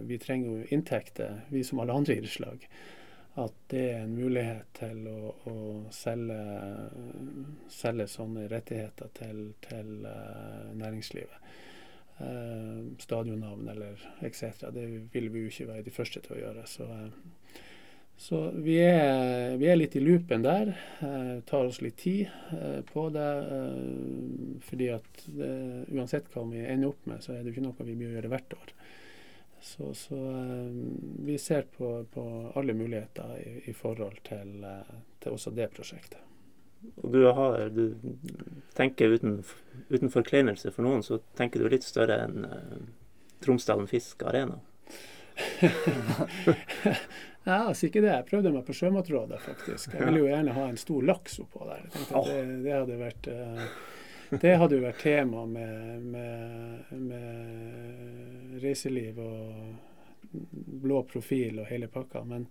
vi 0.03 0.19
trenger 0.21 0.51
jo 0.51 0.67
inntekter, 0.75 1.45
vi 1.55 1.63
som 1.65 1.81
alle 1.81 1.95
andre 1.95 2.19
idrettslag 2.19 2.67
at 3.41 3.53
det 3.73 3.83
er 3.95 4.03
en 4.03 4.13
mulighet 4.13 4.69
til 4.77 5.07
å, 5.09 5.33
å 5.49 5.57
selge, 5.95 6.41
selge, 7.73 8.07
sånne 8.13 8.45
rettigheter 8.53 9.09
til, 9.17 9.45
til 9.65 10.05
uh, 10.05 10.69
næringslivet. 10.77 11.53
Uh, 12.21 12.93
stadionnavn 13.01 13.71
eller 13.73 14.03
etc. 14.21 14.67
Det 14.75 14.85
vil 15.15 15.31
vi 15.33 15.47
jo 15.47 15.53
ikke 15.53 15.71
være 15.71 15.87
de 15.87 15.95
første 15.95 16.21
til 16.21 16.37
å 16.37 16.43
gjøre. 16.43 16.67
Så, 16.69 16.85
uh, 16.85 17.57
så 18.21 18.43
vi, 18.53 18.77
er, 18.85 19.57
vi, 19.57 19.71
er, 19.71 19.81
litt 19.81 19.97
i 19.97 20.05
loopen 20.05 20.45
der. 20.45 20.75
Uh, 21.01 21.41
tar 21.49 21.73
oss 21.73 21.81
litt 21.81 22.03
tid 22.05 22.29
på 22.93 23.09
det. 23.17 23.31
fordi 24.69 24.93
at 24.93 25.25
det, 25.25 25.55
uansett 25.89 26.29
hva 26.35 26.45
vi 26.53 26.67
ender 26.67 26.93
opp 26.93 27.09
med, 27.09 27.25
så 27.25 27.33
er 27.33 27.41
det 27.41 27.57
ikke 27.57 27.65
noe 27.65 27.89
vi 27.89 27.97
bør 27.97 28.19
gjøre 28.19 28.35
hvert 28.37 28.61
år. 28.61 28.77
Så, 29.63 29.95
så 29.95 30.15
um, 30.15 31.01
vi 31.19 31.39
ser 31.39 31.63
på, 31.77 32.05
på 32.15 32.53
alle 32.55 32.75
muligheter 32.75 33.37
i, 33.39 33.71
i 33.71 33.73
forhold 33.73 34.19
til, 34.27 34.65
uh, 34.65 34.97
til, 35.23 35.37
også 35.37 35.53
det 35.55 35.69
prosjektet. 35.71 36.19
Og 36.97 37.13
du, 37.15 37.21
har, 37.31 37.69
du 37.71 37.95
tenker 38.75 39.15
uten, 39.15 39.37
uten, 39.89 40.11
forkleinelse 40.11 40.73
for 40.75 40.83
noen, 40.83 41.07
så 41.07 41.21
tenker 41.39 41.63
du 41.63 41.71
litt 41.71 41.87
større 41.87 42.25
enn 42.25 42.43
uh, 42.43 42.83
Tromsdalen 43.47 43.87
Fisk 43.87 44.27
Arena? 44.27 44.59
ja, 47.47 47.63
altså 47.63 47.87
ikke 47.87 48.03
det. 48.03 48.11
Jeg 48.11 48.29
prøvde 48.35 48.53
meg 48.55 48.67
på 48.67 48.75
Sjømatrådet, 48.77 49.39
faktisk. 49.47 49.95
Jeg 49.95 50.09
ville 50.09 50.25
jo 50.25 50.31
gjerne 50.33 50.59
ha 50.59 50.67
en 50.73 50.83
stor 50.83 51.07
laks 51.07 51.39
oppå 51.47 51.71
der. 51.71 51.87
Jeg 51.87 51.95
tenkte 51.95 52.19
at 52.19 52.33
det, 52.35 52.61
det 52.67 52.75
hadde 52.81 52.99
vært 53.07 53.31
uh, 53.31 53.65
det 54.41 54.55
hadde 54.57 54.79
jo 54.79 54.85
vært 54.87 55.03
tema 55.03 55.45
med, 55.45 56.05
med, 56.15 56.93
med 56.97 58.61
reiseliv 58.63 59.19
og 59.21 59.75
blå 60.83 61.03
profil 61.11 61.61
og 61.61 61.69
hele 61.69 61.89
pakka. 61.93 62.23
Men 62.25 62.47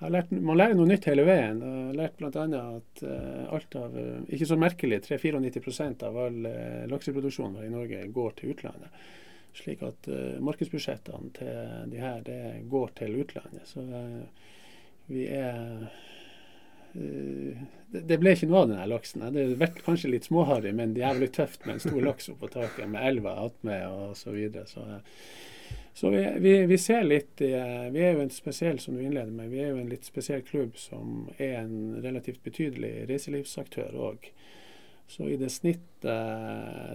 lært, 0.00 0.32
man 0.32 0.58
lærer 0.58 0.74
noe 0.78 0.88
nytt 0.90 1.06
hele 1.10 1.26
veien. 1.28 1.60
Jeg 1.62 1.84
har 1.90 2.00
lært 2.00 2.18
bl.a. 2.18 2.46
at 2.62 3.04
uh, 3.06 3.44
alt 3.54 3.78
av 3.78 3.94
Ikke 4.26 4.48
så 4.48 4.58
merkelig, 4.60 5.02
3-94% 5.06 6.02
av 6.08 6.18
all 6.26 6.50
uh, 6.50 6.82
lakseproduksjon 6.90 7.60
i 7.62 7.70
Norge 7.72 8.02
går 8.18 8.36
til 8.40 8.56
utlandet. 8.56 9.06
Slik 9.56 9.86
at 9.86 10.10
uh, 10.10 10.36
markedsbudsjettene 10.44 11.32
til 11.38 11.88
de 11.92 12.02
her 12.02 12.26
det 12.26 12.42
går 12.72 12.92
til 12.98 13.20
utlandet. 13.22 13.70
Så 13.70 13.86
vi 15.06 15.28
er 15.30 15.86
det 16.96 18.18
ble 18.20 18.32
ikke 18.36 18.48
noe 18.50 18.62
av 18.64 18.70
den 18.70 18.88
laksen. 18.90 19.26
Det 19.34 19.48
ble 19.60 19.68
kanskje 19.84 20.12
litt 20.12 20.28
småharry, 20.28 20.72
men 20.76 20.94
det 20.94 21.02
er 21.02 21.12
jævlig 21.12 21.32
tøft 21.36 21.66
med 21.66 21.76
en 21.76 21.84
stor 21.84 22.00
laks 22.04 22.30
oppå 22.32 22.50
taket 22.52 22.88
med 22.92 23.04
elva 23.10 23.36
attmed 23.46 23.84
og 23.88 24.16
så 24.18 24.34
videre. 24.36 24.66
Så 24.70 24.86
så 25.96 26.10
vi, 26.10 26.32
vi, 26.38 26.66
vi, 26.66 26.76
ser 26.78 27.06
litt 27.08 27.40
eh, 27.40 27.86
Vi 27.88 28.02
er 28.04 28.10
jo 28.12 28.24
en 28.26 28.30
spesiell 28.30 28.76
som 28.82 28.98
du 28.98 29.00
innleder 29.00 29.32
med, 29.32 29.48
vi 29.48 29.62
er 29.64 29.70
jo 29.72 29.78
en 29.80 29.88
litt 29.88 30.04
spesiell 30.04 30.42
klubb 30.44 30.76
som 30.76 31.30
er 31.38 31.62
en 31.62 32.02
relativt 32.04 32.42
betydelig 32.44 33.06
reiselivsaktør 33.08 33.96
òg. 34.10 34.28
Så 35.08 35.28
i 35.28 35.36
det 35.36 35.50
snittet 35.54 35.92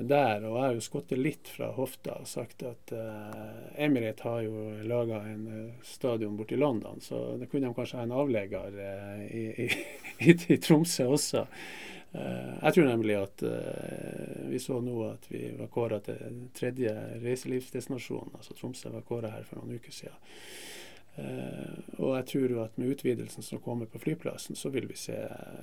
der, 0.04 0.44
og 0.44 0.56
jeg 0.58 0.64
har 0.64 0.74
jo 0.76 0.84
skutt 0.84 1.14
litt 1.16 1.48
fra 1.52 1.70
hofta 1.76 2.18
og 2.22 2.28
sagt 2.28 2.64
at 2.68 2.92
uh, 2.92 3.80
Emirate 3.80 4.28
har 4.28 4.42
jo 4.44 4.66
laga 4.88 5.22
en 5.30 5.46
uh, 5.48 5.86
stadion 5.88 6.36
borti 6.40 6.60
London, 6.60 7.00
så 7.04 7.38
det 7.40 7.48
kunne 7.52 7.70
de 7.70 7.78
kanskje 7.78 8.02
ha 8.02 8.04
en 8.04 8.16
avlegger 8.16 8.76
uh, 8.76 9.24
i, 9.26 9.68
i, 10.28 10.36
i, 10.36 10.60
Tromsø 10.60 11.08
også. 11.16 11.46
Uh, 12.12 12.52
jeg 12.58 12.76
tror 12.76 12.90
nemlig 12.92 13.16
at 13.16 13.46
uh, 13.48 14.44
vi 14.52 14.60
så 14.60 14.82
nå 14.84 14.98
at 15.08 15.32
vi 15.32 15.46
var 15.56 15.72
kåra 15.72 16.02
til 16.04 16.44
tredje 16.56 16.92
reiselivsdestinasjon. 17.24 18.36
altså 18.36 18.60
Tromsø 18.60 18.92
var 18.92 19.08
kåra 19.08 19.32
her 19.38 19.48
for 19.48 19.62
noen 19.62 19.80
uker 19.80 19.96
siden. 20.02 20.20
Uh, 21.18 22.00
og 22.00 22.14
jeg 22.16 22.26
tror 22.30 22.54
jo 22.54 22.60
at 22.64 22.78
med 22.80 22.94
utvidelsen 22.94 23.44
som 23.44 23.60
kommer 23.60 23.86
på 23.86 24.00
flyplassen, 24.00 24.56
så 24.56 24.70
vil 24.72 24.88
vi 24.88 24.96
se 24.96 25.18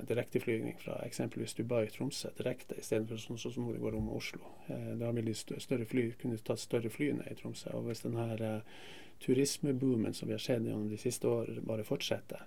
direkteflygning 0.07 0.75
fra 0.77 0.99
eksempelvis 1.07 1.55
Dubai-Tromsø 1.57 2.29
direkte, 2.37 2.77
istedenfor 2.77 3.17
sånn 3.17 3.41
som 3.41 3.71
det 3.73 3.81
går 3.81 3.97
om 3.97 4.11
Oslo. 4.13 4.43
Uh, 4.69 4.93
da 5.01 5.09
vil 5.15 5.31
de 5.31 5.35
større 5.35 5.87
fly 5.89 6.11
kunne 6.21 6.37
tatt 6.37 6.61
større 6.61 6.93
fly 6.93 7.11
ned 7.17 7.31
i 7.33 7.37
Tromsø. 7.39 7.73
Og 7.73 7.89
hvis 7.89 8.05
denne 8.05 8.27
uh, 8.37 8.83
turismeboomen 9.25 10.13
som 10.13 10.29
vi 10.29 10.37
har 10.37 10.43
sett 10.43 10.61
gjennom 10.61 10.89
de 10.91 11.01
siste 11.01 11.27
år, 11.27 11.49
bare 11.65 11.87
fortsetter, 11.87 12.45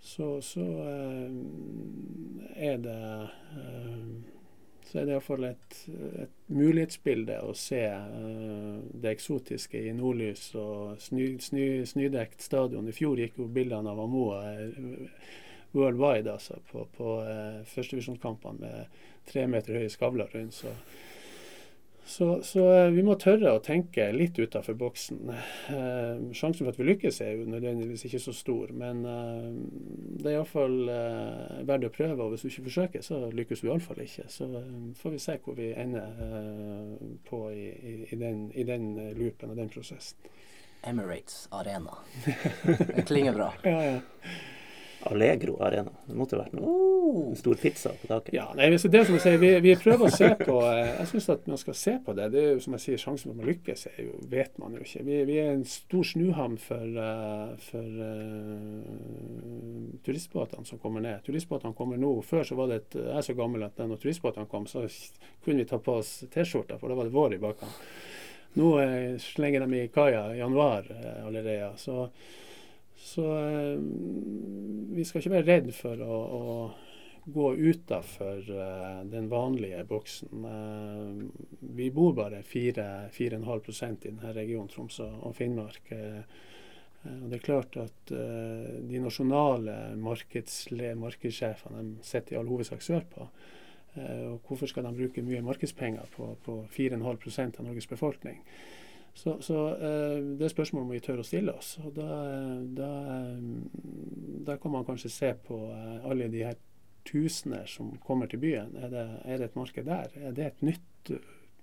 så, 0.00 0.38
så 0.40 0.64
er 2.56 2.78
det 2.80 3.00
så 4.90 4.98
er 4.98 5.06
det 5.06 5.14
iallfall 5.14 5.44
et, 5.46 5.76
et 6.24 6.32
mulighetsbilde 6.50 7.36
å 7.46 7.52
se 7.54 7.84
uh, 7.86 8.80
det 8.90 9.12
eksotiske 9.14 9.78
i 9.86 9.92
nordlys 9.94 10.48
og 10.58 10.98
sny, 11.02 11.36
sny, 11.42 11.68
snydekt 11.86 12.42
stadion. 12.42 12.88
I 12.90 12.96
fjor 12.96 13.22
gikk 13.22 13.38
jo 13.38 13.46
bildene 13.54 13.92
av 13.92 14.02
Amoa 14.02 14.40
worldwide 15.70 16.34
altså, 16.34 16.58
på, 16.72 16.88
på 16.96 17.14
uh, 17.22 17.62
førstevisjonskampene 17.70 18.66
med 18.66 19.00
tre 19.30 19.46
meter 19.46 19.78
høye 19.78 19.92
skavler 19.94 20.34
rundt. 20.34 20.58
så 20.58 20.74
så, 22.10 22.42
så, 22.42 22.64
eh, 22.72 22.90
vi 22.90 23.04
må 23.06 23.14
tørre 23.20 23.52
å 23.54 23.62
tenke 23.62 24.08
litt 24.10 24.38
utafor 24.38 24.74
boksen. 24.78 25.30
Eh, 25.30 26.22
sjansen 26.34 26.64
for 26.64 26.72
at 26.72 26.80
vi 26.80 26.88
lykkes 26.88 27.20
er 27.22 27.36
jo 27.38 27.46
nødvendigvis 27.52 28.04
ikke 28.08 28.22
så 28.24 28.34
stor, 28.34 28.72
men 28.74 29.04
eh, 29.06 29.46
det 30.18 30.32
er 30.32 30.38
iallfall 30.40 30.76
eh, 30.90 31.60
verdt 31.68 31.86
å 31.86 31.92
prøve. 31.94 32.18
Og 32.24 32.34
hvis 32.34 32.44
du 32.44 32.50
ikke 32.50 32.66
forsøker, 32.66 33.06
så 33.06 33.22
lykkes 33.30 33.62
du 33.62 33.70
iallfall 33.70 34.02
ikke. 34.02 34.26
Så 34.32 34.50
eh, 34.58 34.70
får 34.98 35.14
vi 35.14 35.22
se 35.22 35.38
hvor 35.44 35.58
vi 35.58 35.70
ender 35.70 36.22
eh, 36.26 36.94
på 37.30 37.44
i, 37.54 37.66
i, 37.70 37.96
i, 38.10 38.20
den, 38.20 38.46
i, 38.54 38.66
den, 38.66 38.90
loopen 39.20 39.54
og 39.54 39.62
den 39.62 39.70
prosessen. 39.70 40.18
Emirates 40.82 41.44
Arena. 41.52 41.98
Det 42.24 43.04
klinger 43.06 43.36
bra. 43.36 43.52
ja, 43.68 43.82
ja. 43.84 43.98
Allegro 45.02 45.56
Arena. 45.62 45.90
Det 46.06 46.14
måtte 46.16 46.36
vært 46.36 46.52
noe. 46.56 46.68
Oh. 46.68 47.30
En 47.30 47.36
stor 47.38 47.56
pizza 47.58 47.92
på 47.96 48.08
taket. 48.10 48.34
Ja, 48.36 48.50
nei, 48.56 48.68
det 48.70 48.80
som 48.82 49.16
jeg 49.16 49.22
sier, 49.24 49.38
vi, 49.40 49.50
vi 49.64 49.72
prøver 49.80 50.06
å 50.06 50.12
se 50.12 50.28
på 50.38 50.56
eh, 50.68 50.90
Jeg 50.98 51.08
syns 51.10 51.28
at 51.32 51.46
man 51.50 51.60
skal 51.60 51.76
se 51.78 51.94
på 52.04 52.14
det. 52.16 52.26
Det 52.34 52.42
er 52.42 52.50
jo 52.52 52.64
som 52.64 52.76
jeg 52.76 52.84
sier, 52.84 53.00
Sjansen 53.00 53.30
for 53.30 53.34
at 53.34 53.40
man 53.40 53.48
lykkes 53.48 53.86
er 53.90 54.00
jo, 54.04 54.18
vet 54.30 54.60
man 54.60 54.76
jo 54.76 54.84
ikke. 54.84 55.04
Vi, 55.06 55.20
vi 55.30 55.38
er 55.40 55.54
en 55.54 55.64
stor 55.68 56.04
snuhavn 56.10 56.58
for, 56.60 56.98
uh, 57.00 57.54
for 57.64 57.86
uh, 58.04 58.82
turistbåtene 60.06 60.68
som 60.68 60.82
kommer 60.82 61.04
ned. 61.06 61.24
Turistbåtene 61.26 61.76
kommer 61.78 62.00
nå. 62.00 62.12
Før 62.26 62.44
så 62.46 62.58
var 62.60 62.70
det 62.70 62.82
et, 62.82 62.98
jeg 63.00 63.16
er 63.22 63.28
så 63.30 63.38
gammel 63.38 63.64
at 63.66 63.80
når 63.80 64.02
turistbåtene 64.04 64.50
kom, 64.52 64.68
så 64.70 64.84
kunne 65.44 65.64
vi 65.64 65.70
ta 65.70 65.80
på 65.80 65.96
oss 66.02 66.18
T-skjorta, 66.28 66.78
for 66.80 66.92
da 66.92 66.98
var 67.00 67.08
det 67.08 67.16
vår 67.16 67.38
i 67.38 67.42
bakkant. 67.42 67.82
Nå 68.60 68.70
slenger 69.22 69.62
de 69.62 69.78
i 69.78 69.90
kaia 69.94 70.24
i 70.34 70.40
januar 70.40 70.88
allerede. 71.22 71.70
så 71.78 72.08
så 73.00 73.24
eh, 73.38 73.80
vi 74.94 75.04
skal 75.06 75.22
ikke 75.22 75.32
være 75.38 75.48
redd 75.48 75.72
for 75.74 76.00
å, 76.04 76.20
å 76.20 76.44
gå 77.24 77.54
utafor 77.54 78.50
uh, 78.50 79.02
den 79.04 79.28
vanlige 79.30 79.84
boksen. 79.88 80.44
Uh, 80.44 81.22
vi 81.60 81.90
bor 81.94 82.14
bare 82.16 82.42
4-4,5% 82.46 84.06
i 84.06 84.12
denne 84.12 84.32
regionen, 84.36 84.70
Troms 84.72 85.00
og 85.04 85.34
Finnmark. 85.36 85.92
Uh, 85.92 86.22
og 87.00 87.30
det 87.30 87.38
er 87.38 87.44
klart 87.46 87.76
at 87.80 88.10
de 88.12 88.98
nasjonale 89.00 89.74
markedssjefene 89.96 91.84
sitter 92.04 92.34
i 92.34 92.36
all 92.36 92.50
hovedsak 92.50 92.82
sørpå. 92.84 93.24
og 93.96 94.40
hvorfor 94.44 94.68
skal 94.68 94.84
de 94.84 94.92
bruke 94.98 95.22
mye 95.24 95.40
markedspenger 95.40 96.12
på, 96.12 96.36
på 96.44 96.58
4,5% 96.76 97.56
av 97.56 97.64
Norges 97.64 97.88
befolkning? 97.88 98.42
Så, 99.20 99.42
så 99.44 99.68
eh, 99.68 100.18
det 100.40 100.48
spørsmålet 100.48 100.86
må 100.88 100.96
vi 100.96 101.02
tørre 101.04 101.20
å 101.20 101.28
stille 101.28 101.52
oss. 101.52 101.74
og 101.84 101.92
da, 101.92 102.06
da, 102.72 102.88
da, 104.46 104.56
kan 104.56 104.72
man 104.72 104.86
kanskje 104.88 105.10
se 105.12 105.32
på 105.44 105.58
eh, 105.74 106.06
alle 106.08 106.30
de 106.32 106.40
her 106.46 106.56
tusener 107.04 107.68
som 107.68 107.90
kommer 108.06 108.30
til 108.32 108.40
byen. 108.40 108.72
Er 108.80 108.88
det, 108.88 109.04
er 109.28 109.42
det 109.42 109.50
et 109.50 109.60
marked 109.60 109.84
der? 109.84 110.16
Er 110.16 110.32
det 110.36 110.46
et 110.46 110.64
nytt 110.64 111.12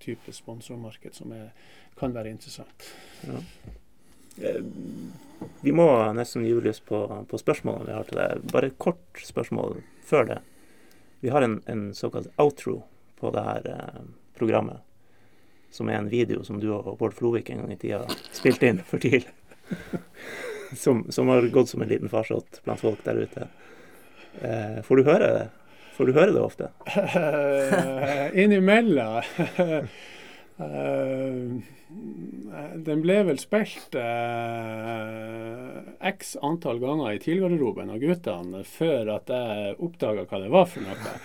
type 0.03 0.37
sponsormarked 0.37 1.17
som 1.17 1.33
er, 1.33 1.49
kan 1.97 2.13
være 2.13 2.35
interessant? 2.35 2.91
Ja. 3.25 3.41
Eh, 4.37 4.61
vi 5.65 5.73
må 5.73 5.89
nesten 6.13 6.45
gi 6.45 6.53
lys 6.61 6.83
på, 6.85 7.01
på 7.25 7.41
spørsmålene 7.41 7.89
vi 7.89 7.97
har 7.97 8.05
til 8.11 8.21
deg. 8.21 8.49
Bare 8.53 8.69
et 8.69 8.77
kort 8.77 9.25
spørsmål 9.25 9.81
før 10.05 10.29
det. 10.29 10.41
Vi 11.25 11.33
har 11.33 11.41
en, 11.41 11.57
en 11.65 11.87
såkalt 11.97 12.29
outro 12.37 12.83
på 13.17 13.33
det 13.33 13.49
her 13.49 13.71
eh, 13.73 14.03
programmet 14.37 14.85
som 15.71 15.89
er 15.89 15.99
en 15.99 16.09
video 16.09 16.43
som 16.47 16.59
du 16.61 16.69
og 16.73 16.97
Bård 16.99 17.15
Flovik 17.17 17.49
en 17.51 17.63
gang 17.63 17.73
i 17.73 17.79
tida 17.79 18.03
spilte 18.31 18.69
inn 18.69 18.81
for 18.87 19.03
TIL. 19.03 19.27
som, 20.83 21.05
som, 21.11 21.27
har 21.27 21.47
gått 21.53 21.69
som 21.69 21.81
en 21.81 21.89
liten 21.91 22.11
farsott 22.11 22.61
blant 22.65 22.81
folk 22.81 23.03
der 23.05 23.23
ute. 23.23 23.47
Eh, 24.41 24.83
får 24.83 24.99
du 24.99 25.07
høre 25.07 25.31
det? 25.37 25.47
Får 25.97 26.05
du 26.05 26.13
høre 26.13 26.35
det 26.35 26.43
ofte? 26.43 26.69
Innimellom. 28.41 29.23
Uh, 30.57 31.57
den 32.87 33.01
ble 33.03 33.17
vel 33.27 33.39
spilt 33.41 33.97
uh, 33.97 35.81
x 36.09 36.35
antall 36.45 36.81
ganger 36.81 37.15
i 37.15 37.21
TIL-garderoben 37.21 37.91
av 37.93 38.01
guttene 38.01 38.63
før 38.67 39.13
at 39.17 39.33
jeg 39.33 39.75
oppdaga 39.77 40.25
hva 40.29 40.41
det 40.43 40.53
var 40.53 40.69
for 40.69 40.85
noe 40.85 41.17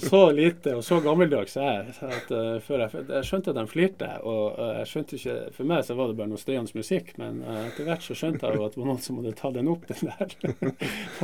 så, 0.00 0.32
lite 0.32 0.74
og 0.78 0.84
så 0.84 1.00
gammeldags 1.04 1.56
er 1.60 1.68
jeg. 1.68 1.94
At, 2.06 2.30
uh, 2.32 2.56
før 2.64 2.84
jeg, 2.84 3.04
jeg 3.08 3.28
skjønte 3.28 3.52
at 3.52 3.58
de 3.58 3.66
flirte. 3.70 4.08
Og 4.22 4.56
uh, 4.58 4.70
jeg 4.80 4.90
skjønte 4.90 5.18
ikke, 5.18 5.36
For 5.56 5.70
meg 5.70 5.84
så 5.86 5.98
var 5.98 6.10
det 6.10 6.18
bare 6.18 6.32
noe 6.32 6.40
støyende 6.40 6.78
musikk, 6.78 7.12
men 7.20 7.42
uh, 7.44 7.66
etter 7.68 7.88
hvert 7.88 8.06
så 8.06 8.16
skjønte 8.18 8.48
jeg 8.48 8.58
jo 8.58 8.66
at 8.66 8.74
det 8.74 8.82
var 8.82 8.90
noen 8.90 9.04
som 9.04 9.20
hadde 9.20 9.36
tatt 9.38 9.58
den 9.58 9.70
opp, 9.72 9.86
den 9.92 10.10
der. 10.10 10.34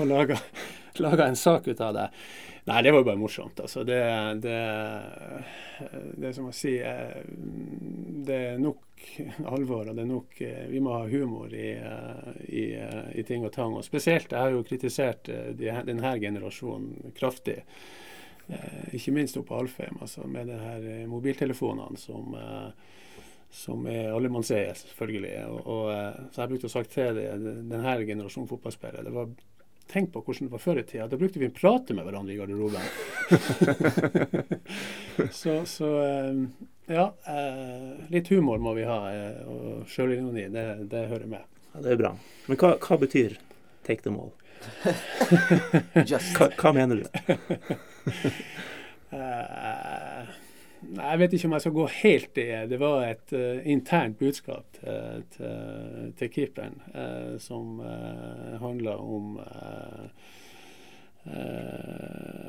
og 0.00 0.10
laga, 0.12 1.26
en 1.26 1.38
sak 1.38 1.70
ut 1.70 1.82
av 1.84 1.96
det. 1.96 2.06
Nei, 2.68 2.82
det 2.84 2.92
var 2.92 3.00
jo 3.00 3.08
bare 3.08 3.18
morsomt. 3.18 3.62
Altså, 3.64 3.82
det, 3.88 4.00
det, 4.44 4.58
det 6.20 6.34
som 6.36 6.50
å 6.50 6.52
si 6.54 6.74
Det 6.76 8.36
er 8.36 8.60
nok 8.60 9.06
alvor, 9.48 9.88
og 9.88 9.96
det 9.96 10.04
er 10.04 10.10
nok 10.10 10.42
Vi 10.68 10.82
må 10.84 10.92
ha 10.92 11.08
humor 11.08 11.54
i, 11.56 11.70
i, 12.52 12.66
i 13.16 13.24
ting 13.26 13.46
og 13.48 13.54
tang. 13.56 13.78
Og 13.80 13.86
spesielt, 13.86 14.28
jeg 14.28 14.38
har 14.38 14.52
jo 14.52 14.66
kritisert 14.68 15.32
de, 15.56 15.72
denne 15.88 16.12
generasjonen 16.20 17.16
kraftig. 17.16 17.62
Eh, 18.50 18.94
ikke 18.98 19.12
minst 19.14 19.36
oppe 19.38 19.52
på 19.52 19.60
Alfheim, 19.62 19.98
altså 20.02 20.26
med 20.26 20.48
de 20.50 20.56
her 20.58 20.86
eh, 20.90 21.04
mobiltelefonene 21.08 21.98
som, 22.00 22.34
eh, 22.34 22.96
som 23.54 23.86
er 23.90 24.10
allemannseie, 24.14 24.72
selvfølgelig. 24.78 25.36
Og, 25.50 25.60
og, 25.66 26.32
så 26.32 26.42
jeg 26.42 26.52
brukte 26.52 26.70
å 26.70 26.72
sagt 26.72 26.96
til 26.96 27.20
denne 27.20 27.94
generasjonen 28.08 28.50
fotballspillere 28.50 29.06
det 29.06 29.14
var 29.14 29.32
Tenk 29.90 30.12
på 30.14 30.20
hvordan 30.22 30.46
det 30.46 30.52
var 30.52 30.60
før 30.62 30.78
i 30.78 30.82
tida. 30.86 31.08
Da 31.10 31.16
brukte 31.18 31.40
vi 31.42 31.48
å 31.50 31.50
prate 31.50 31.96
med 31.98 32.04
hverandre 32.06 32.30
i 32.30 32.36
garderoben. 32.38 32.84
så, 35.40 35.56
så, 35.66 35.88
ja. 36.86 37.08
Litt 38.14 38.30
humor 38.30 38.62
må 38.62 38.76
vi 38.78 38.86
ha, 38.86 39.00
og 39.50 39.90
sjølironi, 39.90 40.46
det, 40.54 40.64
det 40.94 41.02
hører 41.10 41.26
med. 41.34 41.42
Ja, 41.72 41.82
Det 41.82 41.96
er 41.96 42.00
bra. 42.04 42.12
Men 42.46 42.62
hva, 42.62 42.76
hva 42.78 43.00
betyr 43.02 43.34
'take 43.82 44.06
them 44.06 44.22
all'? 44.22 44.30
hva, 46.38 46.52
hva 46.54 46.76
mener 46.78 47.02
du? 47.02 47.74
uh, 49.12 50.30
Jeg 50.80 51.20
vet 51.20 51.34
ikke 51.36 51.48
om 51.48 51.54
jeg 51.56 51.64
skal 51.64 51.76
gå 51.76 51.86
helt 52.00 52.38
i 52.40 52.44
det. 52.48 52.60
Det 52.72 52.80
var 52.80 53.02
et 53.04 53.32
uh, 53.36 53.60
internt 53.68 54.18
budskap 54.20 54.78
til, 54.78 55.24
til, 55.36 56.12
til 56.16 56.30
keeperen 56.32 56.78
uh, 56.94 57.36
som 57.42 57.82
uh, 57.84 58.56
handla 58.62 58.96
om 58.96 59.34
uh, 59.40 60.28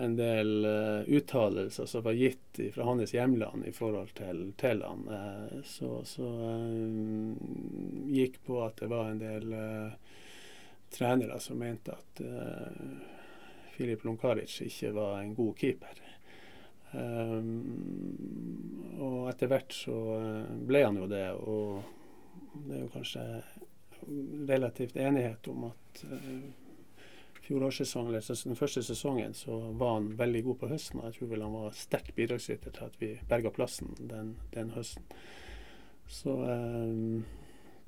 en 0.01 0.13
del 0.15 0.63
uttalelser 1.11 1.89
som 1.91 2.05
var 2.05 2.15
gitt 2.15 2.61
fra 2.71 2.85
hans 2.87 3.11
hjemland 3.11 3.65
i 3.67 3.73
forhold 3.75 4.13
til, 4.15 4.53
til 4.57 4.79
han. 4.87 5.03
så, 5.67 5.89
så 6.07 6.29
gikk 8.07 8.39
på 8.47 8.61
at 8.63 8.79
det 8.79 8.87
var 8.89 9.11
en 9.11 9.19
del 9.19 9.51
trenere 10.95 11.41
som 11.43 11.59
mente 11.59 11.91
at 11.99 12.23
Filip 13.75 14.05
Lunkaric 14.05 14.57
ikke 14.65 14.93
var 14.95 15.21
en 15.21 15.35
god 15.35 15.53
keeper. 15.59 16.01
Um, 16.91 17.53
og 18.99 19.29
etter 19.31 19.47
hvert 19.47 19.71
så 19.71 19.97
eh, 20.17 20.49
ble 20.67 20.81
han 20.83 20.97
jo 20.99 21.05
det, 21.07 21.23
og 21.39 21.83
det 22.67 22.75
er 22.75 22.81
jo 22.81 22.89
kanskje 22.91 23.23
relativt 24.49 24.97
enighet 24.99 25.47
om 25.47 25.69
at 25.69 26.03
fjorårssesongen, 27.51 28.15
eller 28.15 28.43
den 28.43 28.55
første 28.55 28.83
sesongen, 28.83 29.33
så 29.33 29.59
var 29.59 29.93
han 29.93 30.17
veldig 30.19 30.43
god 30.43 30.55
på 30.55 30.67
høsten. 30.71 30.99
Og 30.99 31.05
jeg 31.05 31.13
tror 31.17 31.31
vel 31.33 31.45
han 31.45 31.53
var 31.55 31.77
sterkt 31.77 32.15
bidragsyter 32.15 32.71
til 32.71 32.87
at 32.87 32.99
vi 33.01 33.11
berga 33.29 33.51
plassen 33.51 33.95
den, 33.99 34.35
den 34.53 34.71
høsten. 34.75 35.03
Så 36.07 36.31
um, 36.31 37.25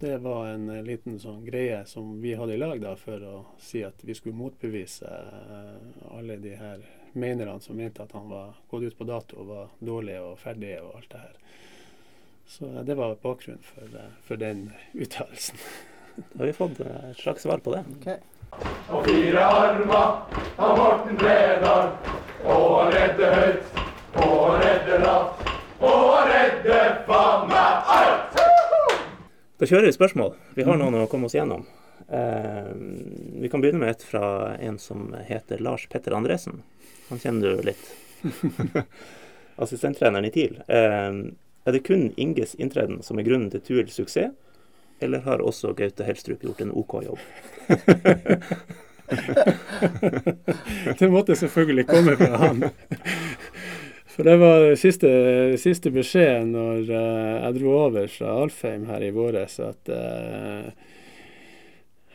det 0.04 0.18
var 0.18 0.48
en 0.48 0.68
liten 0.84 1.16
sånn 1.20 1.46
greie 1.46 1.86
som 1.88 2.18
vi 2.20 2.34
hadde 2.36 2.58
i 2.58 2.60
lag 2.60 2.82
da, 2.82 2.92
for 3.00 3.24
å 3.24 3.36
si 3.62 3.86
at 3.88 4.04
vi 4.04 4.12
skulle 4.18 4.36
motbevise 4.36 5.08
uh, 5.08 6.18
alle 6.18 6.36
de 6.44 6.58
her 6.60 6.84
menerne 7.14 7.62
som 7.64 7.78
mente 7.80 8.04
at 8.04 8.12
han 8.12 8.28
var 8.28 8.58
gått 8.68 8.84
ut 8.84 8.98
på 8.98 9.08
dato 9.08 9.40
og 9.40 9.48
var 9.48 9.70
dårlig 9.80 10.18
og 10.20 10.34
ferdig 10.42 10.74
og 10.82 10.98
alt 10.98 11.08
det 11.14 11.22
her. 11.22 11.40
Så 12.58 12.72
det 12.84 12.98
var 13.00 13.16
bakgrunnen 13.24 13.64
for, 13.64 13.88
eh, 13.96 14.12
for 14.28 14.44
den 14.44 14.74
uttalelsen. 14.92 15.64
Da 16.34 16.40
har 16.44 16.46
vi 16.46 16.54
fått 16.54 16.80
eh, 16.84 17.10
et 17.12 17.24
slags 17.24 17.48
svar 17.48 17.64
på 17.64 17.72
det. 17.78 17.86
Okay. 17.96 18.18
Og 18.92 19.08
fire 19.08 19.46
armer 19.46 20.44
av 20.58 20.78
Morten 20.78 21.18
Bredal. 21.18 21.96
Og 22.44 22.92
redde 22.92 23.32
høyt, 23.38 23.82
og 24.20 24.60
redde 24.60 25.00
lavt, 25.06 25.48
og 25.80 26.12
redde 26.28 26.84
faen 27.08 27.48
meg 27.48 27.94
alt! 27.96 28.33
Da 29.58 29.68
kjører 29.70 29.86
vi 29.86 29.94
spørsmål. 29.94 30.34
Vi 30.58 30.64
har 30.66 30.78
noen 30.80 30.96
å 30.98 31.08
komme 31.10 31.28
oss 31.30 31.36
gjennom. 31.38 31.66
Uh, 32.10 32.74
vi 33.42 33.50
kan 33.52 33.62
begynne 33.62 33.84
med 33.84 33.94
et 33.94 34.06
fra 34.06 34.56
en 34.58 34.80
som 34.82 35.12
heter 35.28 35.62
Lars 35.62 35.86
Petter 35.92 36.16
Andresen. 36.18 36.64
Han 37.10 37.22
kjenner 37.22 37.54
du 37.54 37.62
litt. 37.70 37.86
Assistenttreneren 39.64 40.26
i 40.26 40.34
TIL. 40.34 40.58
Uh, 40.66 41.30
er 41.64 41.78
det 41.78 41.86
kun 41.86 42.10
Inges 42.18 42.56
inntreden 42.56 43.04
som 43.06 43.20
er 43.20 43.28
grunnen 43.28 43.52
til 43.54 43.62
Tuils 43.64 44.00
suksess, 44.00 44.34
eller 45.04 45.20
har 45.26 45.44
også 45.44 45.74
Gaute 45.78 46.04
Helstrup 46.08 46.44
gjort 46.44 46.62
en 46.64 46.74
OK 46.74 46.94
jobb? 47.06 47.22
det 51.00 51.10
måtte 51.12 51.36
selvfølgelig 51.38 51.88
komme 51.90 52.16
fra 52.18 52.38
han. 52.42 52.58
For 54.14 54.28
det 54.28 54.36
var 54.38 54.68
siste, 54.78 55.10
siste 55.58 55.90
beskjed 55.94 56.52
når 56.54 56.90
uh, 56.90 57.38
jeg 57.40 57.56
dro 57.60 57.78
over 57.88 58.10
fra 58.14 58.36
Alfheim 58.44 58.86
her 58.90 59.06
i 59.08 59.14
våres, 59.16 59.58
at 59.64 59.90
uh, 59.90 60.70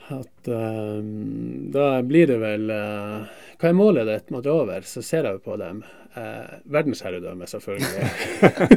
at 0.08 0.48
um, 0.48 1.70
da 1.70 2.02
blir 2.02 2.26
det 2.26 2.38
vel 2.40 2.70
uh, 2.72 3.28
Hva 3.60 3.68
er 3.68 3.74
målet 3.76 4.08
ditt 4.08 4.30
med 4.32 4.40
å 4.40 4.44
dra 4.46 4.54
over? 4.62 4.86
Så 4.88 5.02
ser 5.04 5.26
jeg 5.26 5.36
jo 5.36 5.42
på 5.44 5.56
dem. 5.60 5.82
Uh, 6.16 6.48
verdensherredømme, 6.72 7.46
selvfølgelig. 7.50 8.08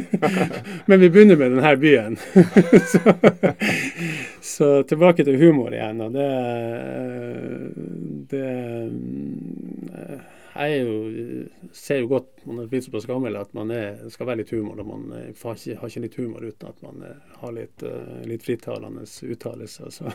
Men 0.91 0.99
vi 0.99 1.09
begynner 1.13 1.39
med 1.39 1.55
denne 1.55 1.71
byen. 1.79 2.17
så, 2.91 2.99
så, 4.41 4.69
tilbake 4.89 5.23
til 5.23 5.39
humor 5.39 5.71
igjen. 5.71 6.01
Og 6.03 6.11
det, 6.17 6.27
det 8.33 8.47
jeg 10.55 10.81
jo, 10.81 11.71
ser 11.73 12.01
jo 12.01 12.11
godt 12.11 12.45
man 12.45 12.63
er 12.63 12.69
blitt 12.71 12.87
såpass 12.87 13.07
gammel 13.09 13.37
at 13.39 13.53
man 13.57 13.71
er, 13.75 14.01
skal 14.13 14.29
være 14.29 14.41
litt 14.41 14.53
humor. 14.55 14.79
og 14.81 14.87
Man 14.89 15.09
har 15.15 15.55
ikke, 15.55 15.77
har 15.79 15.89
ikke 15.89 16.05
litt 16.05 16.19
humor 16.19 16.45
uten 16.45 16.69
at 16.69 16.85
man 16.85 17.03
har 17.41 17.57
litt, 17.57 17.83
litt 18.27 18.45
frittalende 18.45 19.05
uttalelser. 19.05 19.91
Så 19.93 20.13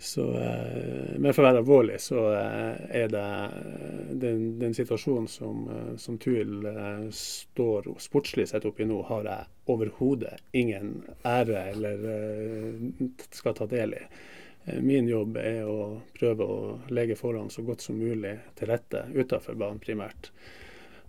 så, 0.00 0.30
eh, 0.38 1.18
men 1.18 1.34
for 1.34 1.42
å 1.42 1.48
være 1.48 1.60
alvorlig, 1.64 1.96
så 1.98 2.20
eh, 2.38 2.82
er 3.00 3.08
det 3.10 3.22
eh, 3.22 4.12
den, 4.22 4.44
den 4.60 4.74
situasjonen 4.76 5.26
som, 5.30 5.64
som 5.98 6.18
Tuil 6.22 6.68
står 7.14 7.88
sportslig 7.98 8.46
sett 8.46 8.66
oppi 8.68 8.86
nå, 8.86 9.00
har 9.08 9.26
jeg 9.26 9.72
overhodet 9.74 10.36
ingen 10.54 11.00
ære 11.26 11.64
eller 11.72 12.06
skal 13.34 13.58
ta 13.58 13.66
del 13.66 13.98
i. 13.98 14.04
Min 14.80 15.08
jobb 15.08 15.36
er 15.40 15.64
å 15.68 16.00
prøve 16.18 16.44
å 16.44 16.58
legge 16.92 17.16
forholdene 17.18 17.54
så 17.54 17.64
godt 17.66 17.84
som 17.84 17.98
mulig 17.98 18.36
til 18.58 18.70
rette 18.70 19.06
utenfor 19.14 19.58
banen 19.58 19.80
primært. 19.82 20.30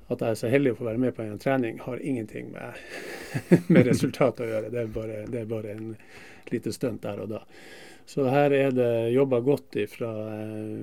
At 0.10 0.24
jeg 0.24 0.34
er 0.34 0.40
så 0.40 0.50
heldig 0.50 0.74
å 0.74 0.80
få 0.80 0.88
være 0.88 1.02
med 1.04 1.14
på 1.16 1.22
en 1.22 1.42
trening, 1.42 1.78
har 1.86 2.02
ingenting 2.02 2.50
med, 2.56 2.80
med 3.74 3.86
resultatet 3.92 4.46
å 4.46 4.50
gjøre. 4.50 4.72
Det 4.74 4.82
er 4.82 4.96
bare, 4.96 5.22
det 5.30 5.44
er 5.44 5.52
bare 5.52 5.76
en 5.76 5.94
lite 6.50 6.74
stunt 6.74 7.04
der 7.06 7.22
og 7.22 7.30
da. 7.36 7.44
Så 8.10 8.24
her 8.26 8.50
er 8.58 8.72
det 8.74 9.10
jobba 9.14 9.38
godt 9.46 9.76
fra 9.92 10.10
eh, 10.34 10.78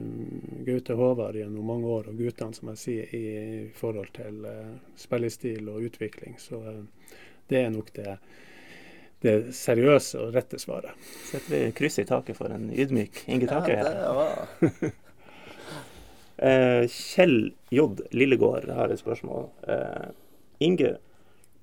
Gaute 0.69 0.95
Håvard 0.95 1.35
gjennom 1.35 1.67
mange 1.67 1.89
år, 1.91 2.13
og 2.13 2.21
guttene, 2.23 2.55
som 2.55 2.71
jeg 2.71 2.79
sier, 2.79 3.15
i 3.19 3.25
forhold 3.75 4.13
til 4.15 4.45
eh, 4.47 4.77
spillestil 4.95 5.73
og 5.73 5.89
utvikling. 5.89 6.37
Så 6.39 6.61
eh, 6.71 7.17
det 7.51 7.65
er 7.65 7.75
nok 7.75 7.91
det, 7.99 8.15
det 9.27 9.37
seriøse 9.57 10.21
og 10.23 10.35
rette 10.37 10.59
svaret. 10.63 10.93
Setter 11.29 11.51
vi 11.53 11.75
kryss 11.77 11.99
i 12.03 12.07
taket 12.09 12.39
for 12.39 12.49
en 12.53 12.65
ydmyk 12.71 13.15
Inge 13.27 13.49
Taker 13.51 13.77
her. 13.83 13.91
Ja, 13.91 13.95
det 14.01 14.13
var... 14.17 14.33
eh, 16.49 16.83
Kjell 16.93 17.39
J. 17.75 17.77
Lillegård 18.17 18.67
har 18.79 18.89
et 18.95 19.03
spørsmål. 19.03 19.45
Eh, 19.69 20.07
Inge, 20.67 20.93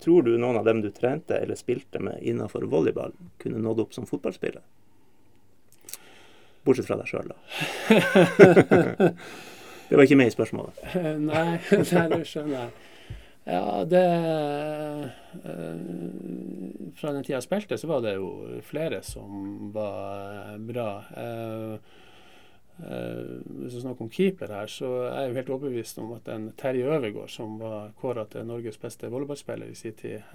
tror 0.04 0.22
du 0.28 0.32
noen 0.38 0.60
av 0.60 0.66
dem 0.68 0.80
du 0.84 0.90
trente 0.92 1.36
eller 1.40 1.56
spilte 1.60 2.00
med 2.04 2.16
innenfor 2.22 2.62
volleyball, 2.70 3.14
kunne 3.42 3.64
nådd 3.64 3.80
opp 3.88 3.94
som 3.96 4.08
fotballspiller? 4.10 4.64
Bortsett 6.64 6.88
fra 6.88 7.00
deg 7.00 7.08
sjøl, 7.10 7.28
da. 7.32 7.38
det 9.90 9.96
var 9.98 10.06
ikke 10.06 10.20
med 10.20 10.30
i 10.32 10.36
spørsmålet. 10.36 10.76
nei, 11.32 11.48
det 11.68 11.86
skjønner 11.90 12.58
jeg. 12.60 12.70
Ja, 13.44 13.84
det 13.84 14.04
uh, 14.08 15.10
Fra 16.96 17.12
den 17.12 17.26
tida 17.26 17.36
jeg 17.36 17.44
spilte, 17.44 17.78
så 17.78 17.90
var 17.90 18.04
det 18.06 18.16
jo 18.16 18.62
flere 18.64 19.02
som 19.04 19.70
var 19.76 20.58
bra. 20.72 20.90
Uh, 21.18 22.00
Uh, 22.74 23.38
hvis 23.46 23.76
vi 23.76 23.82
snakker 23.84 24.02
om 24.02 24.10
keeper 24.10 24.50
her, 24.50 24.66
så 24.66 24.88
er 25.06 25.20
jeg 25.20 25.30
jo 25.30 25.36
helt 25.38 25.50
overbevist 25.54 26.00
om 26.02 26.16
at 26.16 26.26
en 26.34 26.48
Terje 26.58 26.88
Øvergaard, 26.90 27.30
som 27.30 27.60
var 27.62 27.92
kåra 28.02 28.24
til 28.26 28.48
Norges 28.50 28.80
beste 28.82 29.12
volleyballspiller 29.14 29.70
i 29.70 29.78
sin 29.78 29.94
tid, 29.94 30.26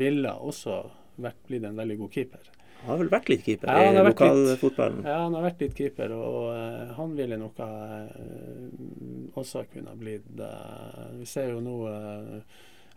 ville 0.00 0.32
også 0.32 0.78
vært 1.20 1.44
blitt 1.44 1.68
en 1.68 1.76
veldig 1.76 1.98
god 2.00 2.14
keeper. 2.16 2.48
Han 2.80 2.90
har 2.90 2.98
vel 3.02 3.10
vært 3.10 3.28
litt 3.32 3.44
keeper 3.44 3.70
ja, 3.74 3.90
i 3.90 4.06
lokalfotballen? 4.06 5.02
Ja, 5.06 5.18
han 5.24 5.34
har 5.34 5.44
vært 5.48 5.62
litt 5.64 5.74
keeper, 5.76 6.14
og, 6.14 6.26
og 6.38 6.48
uh, 6.54 6.94
han 6.98 7.14
ville 7.18 7.38
nok 7.40 7.58
uh, 7.58 9.38
også 9.38 9.64
kunne 9.72 9.94
blitt 9.98 10.28
uh, 10.38 11.08
Vi 11.18 11.26
ser 11.28 11.50
jo 11.52 11.62
nå 11.64 11.76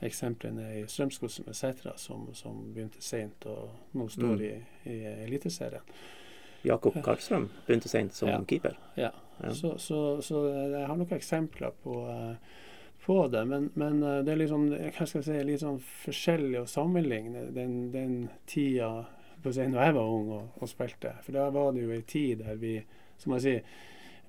eksemplene 0.01 0.67
i 0.79 0.83
Strømsgodset 0.89 1.45
med 1.45 1.57
Sætra, 1.57 1.93
som, 1.97 2.29
som, 2.33 2.57
begynte 2.73 3.01
seint 3.05 3.45
og 3.49 3.93
nå 3.97 4.07
står 4.09 4.33
mm. 4.33 4.45
i, 4.47 4.53
i 4.89 4.95
Eliteserien. 5.27 5.85
Jakob 6.65 6.97
Karlstrøm 7.05 7.47
begynte 7.67 7.89
seint 7.89 8.13
som 8.17 8.29
ja, 8.29 8.39
keeper. 8.49 8.77
Ja, 8.97 9.11
ja. 9.41 9.53
Så, 9.53 9.75
så, 9.81 9.99
så, 10.25 10.41
jeg 10.49 10.87
har 10.89 10.97
noen 10.97 11.13
eksempler 11.17 11.73
på, 11.83 11.95
på 13.05 13.19
det. 13.33 13.45
Men, 13.49 13.69
men, 13.77 14.01
det 14.25 14.33
er 14.33 14.41
liksom, 14.41 14.67
hva 14.73 15.05
skal 15.05 15.21
jeg 15.21 15.27
si, 15.27 15.39
litt 15.51 15.61
sånn 15.61 15.81
forskjellig 16.03 16.63
å 16.63 16.67
sammenligne 16.69 17.47
den, 17.53 17.75
den 17.93 18.15
tida 18.49 18.91
på 19.43 19.51
å 19.51 19.55
si, 19.55 19.65
når 19.69 19.85
jeg 19.85 19.95
var 19.97 20.11
ung 20.17 20.29
og, 20.37 20.59
og, 20.59 20.69
spilte. 20.69 21.15
For 21.25 21.37
da 21.37 21.47
var 21.53 21.73
det 21.75 21.85
jo 21.85 21.95
ei 21.95 22.03
tid 22.07 22.43
der 22.45 22.59
vi, 22.61 22.75
som 23.21 23.35
jeg 23.37 23.45
sier, 23.45 23.73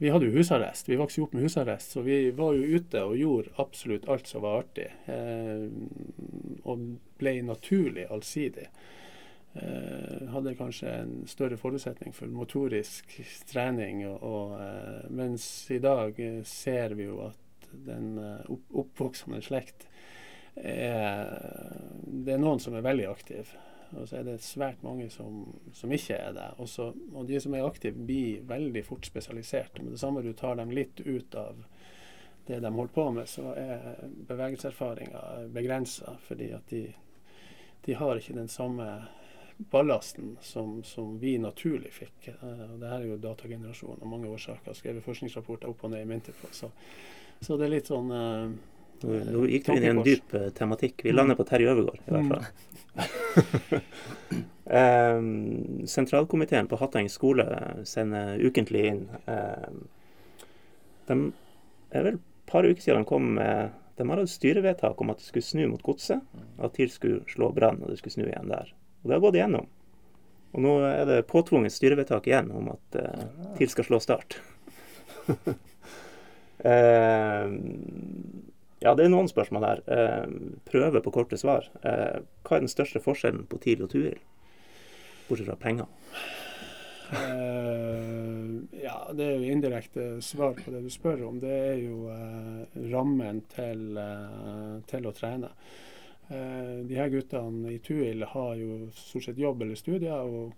vi 0.02 0.10
hadde 0.10 0.26
jo 0.26 0.34
husarrest. 0.34 0.88
Vi 0.88 0.98
vokste 0.98 1.20
jo 1.20 1.28
opp 1.28 1.36
med 1.36 1.44
husarrest, 1.46 1.94
så 1.94 2.02
vi 2.02 2.16
var 2.34 2.56
jo 2.56 2.80
ute 2.80 3.04
og 3.06 3.20
gjorde 3.20 3.52
absolutt 3.62 4.08
alt 4.10 4.26
som 4.26 4.42
var 4.42 4.64
artig. 4.64 4.88
Eh, 5.06 5.68
og 6.66 6.88
ble 7.20 7.36
naturlig 7.46 8.08
allsidig. 8.10 8.66
Eh, 9.54 10.28
hadde 10.28 10.54
kanskje 10.56 10.88
en 10.88 11.26
større 11.28 11.58
forutsetning 11.60 12.14
for 12.16 12.30
motorisk 12.32 13.18
trening. 13.50 14.06
Og, 14.08 14.22
og, 14.22 14.54
eh, 14.64 15.10
mens 15.12 15.44
i 15.70 15.80
dag 15.82 16.18
ser 16.48 16.96
vi 16.96 17.08
jo 17.10 17.20
at 17.28 17.68
den 17.72 18.16
eh, 18.18 18.50
opp, 18.52 18.64
oppvoksende 18.84 19.42
slekt 19.44 19.86
er, 20.56 21.28
Det 22.04 22.34
er 22.34 22.40
noen 22.40 22.60
som 22.60 22.74
er 22.76 22.84
veldig 22.84 23.06
aktive. 23.08 23.60
Og 23.97 24.09
så 24.09 24.18
er 24.18 24.26
det 24.26 24.38
svært 24.45 24.82
mange 24.84 25.09
som, 25.12 25.45
som 25.76 25.93
ikke 25.93 26.16
er 26.16 26.32
det. 26.36 26.49
Også, 26.62 26.93
og 27.12 27.28
de 27.28 27.40
som 27.40 27.55
er 27.55 27.66
aktive, 27.66 28.07
blir 28.07 28.45
veldig 28.49 28.84
fort 28.86 29.07
spesialisert. 29.07 29.80
Med 29.82 29.95
det 29.95 30.01
samme 30.01 30.24
du 30.24 30.32
tar 30.36 30.57
dem 30.61 30.72
litt 30.72 31.01
ut 31.05 31.34
av 31.34 31.64
det 32.47 32.61
de 32.61 32.72
holder 32.72 32.95
på 32.95 33.09
med, 33.14 33.28
så 33.30 33.53
er 33.55 34.07
bevegelseserfaringa 34.28 35.49
begrensa. 35.55 36.16
Fordi 36.26 36.53
at 36.57 36.72
de, 36.72 36.86
de 37.84 37.99
har 38.01 38.18
ikke 38.18 38.38
den 38.38 38.51
samme 38.51 38.88
ballasten 39.70 40.36
som, 40.40 40.80
som 40.82 41.18
vi 41.18 41.36
naturlig 41.38 41.93
fikk. 41.93 42.32
Uh, 42.43 42.78
det 42.80 42.88
her 42.88 43.01
er 43.01 43.09
jo 43.12 43.20
datagenerasjon 43.22 44.01
av 44.01 44.09
mange 44.09 44.30
årsaker. 44.32 44.74
Skrevet 44.74 45.05
forskningsrapporter 45.05 45.70
opp 45.70 45.84
og 45.84 45.93
ned 45.93 46.03
i 46.03 46.09
mente 46.09 46.34
på. 46.34 46.51
Så, 46.51 46.72
så 47.40 47.59
det 47.61 47.68
er 47.68 47.76
litt 47.76 47.93
sånn 47.93 48.11
uh, 48.11 48.55
Nå 49.05 49.46
gikk 49.50 49.64
du 49.66 49.72
inn 49.74 49.86
i 49.86 49.90
en 49.90 50.03
dyp 50.07 50.28
uh, 50.36 50.40
tematikk. 50.57 50.96
Vi 51.07 51.14
lander 51.14 51.36
på 51.38 51.46
Terje 51.48 51.68
Øvergaard, 51.72 52.03
i 52.07 52.11
hvert 52.16 52.30
fall. 52.32 52.44
um, 54.66 55.86
sentralkomiteen 55.94 56.66
på 56.70 56.78
Hatteng 56.80 57.09
skole 57.12 57.46
sender 57.88 58.26
ukentlig 58.44 58.82
inn 58.90 59.03
um, 59.24 59.78
De 61.09 61.14
er 61.96 62.03
vel 62.05 62.16
et 62.18 62.26
par 62.50 62.62
uker 62.68 62.82
siden 62.84 63.03
de 63.07 63.09
kom 63.09 63.24
med 63.38 63.57
de 63.96 64.09
har 64.09 64.18
hatt 64.18 64.30
styrevedtak 64.30 65.00
om 65.00 65.11
at 65.12 65.18
det 65.20 65.26
skulle 65.28 65.46
snu 65.46 65.68
mot 65.68 65.82
godset. 65.84 66.20
At 66.59 66.74
TIL 66.74 66.90
skulle 66.90 67.20
slå 67.30 67.53
brann, 67.55 67.82
og 67.82 67.88
det 67.92 67.98
skulle 68.00 68.16
snu 68.16 68.26
igjen 68.26 68.50
der. 68.50 68.72
Og 69.03 69.09
det 69.09 69.16
har 69.16 69.24
gått 69.24 69.38
igjennom. 69.38 69.66
Og 70.53 70.59
nå 70.64 70.72
er 70.88 71.05
det 71.09 71.28
påtvunget 71.30 71.74
styrevedtak 71.74 72.26
igjen 72.28 72.48
om 72.57 72.64
at 72.72 72.86
uh, 72.98 73.22
TIL 73.59 73.70
skal 73.72 73.88
slå 73.88 73.98
Start. 74.03 74.30
uh, 75.28 75.36
ja, 78.83 78.95
det 78.99 79.07
er 79.07 79.12
noen 79.12 79.30
spørsmål 79.30 79.66
her. 79.68 79.83
Uh, 79.87 80.61
prøve 80.68 81.03
på 81.05 81.14
korte 81.14 81.39
svar. 81.41 81.70
hva 81.83 82.57
er 82.57 82.64
den 82.64 82.72
største 82.72 83.03
forskjellen 83.03 83.47
på 83.51 83.61
TIL 83.62 83.87
og 83.87 83.93
TUIL? 83.95 84.20
Bortsett 85.28 85.49
fra 85.49 85.57
penger. 85.57 85.87
Uh, 87.12 88.62
ja, 88.83 88.97
det 89.12 89.26
er 89.26 89.35
jo 89.37 89.53
indirekte 89.53 90.05
svar 90.24 90.55
på 90.57 90.72
det 90.72 90.80
du 90.87 90.91
spør 90.93 91.26
om. 91.28 91.41
Det 91.43 91.53
er 91.53 91.80
jo 91.83 92.07
uh, 92.09 92.62
rammen 92.93 93.43
til, 93.53 93.99
uh, 93.99 94.78
til, 94.89 95.09
å 95.09 95.12
trene. 95.16 95.53
de 96.33 96.97
her 96.97 97.11
guttene 97.12 97.74
i 97.74 97.78
Tuil 97.85 98.22
har 98.24 98.55
jo 98.57 98.87
stort 98.97 99.26
sett 99.26 99.39
jobb 99.39 99.62
eller 99.62 99.76
studier 99.76 100.22
og 100.24 100.55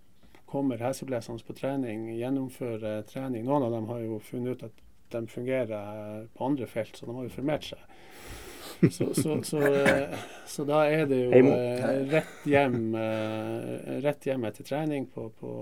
kommer 0.47 0.79
heseblesende 0.79 1.43
på 1.43 1.57
trening, 1.59 2.13
gjennomfører 2.15 3.03
trening. 3.11 3.43
Noen 3.49 3.67
av 3.67 3.75
dem 3.75 3.89
har 3.91 4.05
jo 4.05 4.21
funnet 4.23 4.55
ut 4.55 4.69
at 4.69 4.84
de 5.15 5.31
fungerer 5.31 6.27
på 6.35 6.49
andre 6.51 6.69
felt, 6.71 6.97
så 6.99 7.09
de 7.09 7.17
har 7.17 7.29
jo 7.29 7.37
formert 7.39 7.73
seg. 7.73 7.91
Så, 8.91 9.15
så, 9.15 9.43
så, 9.43 9.59
eh, 9.61 10.19
så, 10.47 10.65
da 10.65 10.85
er 10.91 11.07
det 11.09 11.21
jo 11.25 11.33
eh, 11.55 12.03
rett 12.11 12.47
hjem, 12.49 12.95
eh, 12.99 14.01
rett 14.05 14.27
hjem 14.27 14.45
etter 14.49 14.67
trening 14.67 15.07
på, 15.15 15.29
på 15.39 15.53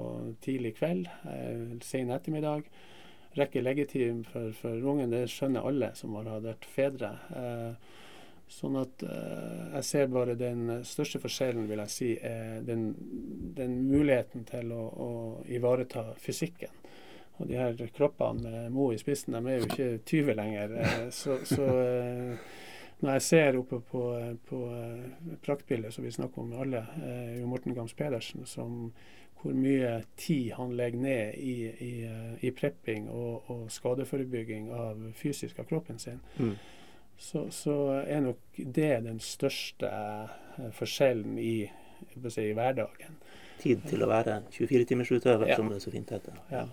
tidlig 0.43 0.77
kveld, 0.79 1.09
sen 1.85 2.11
ettermiddag. 2.11 2.67
Rekke 3.39 3.63
leggetid 3.63 4.27
for, 4.29 4.51
for, 4.59 4.77
ungen, 4.93 5.13
det 5.13 5.29
skjønner 5.33 5.69
alle 5.69 5.93
som 5.97 6.17
har 6.19 6.43
vært 6.45 6.67
fedre. 6.69 7.15
Sånn 8.53 8.77
at 8.77 9.05
jeg 9.07 9.85
ser 9.89 10.11
bare 10.13 10.35
den 10.37 10.83
største 10.85 11.23
forskjellen, 11.23 11.65
vil 11.71 11.81
jeg 11.87 11.95
si, 11.95 12.11
er 12.21 12.61
den, 12.67 12.91
den 13.57 13.79
muligheten 13.89 14.45
til 14.51 14.75
å, 14.77 14.83
å, 14.85 15.11
ivareta 15.49 16.11
fysikken. 16.21 16.82
Og 17.41 17.49
de 17.49 17.57
her 17.57 17.79
kroppene 17.97 18.43
med 18.45 18.75
Mo 18.75 18.91
i 18.93 18.99
spissen, 19.01 19.35
de 19.35 19.41
er 19.49 19.59
jo 19.59 19.71
ikke 19.71 19.89
20 20.07 20.37
lenger. 20.39 20.77
Så, 21.11 21.39
så 21.49 21.67
når 23.03 23.17
jeg 23.17 23.23
ser 23.23 23.59
oppe 23.59 23.81
på, 23.91 24.03
på 24.47 24.59
eh, 24.71 25.33
praktbildet 25.43 25.95
som 25.95 26.05
vi 26.07 26.13
snakker 26.15 26.43
om 26.43 26.53
med 26.53 26.61
alle, 26.63 26.85
eh, 27.03 27.41
Jo 27.41 27.49
Morten 27.51 27.75
Gams 27.75 27.95
Pedersen, 27.99 28.47
som, 28.47 28.93
hvor 29.41 29.57
mye 29.59 30.05
tid 30.17 30.53
han 30.55 30.77
legger 30.79 31.03
ned 31.03 31.35
i, 31.35 31.57
i, 31.67 31.91
eh, 32.07 32.45
i 32.47 32.53
prepping 32.55 33.09
og, 33.11 33.51
og, 33.51 33.65
skadeforebygging 33.75 34.71
av 34.77 35.03
fysisk 35.19 35.59
av 35.59 35.67
kroppen 35.73 35.99
sin, 35.99 36.21
mm. 36.39 36.55
så, 37.19 37.49
så, 37.51 37.77
er 38.07 38.23
nok 38.23 38.63
det 38.79 38.93
den 39.09 39.19
største 39.19 39.91
forskjellen 40.79 41.41
i, 41.43 41.57
si, 42.29 42.47
i 42.47 42.55
hverdagen. 42.55 43.19
Tid 43.63 43.83
til 43.91 44.07
å 44.07 44.11
være 44.11 44.45
24-timersutøver, 44.55 45.51
ja. 45.51 45.59
som 45.59 45.75
det 45.75 45.83
så 45.83 45.91
fint 45.91 46.15
heter. 46.15 46.39
Ja. 46.55 46.69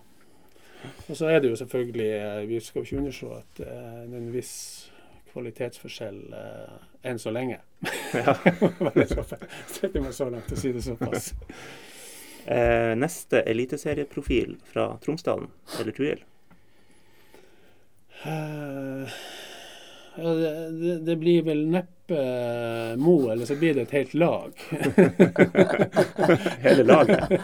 Og 1.10 1.18
så 1.18 1.28
er 1.28 1.42
det 1.44 1.50
jo 1.50 1.58
selvfølgelig 1.60 2.48
Vi 2.48 2.60
skal 2.64 2.80
jo 2.80 2.86
ikke 2.86 2.98
underslå 2.98 3.32
at 3.36 3.62
uh, 3.66 4.16
en 4.16 4.30
viss 4.34 4.54
kvalitetsforskjell 5.30 6.20
eh, 6.34 6.78
enn 7.10 7.20
så 7.22 7.32
lenge. 7.34 7.60
ja. 8.14 8.34
Setter 9.76 10.02
meg 10.02 10.14
så 10.16 10.30
langt 10.32 10.52
å 10.52 10.60
si 10.60 10.74
det 10.76 10.86
såpass. 10.86 11.34
Eh, 12.50 12.96
neste 12.98 13.44
eliteserieprofil 13.52 14.56
fra 14.66 14.86
Tromsdalen 15.04 15.52
eller 15.76 15.94
Tuil? 15.94 16.22
Eh, 18.24 19.18
ja, 20.16 20.32
det, 20.40 20.94
det, 21.06 21.18
blir 21.20 21.44
vel 21.46 21.66
neppe 21.70 22.96
Mo, 22.98 23.18
eller 23.30 23.46
så 23.46 23.60
blir 23.60 23.76
det 23.78 23.86
et 23.86 23.94
helt 24.00 24.16
lag. 24.18 24.64
Hele 26.66 26.88
laget? 26.88 27.38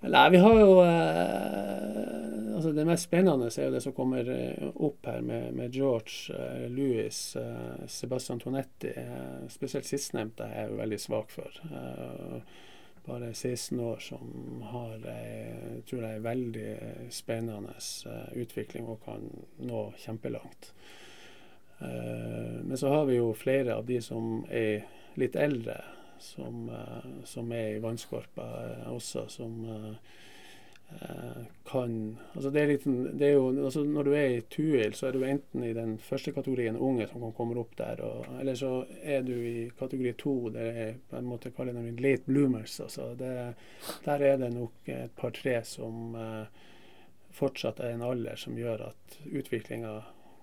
Nei, 0.00 0.26
vi 0.32 0.42
har 0.42 0.58
jo 0.58 0.72
uh, 0.82 1.97
altså 2.58 2.72
Det 2.72 2.84
mest 2.86 3.06
spennende 3.06 3.46
er 3.46 3.68
jo 3.68 3.72
det 3.74 3.80
som 3.84 3.94
kommer 3.94 4.28
eh, 4.34 4.70
opp 4.82 5.06
her 5.06 5.20
med, 5.22 5.52
med 5.54 5.74
George, 5.74 6.34
uh, 6.34 6.64
Louis, 6.70 7.18
uh, 7.38 7.84
Sebastian 7.86 8.40
Tonetti. 8.42 8.90
Spesielt 9.48 9.86
sistnevnte 9.86 10.48
er 10.48 10.64
jeg 10.64 10.72
jo 10.72 10.80
veldig 10.80 10.98
svak 10.98 11.30
for. 11.30 11.60
bare 13.08 13.32
16 13.32 13.80
år 13.80 14.02
som 14.04 14.62
har 14.68 15.06
ei, 15.08 15.80
tror 15.88 16.02
jeg, 16.04 16.22
veldig 16.22 16.72
spennende 17.14 17.78
utvikling 18.36 18.88
og 18.90 19.00
kan 19.06 19.22
nå 19.64 19.84
kjempelangt. 19.96 20.72
men 21.78 22.76
så 22.76 22.88
har 22.88 23.04
vi 23.06 23.16
jo 23.16 23.32
flere 23.32 23.78
av 23.78 23.86
de 23.86 24.00
som 24.02 24.44
er 24.50 24.84
litt 25.16 25.36
eldre, 25.36 25.78
som, 26.18 26.68
som 27.24 27.52
er 27.52 27.76
i 27.76 27.80
vannskorpa 27.80 28.48
også, 28.92 29.28
som 29.30 29.64
Eh, 29.64 29.94
kan 31.68 32.16
altså 32.32 32.50
det 32.50 32.60
er 32.60 32.70
litt, 32.70 32.84
det 33.20 33.26
er 33.26 33.34
jo, 33.34 33.48
altså 33.52 33.82
Når 33.84 34.06
du 34.08 34.12
er 34.16 34.30
i 34.32 34.44
Tuil, 34.48 34.94
så 34.96 35.08
er 35.08 35.18
du 35.18 35.24
enten 35.26 35.64
i 35.66 35.74
den 35.76 35.98
første 36.00 36.32
kategorien 36.32 36.78
unge 36.80 37.06
som 37.10 37.20
kan 37.26 37.34
komme 37.36 37.58
opp 37.60 37.74
der, 37.76 38.00
og, 38.06 38.24
eller 38.40 38.56
så 38.56 38.70
er 39.02 39.26
du 39.26 39.34
i 39.34 39.68
kategori 39.78 40.14
to, 40.18 40.34
det 40.54 40.68
er 40.84 40.94
på 41.10 41.18
en 41.18 41.28
måte 41.28 41.52
kaller 41.52 41.76
det 41.76 42.00
late 42.00 42.24
bloomers. 42.26 42.80
altså 42.80 43.10
det, 43.20 43.34
Der 44.04 44.24
er 44.30 44.40
det 44.40 44.52
nok 44.54 44.88
et 44.88 45.12
par-tre 45.16 45.58
som 45.64 46.16
eh, 46.16 46.64
fortsatt 47.36 47.80
er 47.80 47.92
en 47.94 48.02
alder 48.02 48.40
som 48.40 48.56
gjør 48.58 48.88
at 48.88 49.18
utviklinga 49.28 49.92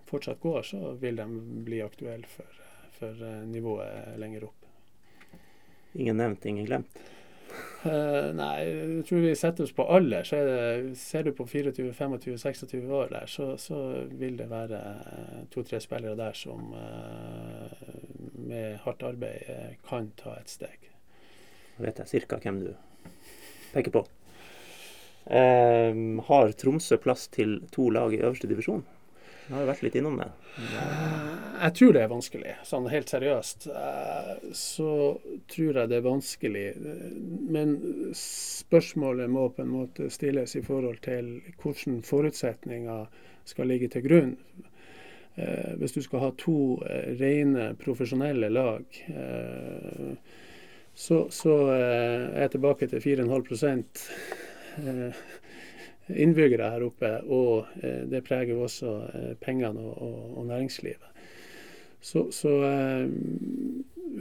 fortsatt 0.05 0.39
går, 0.39 0.61
så 0.61 0.93
vil 1.01 1.17
de 1.17 1.25
bli 1.65 1.81
aktuelle 1.81 2.29
for, 2.29 2.61
for 2.99 3.17
uh, 3.17 3.41
nivået 3.49 4.19
lenger 4.21 4.45
opp. 4.45 4.69
Ingen 5.95 6.21
nevnt, 6.21 6.45
ingen 6.45 6.69
glemt? 6.69 6.99
Uh, 7.85 8.31
nei, 8.33 8.53
jeg 8.65 9.03
tror 9.05 9.21
vi 9.21 9.33
setter 9.37 9.67
oss 9.67 9.73
på 9.75 9.85
alder. 9.93 10.25
så 10.25 10.39
det, 10.47 10.95
Ser 10.97 11.27
du 11.27 11.31
på 11.37 11.45
24-25-26 11.45 12.89
år 12.89 13.11
der, 13.11 13.29
så, 13.29 13.51
så, 13.61 13.81
vil 14.09 14.39
det 14.39 14.49
være 14.49 14.79
to-tre 15.53 15.79
spillere 15.83 16.17
der 16.17 16.33
som 16.33 16.73
uh, 16.73 17.77
med 18.47 18.79
hardt 18.85 19.05
arbeid 19.05 19.77
kan 19.85 20.09
ta 20.17 20.33
et 20.39 20.49
steg. 20.49 20.89
Nå 21.77 21.85
vet 21.85 22.01
jeg 22.01 22.25
ca. 22.25 22.41
hvem 22.41 22.61
du 22.63 22.71
peker 23.73 23.91
på. 23.91 24.05
har 25.25 26.51
Tromsø 26.55 26.97
plass 27.01 27.27
til 27.27 27.57
to 27.73 27.89
lag 27.89 28.13
i 28.13 28.21
øverste 28.21 28.47
divisjon? 28.47 28.85
Jeg 29.45 29.53
har 29.53 29.65
jo 29.65 29.69
vært 29.69 29.83
litt 29.85 29.97
innom 29.99 30.15
det. 30.17 30.29
Jeg 31.65 31.73
tror 31.79 31.93
det 31.95 32.01
er 32.03 32.11
vanskelig. 32.11 32.51
Sånn 32.67 32.87
helt 32.91 33.09
seriøst 33.09 33.65
eh, 33.71 34.31
så 34.53 34.89
tror 35.49 35.79
jeg 35.79 35.89
det 35.89 35.97
er 35.97 36.03
vanskelig. 36.05 36.65
Men 37.55 37.73
spørsmålet 38.19 39.31
må 39.33 39.47
på 39.49 39.63
en 39.63 39.71
måte 39.73 40.11
stilles 40.13 40.53
i 40.59 40.61
forhold 40.65 40.99
til 41.05 41.39
hvilke 41.63 41.95
forutsetninger 42.05 43.07
skal 43.49 43.71
ligge 43.71 43.89
til 43.95 44.05
grunn. 44.05 44.35
Eh, 45.41 45.73
hvis 45.81 45.95
du 45.97 46.01
skal 46.05 46.27
ha 46.27 46.29
to 46.37 46.59
eh, 46.85 47.15
rene 47.17 47.71
profesjonelle 47.81 48.51
lag, 48.53 48.85
så, 50.95 51.17
så 51.33 51.55
er 51.73 52.45
jeg 52.45 52.53
tilbake 52.53 52.87
til 52.93 53.03
4,5 53.03 53.81
innbyggere 56.07 56.69
her 56.69 56.85
oppe, 56.85 57.11
og 57.25 57.81
eh, 57.81 58.03
det 58.09 58.23
preger 58.27 58.53
jo 58.53 58.65
også 58.67 58.93
eh, 59.13 59.33
pengene 59.41 59.81
og, 59.81 60.01
og, 60.01 60.37
og 60.37 60.45
næringslivet. 60.51 61.14
Så, 62.05 62.27
så 62.35 62.51
eh, 62.67 63.07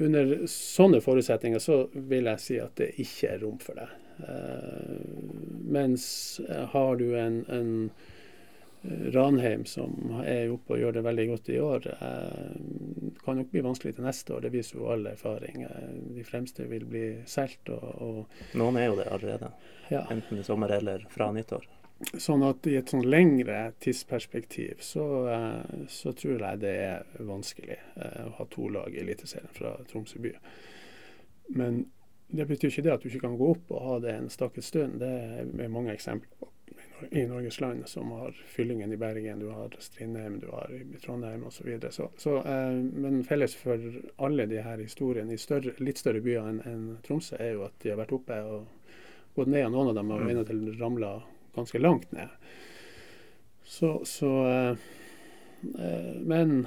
under 0.04 0.34
sånne 0.50 1.02
forutsetninger 1.04 1.60
så 1.60 1.82
vil 1.92 2.30
jeg 2.32 2.42
si 2.42 2.56
at 2.62 2.72
det 2.80 2.94
ikke 3.02 3.34
er 3.34 3.44
rom 3.44 3.60
for 3.62 3.78
det. 3.78 3.90
mens 5.74 6.04
har 6.72 6.96
du 6.96 7.08
en, 7.18 7.40
en 7.50 7.90
Ranheim 9.12 9.64
som 9.64 10.20
er 10.26 10.50
oppe 10.52 10.76
og 10.76 10.82
gjør 10.82 10.98
det 10.98 11.02
veldig 11.06 11.24
godt 11.30 11.48
i 11.54 11.60
år, 11.60 11.86
eh, 11.94 13.14
kan 13.24 13.38
nok 13.40 13.52
bli 13.52 13.62
vanskelig 13.64 13.94
til 13.96 14.04
neste 14.04 14.34
år. 14.36 14.44
Det 14.44 14.52
viser 14.52 14.78
jo 14.78 14.90
all 14.92 15.06
erfaring. 15.08 15.64
De 16.16 16.24
fremste 16.24 16.66
vil 16.68 16.84
bli 16.88 17.04
solgt. 17.28 17.72
Og, 17.72 17.86
og, 18.04 18.42
Noen 18.60 18.80
er 18.80 18.90
jo 18.90 18.98
det 19.00 19.08
allerede. 19.08 19.52
Ja. 19.88 20.04
Enten 20.12 20.40
i 20.40 20.44
sommer 20.44 20.76
eller 20.76 21.06
fra 21.12 21.30
nyttår. 21.32 21.64
Sånn 22.02 22.42
at 22.42 22.66
i 22.66 22.74
et 22.76 22.90
sånn 22.90 23.04
lengre 23.06 23.58
tidsperspektiv 23.82 24.80
så, 24.82 25.04
eh, 25.30 25.84
så 25.88 26.12
tror 26.12 26.42
jeg 26.42 26.62
det 26.64 26.72
er 26.82 27.04
vanskelig 27.22 27.76
eh, 27.78 28.24
å 28.26 28.32
ha 28.40 28.46
to 28.50 28.66
lag 28.74 28.94
i 28.94 29.02
Eliteserien 29.04 29.52
fra 29.54 29.76
Tromsø 29.90 30.18
by. 30.24 30.32
Men 31.54 31.84
det 32.34 32.48
betyr 32.50 32.72
ikke 32.72 32.84
det 32.86 32.94
at 32.96 33.04
du 33.04 33.08
ikke 33.12 33.22
kan 33.28 33.38
gå 33.38 33.52
opp 33.54 33.70
og 33.70 33.86
ha 33.86 34.00
det 34.02 34.16
en 34.18 34.32
stakket 34.32 34.66
stund. 34.66 34.98
Det 35.00 35.12
er 35.12 35.72
mange 35.72 35.94
eksempler 35.94 36.34
på 36.40 36.50
i 37.10 37.26
Norges 37.26 37.60
land 37.60 37.88
som 37.88 38.10
har 38.10 38.34
Fyllingen 38.46 38.92
i 38.92 38.96
Bergen, 38.96 39.38
du 39.38 39.48
har 39.54 39.76
Strindheim, 39.78 40.38
du 40.40 40.48
har 40.50 40.72
i 40.74 40.98
Trondheim 41.02 41.44
osv. 41.44 41.58
Så 41.58 41.64
videre. 41.68 41.92
så, 41.92 42.08
så, 42.16 42.36
eh, 42.42 42.72
men 42.74 43.22
felles 43.24 43.54
for 43.54 43.80
alle 44.16 44.46
de 44.50 44.62
her 44.62 44.82
historiene 44.82 45.34
i 45.34 45.38
større, 45.38 45.76
litt 45.78 46.00
større 46.00 46.22
byer 46.24 46.50
enn 46.50 46.60
en 46.70 46.84
Tromsø, 47.06 47.38
er 47.38 47.54
jo 47.54 47.64
at 47.68 47.78
de 47.82 47.92
har 47.92 48.00
vært 48.00 48.14
oppe 48.18 48.40
og 48.42 48.66
gått 49.34 49.50
ned, 49.50 49.66
og 49.66 49.74
noen 49.74 49.92
av 49.92 49.98
dem 49.98 50.12
har 50.14 50.26
mm. 50.26 50.44
til 50.48 50.66
ramla 50.78 51.14
ganske 51.54 51.78
langt 51.78 52.12
ned. 52.12 52.28
Så, 53.64 54.04
så 54.04 54.46
eh, 54.46 54.70
eh, 55.78 56.14
Men 56.20 56.66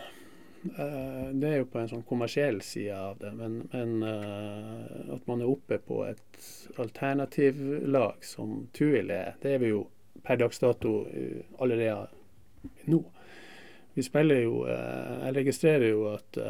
eh, 0.78 1.28
det 1.32 1.50
er 1.50 1.58
jo 1.62 1.70
på 1.72 1.80
en 1.80 1.92
sånn 1.92 2.06
kommersiell 2.08 2.62
side 2.66 2.96
av 2.98 3.20
det. 3.22 3.32
Men, 3.38 3.62
men 3.72 4.02
eh, 4.04 5.14
at 5.16 5.30
man 5.30 5.44
er 5.44 5.52
oppe 5.52 5.78
på 5.84 6.02
et 6.08 6.40
alternativlag 6.82 8.26
som 8.26 8.66
Tuil 8.76 9.14
er, 9.14 9.38
det 9.44 9.56
er 9.56 9.64
vi 9.64 9.72
jo 9.72 9.86
per 10.26 10.42
dags 10.42 10.60
dato 10.60 11.00
eh, 11.14 11.46
allerede 11.62 12.10
nå. 12.92 13.04
Vi 13.94 14.04
spiller 14.06 14.44
jo 14.44 14.66
eh, 14.70 15.14
Jeg 15.28 15.38
registrerer 15.40 15.90
jo 15.90 16.10
at 16.16 16.44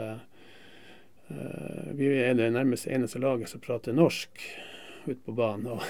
vi 1.99 2.07
er 2.23 2.37
det 2.39 2.45
nærmest 2.55 2.87
eneste 2.87 3.19
laget 3.19 3.49
som 3.51 3.59
prater 3.59 3.91
norsk 3.91 4.45
ute 5.11 5.23
på 5.25 5.35
banen. 5.37 5.67
Og, 5.73 5.81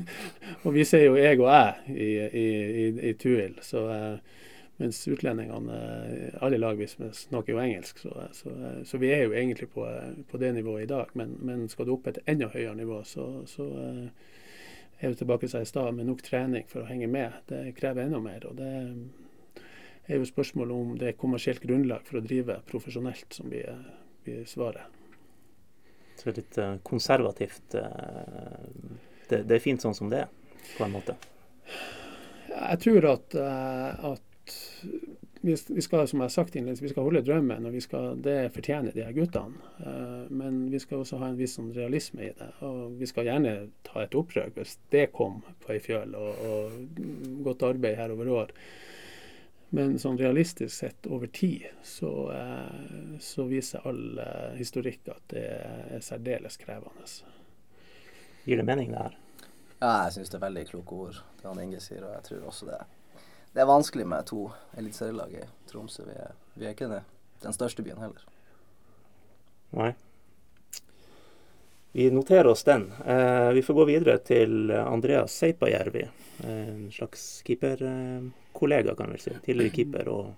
og, 0.64 0.70
vi 0.74 0.84
sier 0.84 1.06
jo 1.08 1.16
'jeg 1.16 1.40
og 1.40 1.50
jeg' 1.50 1.92
i, 1.94 2.10
i, 2.26 2.46
i, 2.84 2.86
i 3.10 3.12
Tuil. 3.12 3.58
Så, 3.62 3.84
mens 4.76 5.08
utlendingene, 5.08 5.80
alle 6.42 6.58
lag 6.58 6.80
snakker 6.88 7.52
jo 7.52 7.60
engelsk. 7.62 7.98
Så, 7.98 8.14
så, 8.32 8.54
så, 8.84 8.98
vi 8.98 9.12
er 9.14 9.24
jo 9.24 9.32
egentlig 9.32 9.68
på, 9.68 9.86
på 10.30 10.38
det 10.38 10.54
nivået 10.54 10.82
i 10.82 10.86
dag. 10.86 11.06
Men, 11.14 11.36
men, 11.40 11.68
skal 11.68 11.86
du 11.86 11.94
opp 11.94 12.06
et 12.06 12.18
enda 12.26 12.48
høyere 12.48 12.74
nivå, 12.74 13.02
så 13.04 13.68
er 15.00 15.08
jo 15.08 15.14
tilbake 15.14 15.48
seg 15.48 15.62
i 15.62 15.68
stad 15.68 15.92
med 15.94 16.06
nok 16.06 16.22
trening 16.22 16.66
for 16.68 16.82
å 16.82 16.88
henge 16.88 17.06
med. 17.06 17.32
Det 17.46 17.76
krever 17.78 18.06
enda 18.06 18.20
mer. 18.20 18.46
og 18.46 18.56
det 18.56 18.72
er 20.06 20.18
jo 20.20 20.24
spørsmålet 20.28 20.76
om 20.76 20.98
det 20.98 21.08
er 21.08 21.20
kommersielt 21.20 21.62
grunnlag 21.62 22.04
for 22.04 22.20
å 22.20 22.24
drive 22.24 22.58
profesjonelt 22.68 23.32
som 23.32 23.48
blir, 23.48 23.70
blir 24.24 24.44
svaret. 24.48 25.03
Så 26.16 26.28
det 26.28 26.32
er 26.32 26.40
litt 26.40 26.58
uh, 26.60 26.74
konservativt. 26.86 27.74
Uh, 27.74 28.98
det, 29.28 29.44
det, 29.44 29.56
er 29.56 29.62
fint 29.62 29.82
sånn 29.82 29.96
som 29.96 30.12
det 30.12 30.24
er, 30.24 30.60
på 30.76 30.86
en 30.86 30.94
måte? 30.94 31.16
Jeg 32.54 32.80
tror 32.84 33.08
at, 33.14 33.36
uh, 33.36 34.12
at 34.14 34.54
vi, 35.44 35.56
skal 35.56 36.06
som 36.08 36.22
jeg 36.22 36.24
har 36.24 36.32
sagt 36.32 36.56
vi 36.56 36.90
skal 36.92 37.04
holde 37.04 37.24
drømmen, 37.26 37.66
og 37.68 37.76
skal, 37.82 38.14
det 38.24 38.52
fortjener 38.54 38.94
de 38.96 39.04
her 39.04 39.12
guttene. 39.12 39.60
Men 40.32 40.62
vi 40.72 40.80
skal 40.80 41.02
også 41.02 41.18
ha 41.20 41.28
en 41.28 41.36
viss 41.36 41.58
sånn 41.58 41.74
realisme 41.76 42.30
i 42.30 42.30
det. 42.32 42.48
Og 42.64 42.94
vi 42.96 43.08
skal 43.10 43.28
gjerne 43.28 43.52
ta 43.84 44.06
et 44.06 44.16
opprør 44.16 44.54
hvis 44.56 44.78
det 44.94 45.10
kom 45.12 45.42
på 45.60 45.74
ei 45.74 45.82
fjøl, 45.84 46.16
og, 46.16 46.48
og 46.48 47.04
godt 47.44 47.66
arbeid 47.68 48.00
her 48.00 48.14
over 48.16 48.32
år. 48.38 48.56
Men 49.74 49.96
sånn 49.98 50.18
realistisk 50.20 50.70
sett 50.70 51.06
over 51.10 51.26
tid 51.34 51.64
så, 51.82 52.10
uh, 52.30 53.16
så 53.20 53.46
viser 53.50 53.82
all 53.88 54.20
uh, 54.20 54.52
historikk 54.54 55.08
at 55.10 55.24
det 55.32 55.46
er 55.50 56.04
særdeles 56.04 56.60
krevende. 56.60 57.08
Gir 58.44 58.60
det 58.60 58.66
mening, 58.68 58.92
det 58.94 59.00
her? 59.02 59.16
Ja, 59.80 60.04
jeg 60.06 60.14
syns 60.14 60.30
det 60.30 60.38
er 60.38 60.44
veldig 60.44 60.64
kloke 60.68 61.00
ord, 61.08 61.18
det 61.40 61.48
han 61.48 61.62
Inge 61.64 61.82
sier, 61.82 62.04
og 62.06 62.14
jeg 62.14 62.26
tror 62.28 62.46
også 62.52 62.68
det. 62.70 62.78
Det 63.54 63.64
er 63.64 63.70
vanskelig 63.70 64.06
med 64.14 64.30
to 64.30 64.44
eliteserielag 64.78 65.34
i 65.40 65.44
Tromsø. 65.70 66.06
Vi 66.06 66.16
er, 66.22 66.38
vi 66.54 66.68
er 66.68 66.76
ikke 66.76 66.90
det, 66.90 67.02
den 67.42 67.56
største 67.56 67.82
byen 67.86 68.02
heller. 68.02 68.22
Nei. 69.74 69.90
Vi 71.94 72.08
noterer 72.14 72.50
oss 72.50 72.64
den. 72.66 72.88
Eh, 73.06 73.50
vi 73.54 73.62
får 73.62 73.74
gå 73.74 73.84
videre 73.90 74.16
til 74.18 74.70
Andreas 74.74 75.34
Seipajärvi. 75.38 76.06
En 76.46 76.88
slags 76.90 77.26
keeperkollega, 78.54 78.94
kan 78.96 79.12
vi 79.12 79.18
si. 79.18 79.30
Tidligere 79.44 79.74
keeper 79.74 80.08
og, 80.08 80.34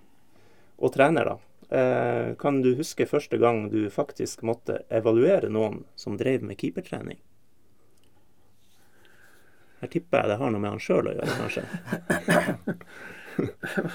og 0.77 0.93
trener, 0.93 1.25
da. 1.25 1.37
Eh, 1.69 2.35
kan 2.35 2.61
du 2.61 2.75
huske 2.75 3.05
første 3.05 3.37
gang 3.37 3.69
du 3.69 3.89
faktisk 3.89 4.41
måtte 4.41 4.83
evaluere 4.89 5.49
noen 5.49 5.83
som 5.95 6.17
drev 6.17 6.43
med 6.43 6.57
keepertrening? 6.57 7.17
Her 9.79 9.87
tipper 9.87 10.23
jeg 10.23 10.29
det 10.29 10.37
har 10.37 10.51
noe 10.51 10.61
med 10.61 10.71
han 10.71 10.79
sjøl 10.81 11.07
å 11.07 11.13
gjøre, 11.13 11.35
kanskje. 11.37 11.63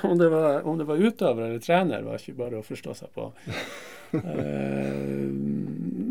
om, 0.09 0.19
det 0.19 0.29
var, 0.29 0.63
om 0.63 0.79
det 0.79 0.85
var 0.87 0.97
utøver 1.03 1.49
eller 1.49 1.59
trener, 1.59 2.03
var 2.03 2.21
ikke 2.21 2.39
bare 2.39 2.61
å 2.61 2.67
forstå 2.67 2.95
seg 2.95 3.11
på. 3.17 3.33
uh, 4.13 5.27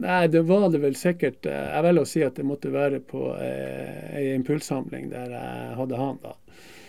nei, 0.02 0.28
det 0.28 0.42
var 0.50 0.68
det 0.74 0.82
vel 0.84 0.98
sikkert. 1.00 1.46
Eh, 1.46 1.70
jeg 1.72 1.88
velger 1.88 2.04
å 2.04 2.12
si 2.12 2.26
at 2.26 2.36
det 2.36 2.48
måtte 2.50 2.74
være 2.74 3.00
på 3.00 3.30
uh, 3.32 4.12
ei 4.18 4.34
impulssamling 4.34 5.08
der 5.14 5.38
jeg 5.38 5.80
hadde 5.80 6.02
han, 6.04 6.20
da. 6.26 6.36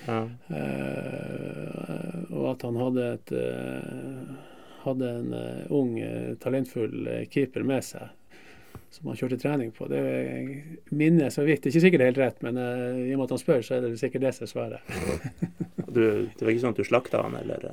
Ja. 0.06 0.22
Uh, 0.50 2.24
og 2.32 2.48
at 2.54 2.64
han 2.66 2.80
hadde 2.80 3.06
et 3.16 3.32
hadde 4.82 5.10
en 5.14 5.34
ung, 5.70 5.92
talentfull 6.42 7.06
keeper 7.30 7.62
med 7.62 7.84
seg 7.86 8.10
som 8.92 9.08
han 9.08 9.16
kjørte 9.16 9.38
trening 9.40 9.70
på. 9.72 9.86
Det 9.88 10.02
minner 10.92 11.30
så 11.32 11.46
vidt. 11.46 11.62
Det 11.62 11.70
er 11.70 11.72
ikke 11.72 11.84
sikkert 11.86 12.02
det 12.02 12.04
er 12.04 12.10
helt 12.12 12.20
rett, 12.20 12.42
men 12.44 12.58
uh, 12.60 12.98
i 13.00 13.14
og 13.14 13.22
med 13.22 13.24
at 13.24 13.34
han 13.36 13.40
spør, 13.40 13.64
så 13.64 13.78
er 13.78 13.86
det 13.86 14.00
sikkert 14.00 14.26
det 14.26 14.34
som 14.36 14.44
er 14.46 14.52
svaret. 14.52 14.92
du, 15.96 16.02
det 16.28 16.44
var 16.44 16.52
ikke 16.52 16.64
sånn 16.66 16.76
at 16.76 16.82
du 16.82 16.88
slakta 16.88 17.22
han, 17.24 17.38
eller? 17.40 17.64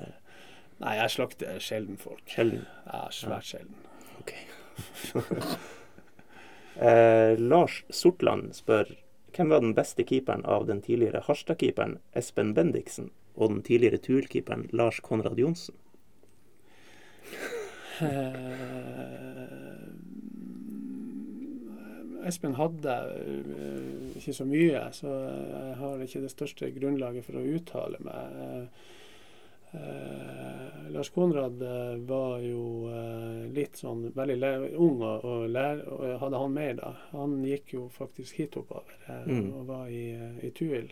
Nei, 0.80 0.96
jeg 1.02 1.14
slakter 1.18 1.60
sjelden 1.64 2.00
folk. 2.00 2.24
Sjelden? 2.32 2.64
Ja, 2.88 3.04
svært 3.12 3.52
ja. 3.52 3.60
sjelden. 3.60 3.76
Ok. 4.22 4.34
eh, 6.88 7.34
Lars 7.42 7.82
Sortland 7.92 8.56
spør 8.56 8.94
hvem 9.36 9.50
var 9.54 9.64
den 9.64 9.76
beste 9.78 10.04
keeperen 10.04 10.46
av 10.46 10.68
den 10.70 10.82
tidligere 10.86 11.24
Harstad-keeperen 11.28 11.98
Espen 12.18 12.54
Bendiksen 12.58 13.12
og 13.36 13.54
den 13.54 13.62
tidligere 13.64 14.02
Tuel-keeperen 14.04 14.68
Lars 14.76 15.00
Konrad 15.06 15.40
Johnsen? 15.40 15.76
Eh, 18.02 18.60
Espen 22.28 22.56
hadde 22.60 22.96
uh, 22.96 24.16
ikke 24.20 24.34
så 24.36 24.46
mye, 24.48 24.82
så 24.96 25.10
jeg 25.10 25.76
har 25.80 26.04
ikke 26.04 26.24
det 26.24 26.32
største 26.34 26.72
grunnlaget 26.76 27.26
for 27.26 27.40
å 27.40 27.46
uttale 27.58 28.00
meg. 28.06 28.80
Uh, 29.70 30.90
Lars 30.90 31.12
Konrad 31.14 31.62
uh, 31.62 31.96
var 32.10 32.40
jo 32.42 32.64
litt 33.54 33.78
sånn 33.78 34.08
veldig 34.16 34.74
ung 34.82 35.04
og, 35.04 35.26
og, 35.26 35.46
lær, 35.52 35.84
og, 35.86 36.04
hadde 36.24 36.42
han 36.42 36.56
mer 36.56 36.74
da. 36.80 36.96
Han 37.14 37.38
gikk 37.46 37.76
jo 37.78 37.86
faktisk 37.94 38.42
hit 38.42 38.58
oppover 38.58 38.98
mm. 39.28 39.48
og 39.54 39.64
var 39.70 39.94
i, 39.94 40.06
i 40.46 40.52
Tuil. 40.56 40.92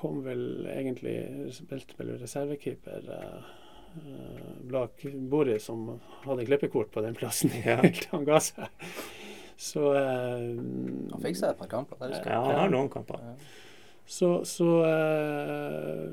kom 0.00 0.22
vel 0.24 0.66
egentlig 0.72 1.14
spilte 1.54 1.98
vel 1.98 2.14
reservekeeper. 2.18 3.10
Blak 3.10 3.58
Eh, 3.96 4.70
bak 4.70 5.04
Boris, 5.14 5.64
som 5.64 6.00
hadde 6.24 6.44
klippekort 6.44 6.90
på 6.90 7.00
den 7.00 7.14
plassen 7.14 7.50
helt 7.64 8.04
han 8.10 8.24
ga 8.24 8.40
seg. 8.40 8.68
Så 9.56 9.90
eh, 9.92 10.46
Han 11.12 11.24
fikk 11.24 11.36
seg 11.36 11.50
et 11.50 11.58
par 11.58 11.70
kamper? 11.70 11.98
Ja, 12.24 12.38
han 12.46 12.60
har 12.62 12.70
noen 12.72 12.90
kamper. 12.92 13.20
Ja. 13.24 13.34
Så, 14.10 14.44
så 14.44 14.68
eh, 14.84 16.06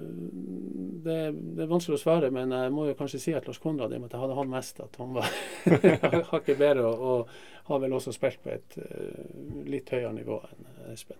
det, 1.04 1.16
det, 1.32 1.64
er 1.64 1.70
vanskelig 1.72 1.98
å 1.98 2.02
svare, 2.02 2.30
men 2.30 2.52
jeg 2.54 2.74
må 2.76 2.86
jo 2.86 2.98
kanskje 3.00 3.22
si 3.24 3.34
at 3.34 3.48
Lars 3.50 3.58
Konrad, 3.64 3.90
i 3.90 3.98
og 3.98 4.04
med 4.04 4.12
at 4.12 4.18
jeg 4.18 4.22
hadde 4.22 4.36
han 4.38 4.52
mest, 4.52 4.82
at 4.86 5.00
han 5.02 5.16
var 5.16 5.32
hakket 6.32 6.60
bedre 6.60 6.84
og, 6.86 7.02
og 7.02 7.72
har 7.72 7.82
vel 7.82 7.96
også 7.98 8.14
spilt 8.14 8.44
på 8.44 8.54
et 8.54 8.78
uh, 8.78 9.24
litt 9.66 9.90
høyere 9.90 10.14
nivå 10.14 10.38
enn 10.46 10.94
Espen. 10.94 11.18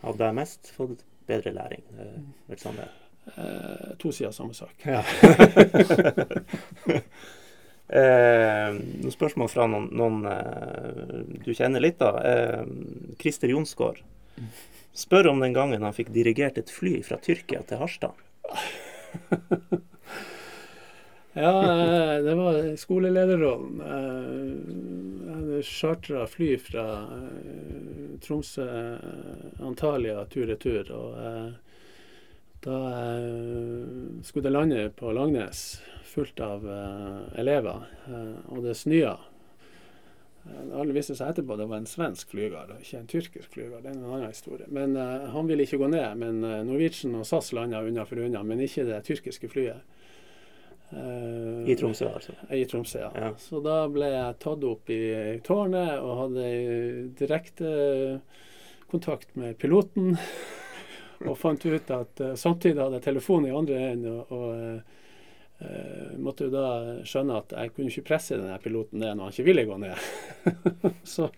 Hadde 0.00 0.32
jeg 0.32 0.38
mest 0.40 0.72
fått 0.74 1.04
bedre 1.30 1.52
læring? 1.54 1.86
Er 2.50 2.58
sånn 2.58 2.80
det. 2.80 2.88
Eh, 3.36 3.94
to 4.02 4.10
sider 4.10 4.34
samme 4.34 4.54
sak. 4.54 4.74
Ja. 4.82 5.04
eh, 8.00 8.74
noen 8.74 9.14
spørsmål 9.14 9.52
fra 9.52 9.68
noen, 9.70 9.86
noen 9.94 10.26
eh, 10.32 11.38
du 11.44 11.52
kjenner 11.54 11.86
litt, 11.86 12.02
da. 12.02 12.10
Eh, 12.24 12.66
Christer 13.22 13.54
Jonsgaard 13.54 14.02
spør 15.00 15.32
om 15.32 15.40
den 15.42 15.56
gangen 15.56 15.82
han 15.86 15.96
fikk 15.96 16.12
dirigert 16.14 16.60
et 16.60 16.72
fly 16.72 17.00
fra 17.06 17.18
Tyrkia 17.22 17.62
til 17.68 17.80
Harstad. 17.80 18.14
ja, 21.44 21.54
eh, 21.62 22.16
det 22.26 22.36
var 22.38 22.60
skolelederrollen. 22.80 23.80
Eh, 23.88 24.52
jeg 25.56 25.66
chartra 25.66 26.26
fly 26.30 26.54
fra 26.62 26.84
Tromsø, 28.24 28.68
Antalya 29.64 30.22
tur-retur. 30.30 30.92
og 30.94 31.58
da 32.60 32.76
eh, 33.16 34.22
skulle 34.22 34.42
det 34.42 34.50
lande 34.50 34.90
på 34.90 35.12
Langnes 35.12 35.82
fullt 36.04 36.40
av 36.40 36.66
eh, 36.68 37.40
elever, 37.40 37.86
eh, 38.06 38.34
og 38.52 38.66
det 38.66 38.76
snøa. 38.76 39.16
Alle 40.50 40.94
viste 40.94 41.14
seg 41.18 41.32
etterpå 41.32 41.56
det 41.58 41.66
var 41.70 41.80
en 41.80 41.88
svensk 41.88 42.32
flyger, 42.32 42.74
ikke 42.80 42.98
en 43.00 43.08
tyrkisk 43.10 43.54
flyger. 43.54 43.80
Det 43.82 43.90
er 43.90 43.96
en 43.96 44.06
annen 44.08 44.30
historie. 44.30 44.68
Men 44.72 44.96
uh, 44.98 45.30
Han 45.34 45.48
ville 45.50 45.66
ikke 45.66 45.80
gå 45.80 45.90
ned. 45.92 46.08
Men 46.20 46.44
eh, 46.46 46.60
Norwegian 46.66 47.16
og 47.18 47.26
SAS 47.28 47.52
landa 47.56 47.82
unna 47.86 48.06
for 48.08 48.22
unna, 48.22 48.42
men 48.46 48.62
ikke 48.64 48.86
det 48.88 49.02
tyrkiske 49.08 49.50
flyet. 49.50 49.82
Uh, 50.90 51.66
I 51.70 51.76
Tromsø, 51.78 52.08
altså. 52.10 52.34
I 52.50 52.64
Tromsø, 52.70 53.02
ja. 53.04 53.10
Ja. 53.14 53.32
Så 53.38 53.60
da 53.62 53.84
ble 53.92 54.08
jeg 54.10 54.38
tatt 54.42 54.64
opp 54.66 54.90
i 54.90 55.02
tårnet 55.46 56.00
og 56.02 56.16
hadde 56.24 56.46
direkte 57.18 57.74
kontakt 58.90 59.36
med 59.38 59.58
piloten. 59.60 60.16
Og 61.28 61.34
fant 61.36 61.60
ut 61.68 61.90
at 61.92 62.20
uh, 62.24 62.32
samtidig 62.32 62.80
hadde 62.80 62.96
jeg 62.96 63.10
telefonen 63.10 63.50
i 63.50 63.56
andre 63.56 63.80
enden. 63.90 64.22
Og, 64.22 64.32
og 64.32 64.98
eh, 65.60 66.18
måtte 66.18 66.48
jo 66.48 66.54
da 66.54 66.66
skjønne 67.06 67.38
at 67.40 67.56
jeg 67.56 67.74
kunne 67.76 67.92
ikke 67.92 68.08
presse 68.12 68.38
denne 68.38 68.58
piloten 68.62 69.02
ned 69.02 69.16
når 69.16 69.28
han 69.28 69.36
ikke 69.36 69.48
ville 69.48 69.66
gå 69.68 69.80
ned. 69.80 70.10
Så 71.14 71.30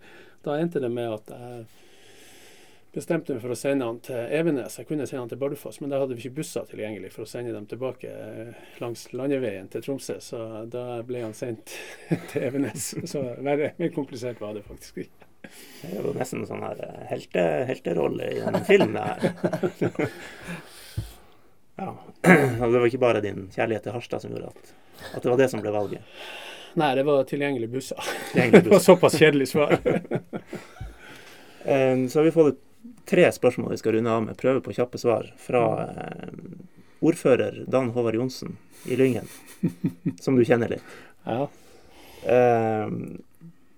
da 0.43 0.59
endte 0.59 0.83
det 0.83 0.91
med 0.91 1.13
at 1.13 1.33
jeg 1.33 1.65
bestemte 2.93 3.33
meg 3.33 3.41
for 3.41 3.55
å 3.55 3.57
sende 3.57 3.87
han 3.89 3.99
til 4.05 4.21
Evenes. 4.37 4.77
Jeg 4.79 4.89
kunne 4.89 5.07
sende 5.09 5.23
han 5.23 5.31
til 5.33 5.41
Bardufoss, 5.41 5.81
men 5.81 5.93
da 5.93 6.01
hadde 6.03 6.17
vi 6.17 6.27
ikke 6.27 6.43
busser 6.43 6.67
tilgjengelig 6.69 7.13
for 7.15 7.25
å 7.25 7.31
sende 7.31 7.55
dem 7.55 7.67
tilbake 7.71 8.11
eh, 8.13 8.65
langs 8.85 9.07
landeveien 9.17 9.71
til 9.73 9.85
Tromsø. 9.85 10.19
Så 10.21 10.41
da 10.73 11.01
ble 11.09 11.25
han 11.25 11.37
sendt 11.37 11.73
til 12.33 12.49
Evenes. 12.49 12.93
Så 13.09 13.25
verre, 13.41 13.73
mer 13.81 13.95
komplisert 13.97 14.43
var 14.45 14.57
det 14.57 14.67
faktisk 14.69 15.05
ikke. 15.07 15.31
Det 15.43 15.89
er 15.89 16.05
jo 16.05 16.13
nesten 16.17 16.45
sånn 16.49 16.65
her 16.65 16.85
eh, 16.85 17.01
helte, 17.15 17.47
helterolle 17.73 18.29
i 18.37 18.45
en 18.45 18.61
film, 18.69 19.01
her. 19.01 19.33
ja. 21.83 21.95
Det 22.63 22.79
var 22.79 22.87
ikke 22.87 23.03
bare 23.03 23.21
din 23.25 23.49
kjærlighet 23.55 23.87
til 23.87 23.97
Harstad 23.97 24.25
som 24.25 24.33
gjorde 24.33 24.53
at, 24.53 24.75
at 25.13 25.23
det 25.23 25.31
var 25.31 25.41
det 25.41 25.49
som 25.53 25.63
ble 25.63 25.75
valget. 25.75 26.17
Nei, 26.79 26.95
det 26.97 27.05
var 27.05 27.25
tilgjengelige 27.29 27.73
busser. 27.73 28.11
Tilgjengelig 28.31 28.63
Det 28.69 28.73
var 28.73 28.85
såpass 28.85 29.19
kjedelig 29.21 29.49
svar. 29.49 29.77
Så 31.63 32.19
har 32.19 32.25
vi 32.25 32.31
fått 32.35 32.57
tre 33.07 33.29
spørsmål 33.33 33.71
vi 33.71 33.79
skal 33.79 33.93
runde 33.95 34.11
av 34.11 34.23
med. 34.25 34.39
Prøve 34.41 34.63
på 34.65 34.73
kjappe 34.75 34.99
svar 34.99 35.29
fra 35.39 35.61
ordfører 37.03 37.61
Dan 37.71 37.93
Håvard 37.95 38.19
Johnsen 38.19 38.57
i 38.91 38.97
Lyngen, 38.99 39.29
som 40.25 40.35
du 40.35 40.43
kjenner 40.47 40.73
litt. 40.75 40.97
Ja. 41.23 41.47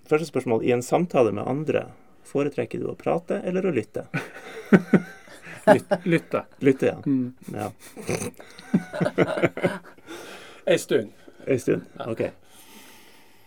Første 0.09 0.31
spørsmål. 0.31 0.65
I 0.65 0.73
en 0.77 0.87
samtale 0.87 1.35
med 1.37 1.45
andre, 1.45 1.87
foretrekker 2.25 2.81
du 2.81 2.89
å 2.89 2.97
prate 2.97 3.43
eller 3.45 3.69
å 3.69 3.75
lytte? 3.75 4.07
Lyt, 5.67 5.85
lytte. 6.05 6.45
Lytte, 6.59 6.87
ja. 6.87 7.03
Mm. 7.07 7.35
ja. 7.53 7.71
Ei 10.67 10.79
stund. 10.79 11.12
En 11.47 11.61
stund. 11.61 11.83
OK. 12.07 12.21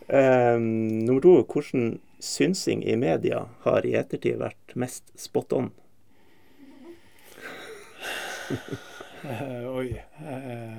Um, 0.08 0.62
nummer 1.06 1.22
to. 1.22 1.46
Hvordan 1.54 2.00
synsing 2.20 2.84
i 2.86 2.96
media 2.96 3.46
har 3.66 3.86
i 3.86 3.96
ettertid 3.98 4.38
vært 4.42 4.76
mest 4.76 5.12
spot 5.20 5.54
on? 5.54 5.72
uh, 9.26 9.68
oi. 9.76 9.90
eh, 10.24 10.78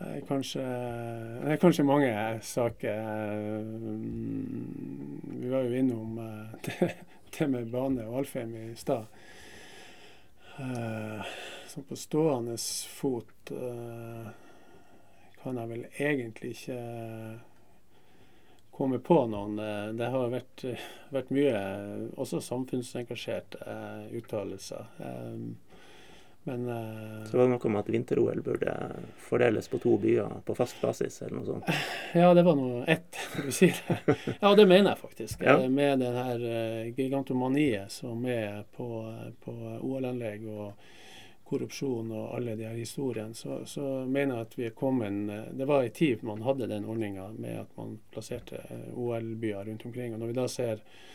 eh, 0.00 0.18
kanskje 0.28 0.60
Det 0.60 1.54
er 1.54 1.62
kanskje 1.62 1.84
mange 1.88 2.12
saker. 2.42 3.02
mm, 3.62 5.20
vi 5.40 5.48
var 5.48 5.64
jo 5.64 5.74
innom 5.74 6.20
det, 6.66 6.94
det 7.38 7.50
med 7.50 7.70
bane 7.72 8.06
og 8.06 8.18
Alfheim 8.18 8.54
i 8.54 8.74
stad. 8.76 9.06
Eh, 10.60 11.26
så 11.66 11.82
på 11.82 11.96
stående 11.96 12.56
fot 12.88 13.50
eh, 13.50 14.26
kan 15.42 15.56
jeg 15.56 15.70
vel 15.70 15.86
egentlig 15.96 16.50
ikke 16.56 16.80
komme 18.74 18.98
på 18.98 19.18
noen. 19.32 19.58
Eh, 19.58 19.88
Det 19.96 20.10
har 20.12 20.32
vært, 20.34 20.64
vært 21.14 21.32
mye 21.34 21.54
eh, 21.56 22.06
også 22.20 22.42
samfunnsengasjerte 22.44 23.78
uttalelser. 24.20 24.88
Eh, 25.00 25.69
men 26.44 26.68
uh, 26.68 27.24
Så 27.28 27.36
var 27.36 27.44
det 27.44 27.52
noe 27.52 27.66
om 27.68 27.76
at 27.76 27.88
vinter-OL 27.92 28.40
burde 28.44 28.74
fordeles 29.20 29.68
på 29.68 29.78
to 29.82 29.96
byer 30.00 30.38
på 30.46 30.54
fast 30.56 30.80
basis, 30.80 31.20
eller 31.22 31.36
noe 31.36 31.48
sånt. 31.48 31.68
Ja, 32.16 32.30
det 32.34 32.44
var 32.46 32.56
nå 32.56 32.84
ett, 32.88 33.18
når 33.36 33.50
du 33.50 33.52
sier 33.52 33.82
det. 33.88 34.16
Ja, 34.40 34.54
det 34.56 34.66
mener 34.66 34.94
jeg 34.94 35.02
faktisk. 35.02 35.44
Ja. 35.44 35.58
Eh, 35.60 35.68
Med 35.68 36.00
det 36.00 36.14
her 36.16 36.46
eh, 36.52 36.88
gigantomaniet 36.96 37.92
som 37.92 38.24
er 38.24 38.64
på, 38.76 38.88
på 39.44 39.56
OL-anlegg 39.80 40.48
og 40.48 40.88
korrupsjon 41.50 42.12
og 42.14 42.34
alle 42.36 42.54
de 42.56 42.68
her 42.68 42.76
historiene, 42.78 43.34
så, 43.34 43.60
så 43.66 44.04
mener 44.06 44.36
jeg 44.36 44.46
at 44.46 44.58
vi 44.58 44.66
er 44.68 44.76
kommet 44.78 45.32
eh, 45.34 45.46
Det 45.60 45.66
var 45.68 45.84
en 45.84 45.96
tid 46.00 46.22
man 46.26 46.44
hadde 46.46 46.70
den 46.70 46.86
ordninga 46.88 47.30
med 47.36 47.64
at 47.66 47.72
man 47.76 47.98
plasserte 48.14 48.62
eh, 48.70 48.90
OL-byer 48.94 49.64
rundt 49.68 49.86
omkring. 49.86 50.14
Og 50.14 50.22
når 50.22 50.32
vi 50.32 50.38
da 50.40 50.46
ser 50.48 50.78
eh, 50.78 51.08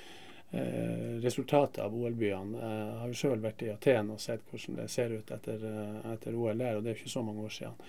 resultatet 1.23 1.81
av 1.83 1.95
OL-byene 1.95 2.59
eh, 2.59 2.75
Jeg 2.81 2.99
har 2.99 3.13
jo 3.13 3.21
sjøl 3.21 3.41
vært 3.43 3.63
i 3.65 3.71
Aten 3.73 4.11
og 4.13 4.21
sett 4.23 4.45
hvordan 4.51 4.81
det 4.81 4.89
ser 4.93 5.15
ut 5.15 5.31
etter, 5.31 5.63
eh, 5.71 6.11
etter 6.13 6.35
OL 6.35 6.61
der, 6.61 6.77
og 6.77 6.83
det 6.83 6.91
er 6.91 6.95
jo 6.95 7.01
ikke 7.03 7.15
så 7.17 7.25
mange 7.25 7.47
år 7.47 7.57
siden 7.57 7.81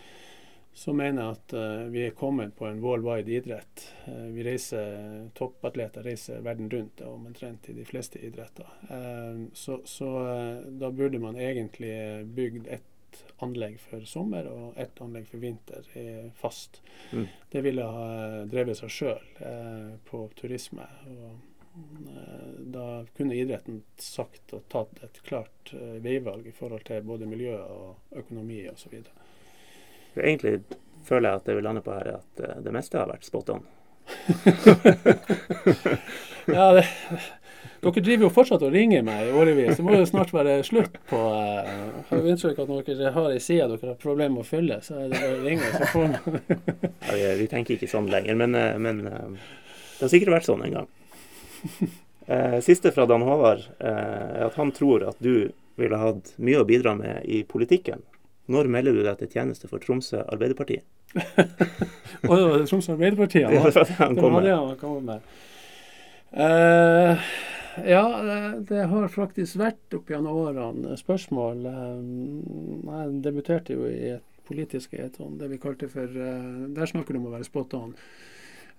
så 0.76 0.92
mener 0.92 1.22
jeg 1.22 1.36
at 1.38 1.52
eh, 1.56 1.84
vi 1.88 2.02
er 2.04 2.16
kommet 2.16 2.50
på 2.56 2.66
en 2.68 2.82
worldwide 2.84 3.32
idrett. 3.32 3.84
Eh, 4.04 4.26
vi 4.34 4.44
reiser, 4.44 5.30
Toppatleter 5.38 6.04
reiser 6.04 6.42
verden 6.44 6.68
rundt 6.68 7.00
og 7.00 7.14
omtrent 7.14 7.70
i 7.72 7.76
de 7.78 7.86
fleste 7.88 8.20
idretter. 8.20 8.68
Eh, 8.92 9.46
så 9.56 9.78
så 9.88 10.10
eh, 10.26 10.66
da 10.76 10.90
burde 10.92 11.22
man 11.22 11.40
egentlig 11.40 11.96
bygd 12.36 12.68
ett 12.68 13.22
anlegg 13.40 13.80
for 13.80 14.04
sommer 14.04 14.50
og 14.52 14.76
ett 14.76 15.00
anlegg 15.00 15.24
for 15.30 15.40
vinter 15.40 15.88
eh, 15.96 16.28
fast. 16.36 16.82
Mm. 17.12 17.24
Det 17.56 17.64
ville 17.64 17.90
ha 17.96 18.06
eh, 18.18 18.38
drevet 18.52 18.76
seg 18.76 18.92
sjøl 18.92 19.26
eh, 19.48 19.94
på 20.04 20.26
turisme. 20.36 20.84
og 21.08 21.30
eh, 21.30 21.45
Da 22.76 23.04
kunne 23.16 23.36
idretten 23.36 23.82
sagt 24.00 24.52
og 24.56 24.64
tatt 24.72 25.02
et 25.04 25.20
klart 25.26 25.72
eh, 25.76 25.98
veivalg 26.02 26.46
i 26.48 26.54
forhold 26.56 26.84
til 26.88 27.04
både 27.06 27.28
miljø 27.28 27.56
og 27.60 28.16
økonomi 28.16 28.62
osv. 28.70 28.94
Egentlig 30.16 30.60
føler 31.04 31.28
jeg 31.28 31.42
at 31.42 31.48
det 31.48 31.56
vi 31.58 31.64
lander 31.66 31.84
på 31.84 31.94
her, 31.94 32.06
er 32.06 32.22
at 32.22 32.42
eh, 32.42 32.62
det 32.64 32.72
meste 32.74 32.98
har 33.00 33.10
vært 33.12 33.28
spot 33.28 33.52
on. 33.56 33.66
Ja, 36.46 36.70
det, 36.76 36.84
dere 37.82 38.02
driver 38.02 38.26
jo 38.26 38.30
fortsatt 38.32 38.62
og 38.62 38.74
ringer 38.74 39.02
meg 39.06 39.28
i 39.28 39.32
årevis. 39.34 39.76
Det 39.78 39.84
må 39.86 39.96
jo 39.96 40.06
snart 40.08 40.32
være 40.34 40.60
slutt 40.66 40.98
på 41.10 41.18
uh, 41.18 41.66
Jeg 41.66 42.06
har 42.10 42.28
inntrykk 42.32 42.60
at 42.62 42.70
når 42.70 42.84
dere 42.86 43.12
har 43.16 43.28
ei 43.32 43.40
side 43.42 43.66
dere 43.72 43.92
har 43.92 43.98
problemer 44.02 44.36
med 44.36 44.44
å 44.44 44.46
fylle, 44.46 44.78
så 44.84 45.00
er 45.00 45.10
det 45.10 45.20
bare 45.22 45.40
å 45.40 45.44
ringe. 45.44 45.72
Så 45.74 45.90
får 45.90 46.06
Ja, 47.06 47.16
vi, 47.16 47.24
vi 47.42 47.48
tenker 47.50 47.76
ikke 47.76 47.90
sånn 47.90 48.10
lenger, 48.12 48.38
men, 48.38 48.54
eh, 48.58 48.78
men 48.82 49.02
eh, 49.10 49.50
det 49.98 50.06
har 50.06 50.12
sikkert 50.12 50.36
vært 50.36 50.48
sånn 50.48 50.64
en 50.66 50.78
gang. 50.78 50.88
Eh, 52.26 52.60
Siste 52.60 52.90
fra 52.90 53.06
Dan 53.06 53.22
Håvard 53.22 53.60
eh, 53.78 53.86
er 53.86 54.48
at 54.48 54.56
han 54.58 54.72
tror 54.74 55.04
at 55.06 55.18
du 55.22 55.52
ville 55.78 55.98
hatt 56.00 56.32
mye 56.42 56.58
å 56.58 56.66
bidra 56.66 56.96
med 56.98 57.22
i 57.22 57.44
politikken. 57.46 58.02
Når 58.50 58.70
melder 58.70 58.96
du 58.96 59.02
deg 59.06 59.20
til 59.20 59.30
tjeneste 59.30 59.70
for 59.70 59.82
Tromsø 59.82 60.24
Arbeiderparti? 60.24 60.80
Og 62.26 62.32
det 62.38 62.48
var 62.50 62.66
Tromsø 62.66 62.96
Arbeiderparti 62.96 63.44
han 63.46 63.54
var 63.62 63.70
det 63.70 63.86
han 64.00 64.18
kom 64.18 64.38
var 64.38 64.42
det 64.46 64.56
med. 64.56 64.66
han 64.72 64.80
kom 64.80 65.06
med. 65.06 65.30
Uh, 66.34 67.30
ja, 67.86 68.04
det, 68.66 68.82
har 68.90 69.06
faktisk 69.12 69.60
vært 69.62 69.94
opp 69.94 70.10
gjennom 70.10 70.42
årene 70.48 70.98
spørsmål. 70.98 71.66
Jeg 72.90 73.20
debuterte 73.22 73.76
jo 73.76 73.86
i 73.86 74.16
et 74.16 74.46
politisk 74.50 74.98
et 74.98 75.14
det 75.38 75.50
vi 75.50 75.62
kalte 75.62 75.86
for 75.90 76.10
Der 76.10 76.90
snakker 76.90 77.14
du 77.14 77.22
om 77.22 77.30
å 77.30 77.36
være 77.36 77.46
spot 77.46 77.78
on. 77.78 77.94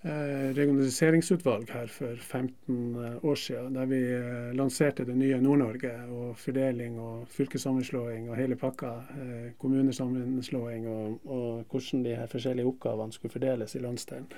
Eh, 0.02 0.54
regionaliseringsutvalg 0.54 1.70
her 1.74 1.88
for 1.90 2.14
15 2.16 3.18
år 3.22 3.34
siden, 3.34 3.74
der 3.74 3.86
vi 3.90 3.98
eh, 4.14 4.54
lanserte 4.54 5.04
det 5.04 5.16
nye 5.18 5.40
Nord-Norge 5.42 5.90
og 6.14 6.36
fordeling 6.38 7.00
og 7.02 7.24
fylkessammenslåing 7.34 8.28
og 8.30 8.38
hele 8.38 8.56
pakka. 8.56 8.92
Eh, 9.18 9.48
kommunesammenslåing 9.58 10.86
og, 10.86 11.18
og 11.26 11.64
hvordan 11.70 12.04
de 12.06 12.14
her 12.14 12.30
forskjellige 12.30 12.70
oppgavene 12.70 13.12
skulle 13.12 13.34
fordeles 13.34 13.74
i 13.74 13.82
landsdelen. 13.82 14.30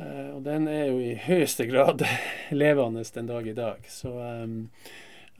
Eh, 0.00 0.30
og 0.32 0.40
den 0.44 0.68
er 0.72 0.86
jo 0.88 0.96
i 1.04 1.12
høyeste 1.20 1.66
grad 1.68 2.00
levende 2.62 3.04
den 3.14 3.28
dag 3.28 3.46
i 3.46 3.56
dag. 3.56 3.84
Så 3.92 4.14
ehm, 4.24 4.56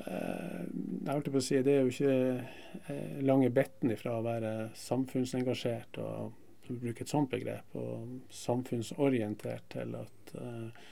eh, 0.04 0.60
jeg 1.06 1.14
holdt 1.14 1.32
på 1.32 1.40
å 1.40 1.46
si, 1.46 1.62
det 1.64 1.78
er 1.78 1.86
jo 1.86 1.94
ikke 1.94 2.92
eh, 2.92 3.20
lange 3.24 3.48
betten 3.54 3.96
ifra 3.96 4.18
å 4.18 4.26
være 4.26 4.52
samfunnsengasjert 4.76 6.02
og 6.04 6.36
å 6.76 6.80
bruke 6.80 7.04
et 7.04 7.12
sånt 7.12 7.30
begrep, 7.32 7.76
og 7.78 8.32
samfunnsorientert 8.34 9.68
til 9.72 9.94
at 9.98 10.32
eh, 10.40 10.88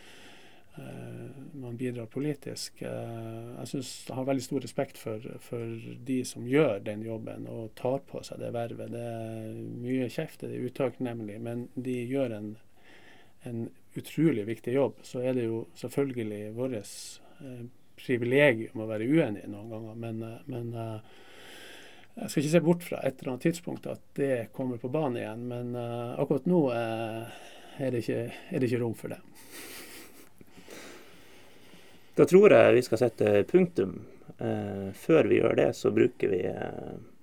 eh, 0.80 1.40
man 1.62 1.78
bidrar 1.80 2.10
politisk. 2.12 2.82
Eh, 2.82 3.50
jeg 3.58 3.72
synes 3.72 3.92
jeg 4.08 4.16
har 4.18 4.28
veldig 4.28 4.46
stor 4.46 4.64
respekt 4.66 5.00
for, 5.00 5.28
for 5.44 5.90
de 6.10 6.20
som 6.28 6.46
gjør 6.48 6.82
den 6.86 7.04
jobben 7.06 7.48
og 7.50 7.74
tar 7.78 8.00
på 8.08 8.22
seg 8.26 8.42
det 8.42 8.54
vervet. 8.56 8.94
Det 8.94 9.04
er 9.04 9.52
mye 9.84 10.08
kjeft, 10.12 10.42
det 10.42 10.54
er 10.54 10.70
utakknemlig, 10.70 11.38
men 11.44 11.68
de 11.76 12.00
gjør 12.06 12.38
en 12.40 12.56
en 13.46 13.68
utrolig 13.94 14.42
viktig 14.48 14.72
jobb, 14.74 14.96
så 15.06 15.20
er 15.22 15.36
det 15.36 15.44
jo 15.46 15.60
selvfølgelig 15.78 16.40
vårt 16.56 16.88
privilegium 17.98 18.82
å 18.82 18.86
være 18.90 19.06
uenige 19.06 19.50
noen 19.50 19.70
ganger. 19.70 20.00
Men, 20.02 20.24
men 20.50 20.72
jeg 22.18 22.30
skal 22.30 22.42
ikke 22.42 22.52
se 22.52 22.62
bort 22.64 22.84
fra 22.86 23.00
et 23.06 23.20
eller 23.20 23.32
annet 23.34 23.46
tidspunkt 23.46 23.86
at 23.90 24.02
det 24.18 24.48
kommer 24.54 24.80
på 24.82 24.90
banen 24.90 25.20
igjen. 25.20 25.44
Men 25.50 25.74
uh, 25.78 26.18
akkurat 26.18 26.48
nå 26.50 26.62
uh, 26.72 27.38
er 27.78 27.94
det 27.94 28.02
ikke, 28.02 28.24
er 28.50 28.58
det 28.58 28.70
ikke 28.70 28.80
rom 28.82 28.96
for 28.98 29.14
det. 29.14 29.20
Da 32.18 32.26
tror 32.26 32.50
jeg 32.50 32.74
vi 32.74 32.82
skal 32.86 33.02
sette 33.04 33.36
punktum. 33.50 34.00
Uh, 34.38 34.90
før 34.98 35.30
vi 35.30 35.38
gjør 35.38 35.56
det, 35.58 35.70
så 35.78 35.94
bruker 35.94 36.34
vi 36.34 36.42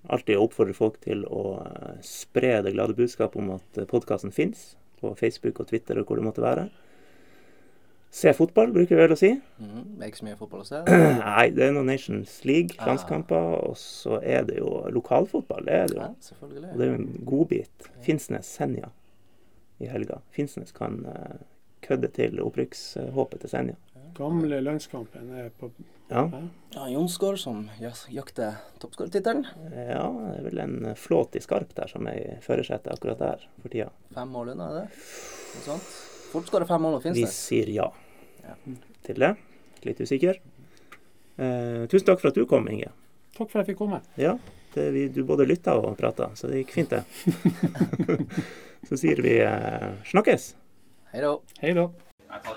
alltid 0.06 0.38
å 0.38 0.46
oppfordre 0.46 0.78
folk 0.78 1.00
til 1.04 1.26
å 1.28 1.60
spre 2.06 2.60
det 2.64 2.76
glade 2.76 2.96
budskapet 2.96 3.42
om 3.42 3.56
at 3.58 3.86
podkasten 3.92 4.32
fins 4.36 4.76
på 5.02 5.12
Facebook 5.20 5.60
og 5.60 5.72
Twitter 5.72 6.00
og 6.00 6.08
hvor 6.08 6.22
det 6.22 6.28
måtte 6.28 6.46
være. 6.46 6.70
Se 8.16 8.32
fotball, 8.32 8.70
bruker 8.72 8.96
vi 8.96 9.02
vel 9.02 9.12
å 9.12 9.18
si. 9.20 9.30
Mm, 9.60 9.98
ikke 10.08 10.22
så 10.22 10.26
mye 10.30 10.38
fotball 10.40 10.62
å 10.64 10.68
se. 10.70 10.78
Nei, 11.20 11.50
det 11.52 11.66
er 11.66 11.74
noen 11.76 11.90
Nations 11.92 12.38
League, 12.48 12.78
Ah. 12.80 12.86
landskamper, 12.94 13.50
og 13.68 13.76
så 13.82 14.22
er 14.24 14.46
det 14.48 14.62
jo 14.62 14.70
lokalfotball. 14.96 15.66
Det 15.68 15.74
er 15.82 15.90
det 15.92 15.98
jo. 15.98 16.04
Ja, 16.06 16.08
Og 16.14 16.30
selvfølgelig. 16.30 16.70
det 16.78 16.86
er 16.86 16.92
jo 16.94 17.00
en 17.02 17.26
godbit. 17.28 17.90
Finnsnes-Senja 18.06 18.88
i 19.84 19.90
helga. 19.92 20.22
Finnsnes 20.32 20.72
kan 20.72 21.02
uh, 21.12 21.36
kødde 21.84 22.08
til 22.16 22.40
opprykkshåpet 22.46 23.44
til 23.44 23.52
Senja. 23.52 23.76
Gamle 24.16 24.62
landskampen 24.64 25.34
er 25.36 25.50
på 25.60 25.74
Ja. 26.08 26.24
ja. 26.78 26.86
Jonsgaard 26.94 27.42
som 27.42 27.66
jakter 28.14 28.62
toppskårertittelen. 28.80 29.44
ja, 29.76 30.06
det 30.08 30.38
er 30.40 30.44
vel 30.48 30.64
en 30.64 30.78
flåt 30.96 31.36
i 31.36 31.42
skarp 31.44 31.76
der 31.76 31.92
som 31.92 32.08
er 32.08 32.16
i 32.22 32.40
førersetet 32.46 32.94
akkurat 32.96 33.20
der 33.20 33.44
for 33.60 33.74
tida. 33.76 33.90
Fem 34.16 34.32
mål 34.32 34.54
unna, 34.56 34.70
er 34.72 34.80
det? 34.86 35.04
Noe 35.58 35.68
sånt. 35.68 35.92
Fort 36.32 36.48
skårer 36.48 36.68
fem 36.72 36.82
mål 36.88 37.02
og 37.02 37.04
Vi 37.12 37.28
sier 37.28 37.68
Ja. 37.76 37.92
Til 39.06 39.20
det. 39.22 39.34
Litt 39.86 40.02
usikker. 40.02 40.40
Eh, 41.36 41.86
tusen 41.92 42.08
takk 42.08 42.22
for 42.22 42.32
at 42.32 42.38
du 42.38 42.46
kom, 42.50 42.68
Inge. 42.72 42.92
Takk 43.36 43.50
for 43.52 43.60
at 43.60 43.66
jeg 43.66 43.74
fikk 43.74 43.82
komme. 43.84 44.02
Ja, 44.20 44.38
det, 44.76 44.88
vi, 44.96 45.08
du 45.12 45.24
både 45.28 45.48
lytta 45.48 45.76
og 45.80 45.98
prata, 46.00 46.32
så 46.40 46.50
det 46.52 46.64
gikk 46.64 46.74
fint, 46.78 46.96
det. 46.96 47.04
så 48.88 49.00
sier 49.00 49.22
vi 49.26 49.38
eh, 49.44 49.92
snakkes. 50.12 50.54
Hei 51.12 51.24
da. 51.24 51.36
Hei 51.62 51.76
da. 51.78 51.90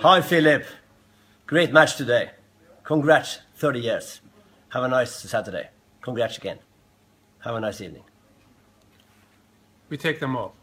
Hi, 0.05 0.21
Philip. 0.23 0.65
Great 1.47 1.73
match 1.73 1.97
today. 1.97 2.31
Congrats, 2.85 3.41
30 3.57 3.81
years. 3.81 4.21
Have 4.71 4.85
a 4.85 4.89
nice 4.89 5.13
Saturday. 5.29 5.69
Congrats 6.03 6.39
again. 6.39 6.59
Have 7.41 7.57
a 7.57 7.61
nice 7.61 7.81
evening. 7.81 8.05
We 9.89 9.97
take 9.97 10.21
them 10.21 10.37
all. 10.37 10.55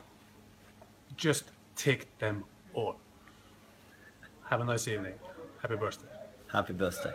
Just 1.17 1.45
take 1.75 2.17
them 2.19 2.43
all. 2.73 2.95
Have 4.49 4.61
a 4.61 4.65
nice 4.65 4.87
evening. 4.87 5.13
Happy 5.61 5.75
birthday. 5.75 6.07
Happy 6.51 6.73
birthday. 6.73 7.13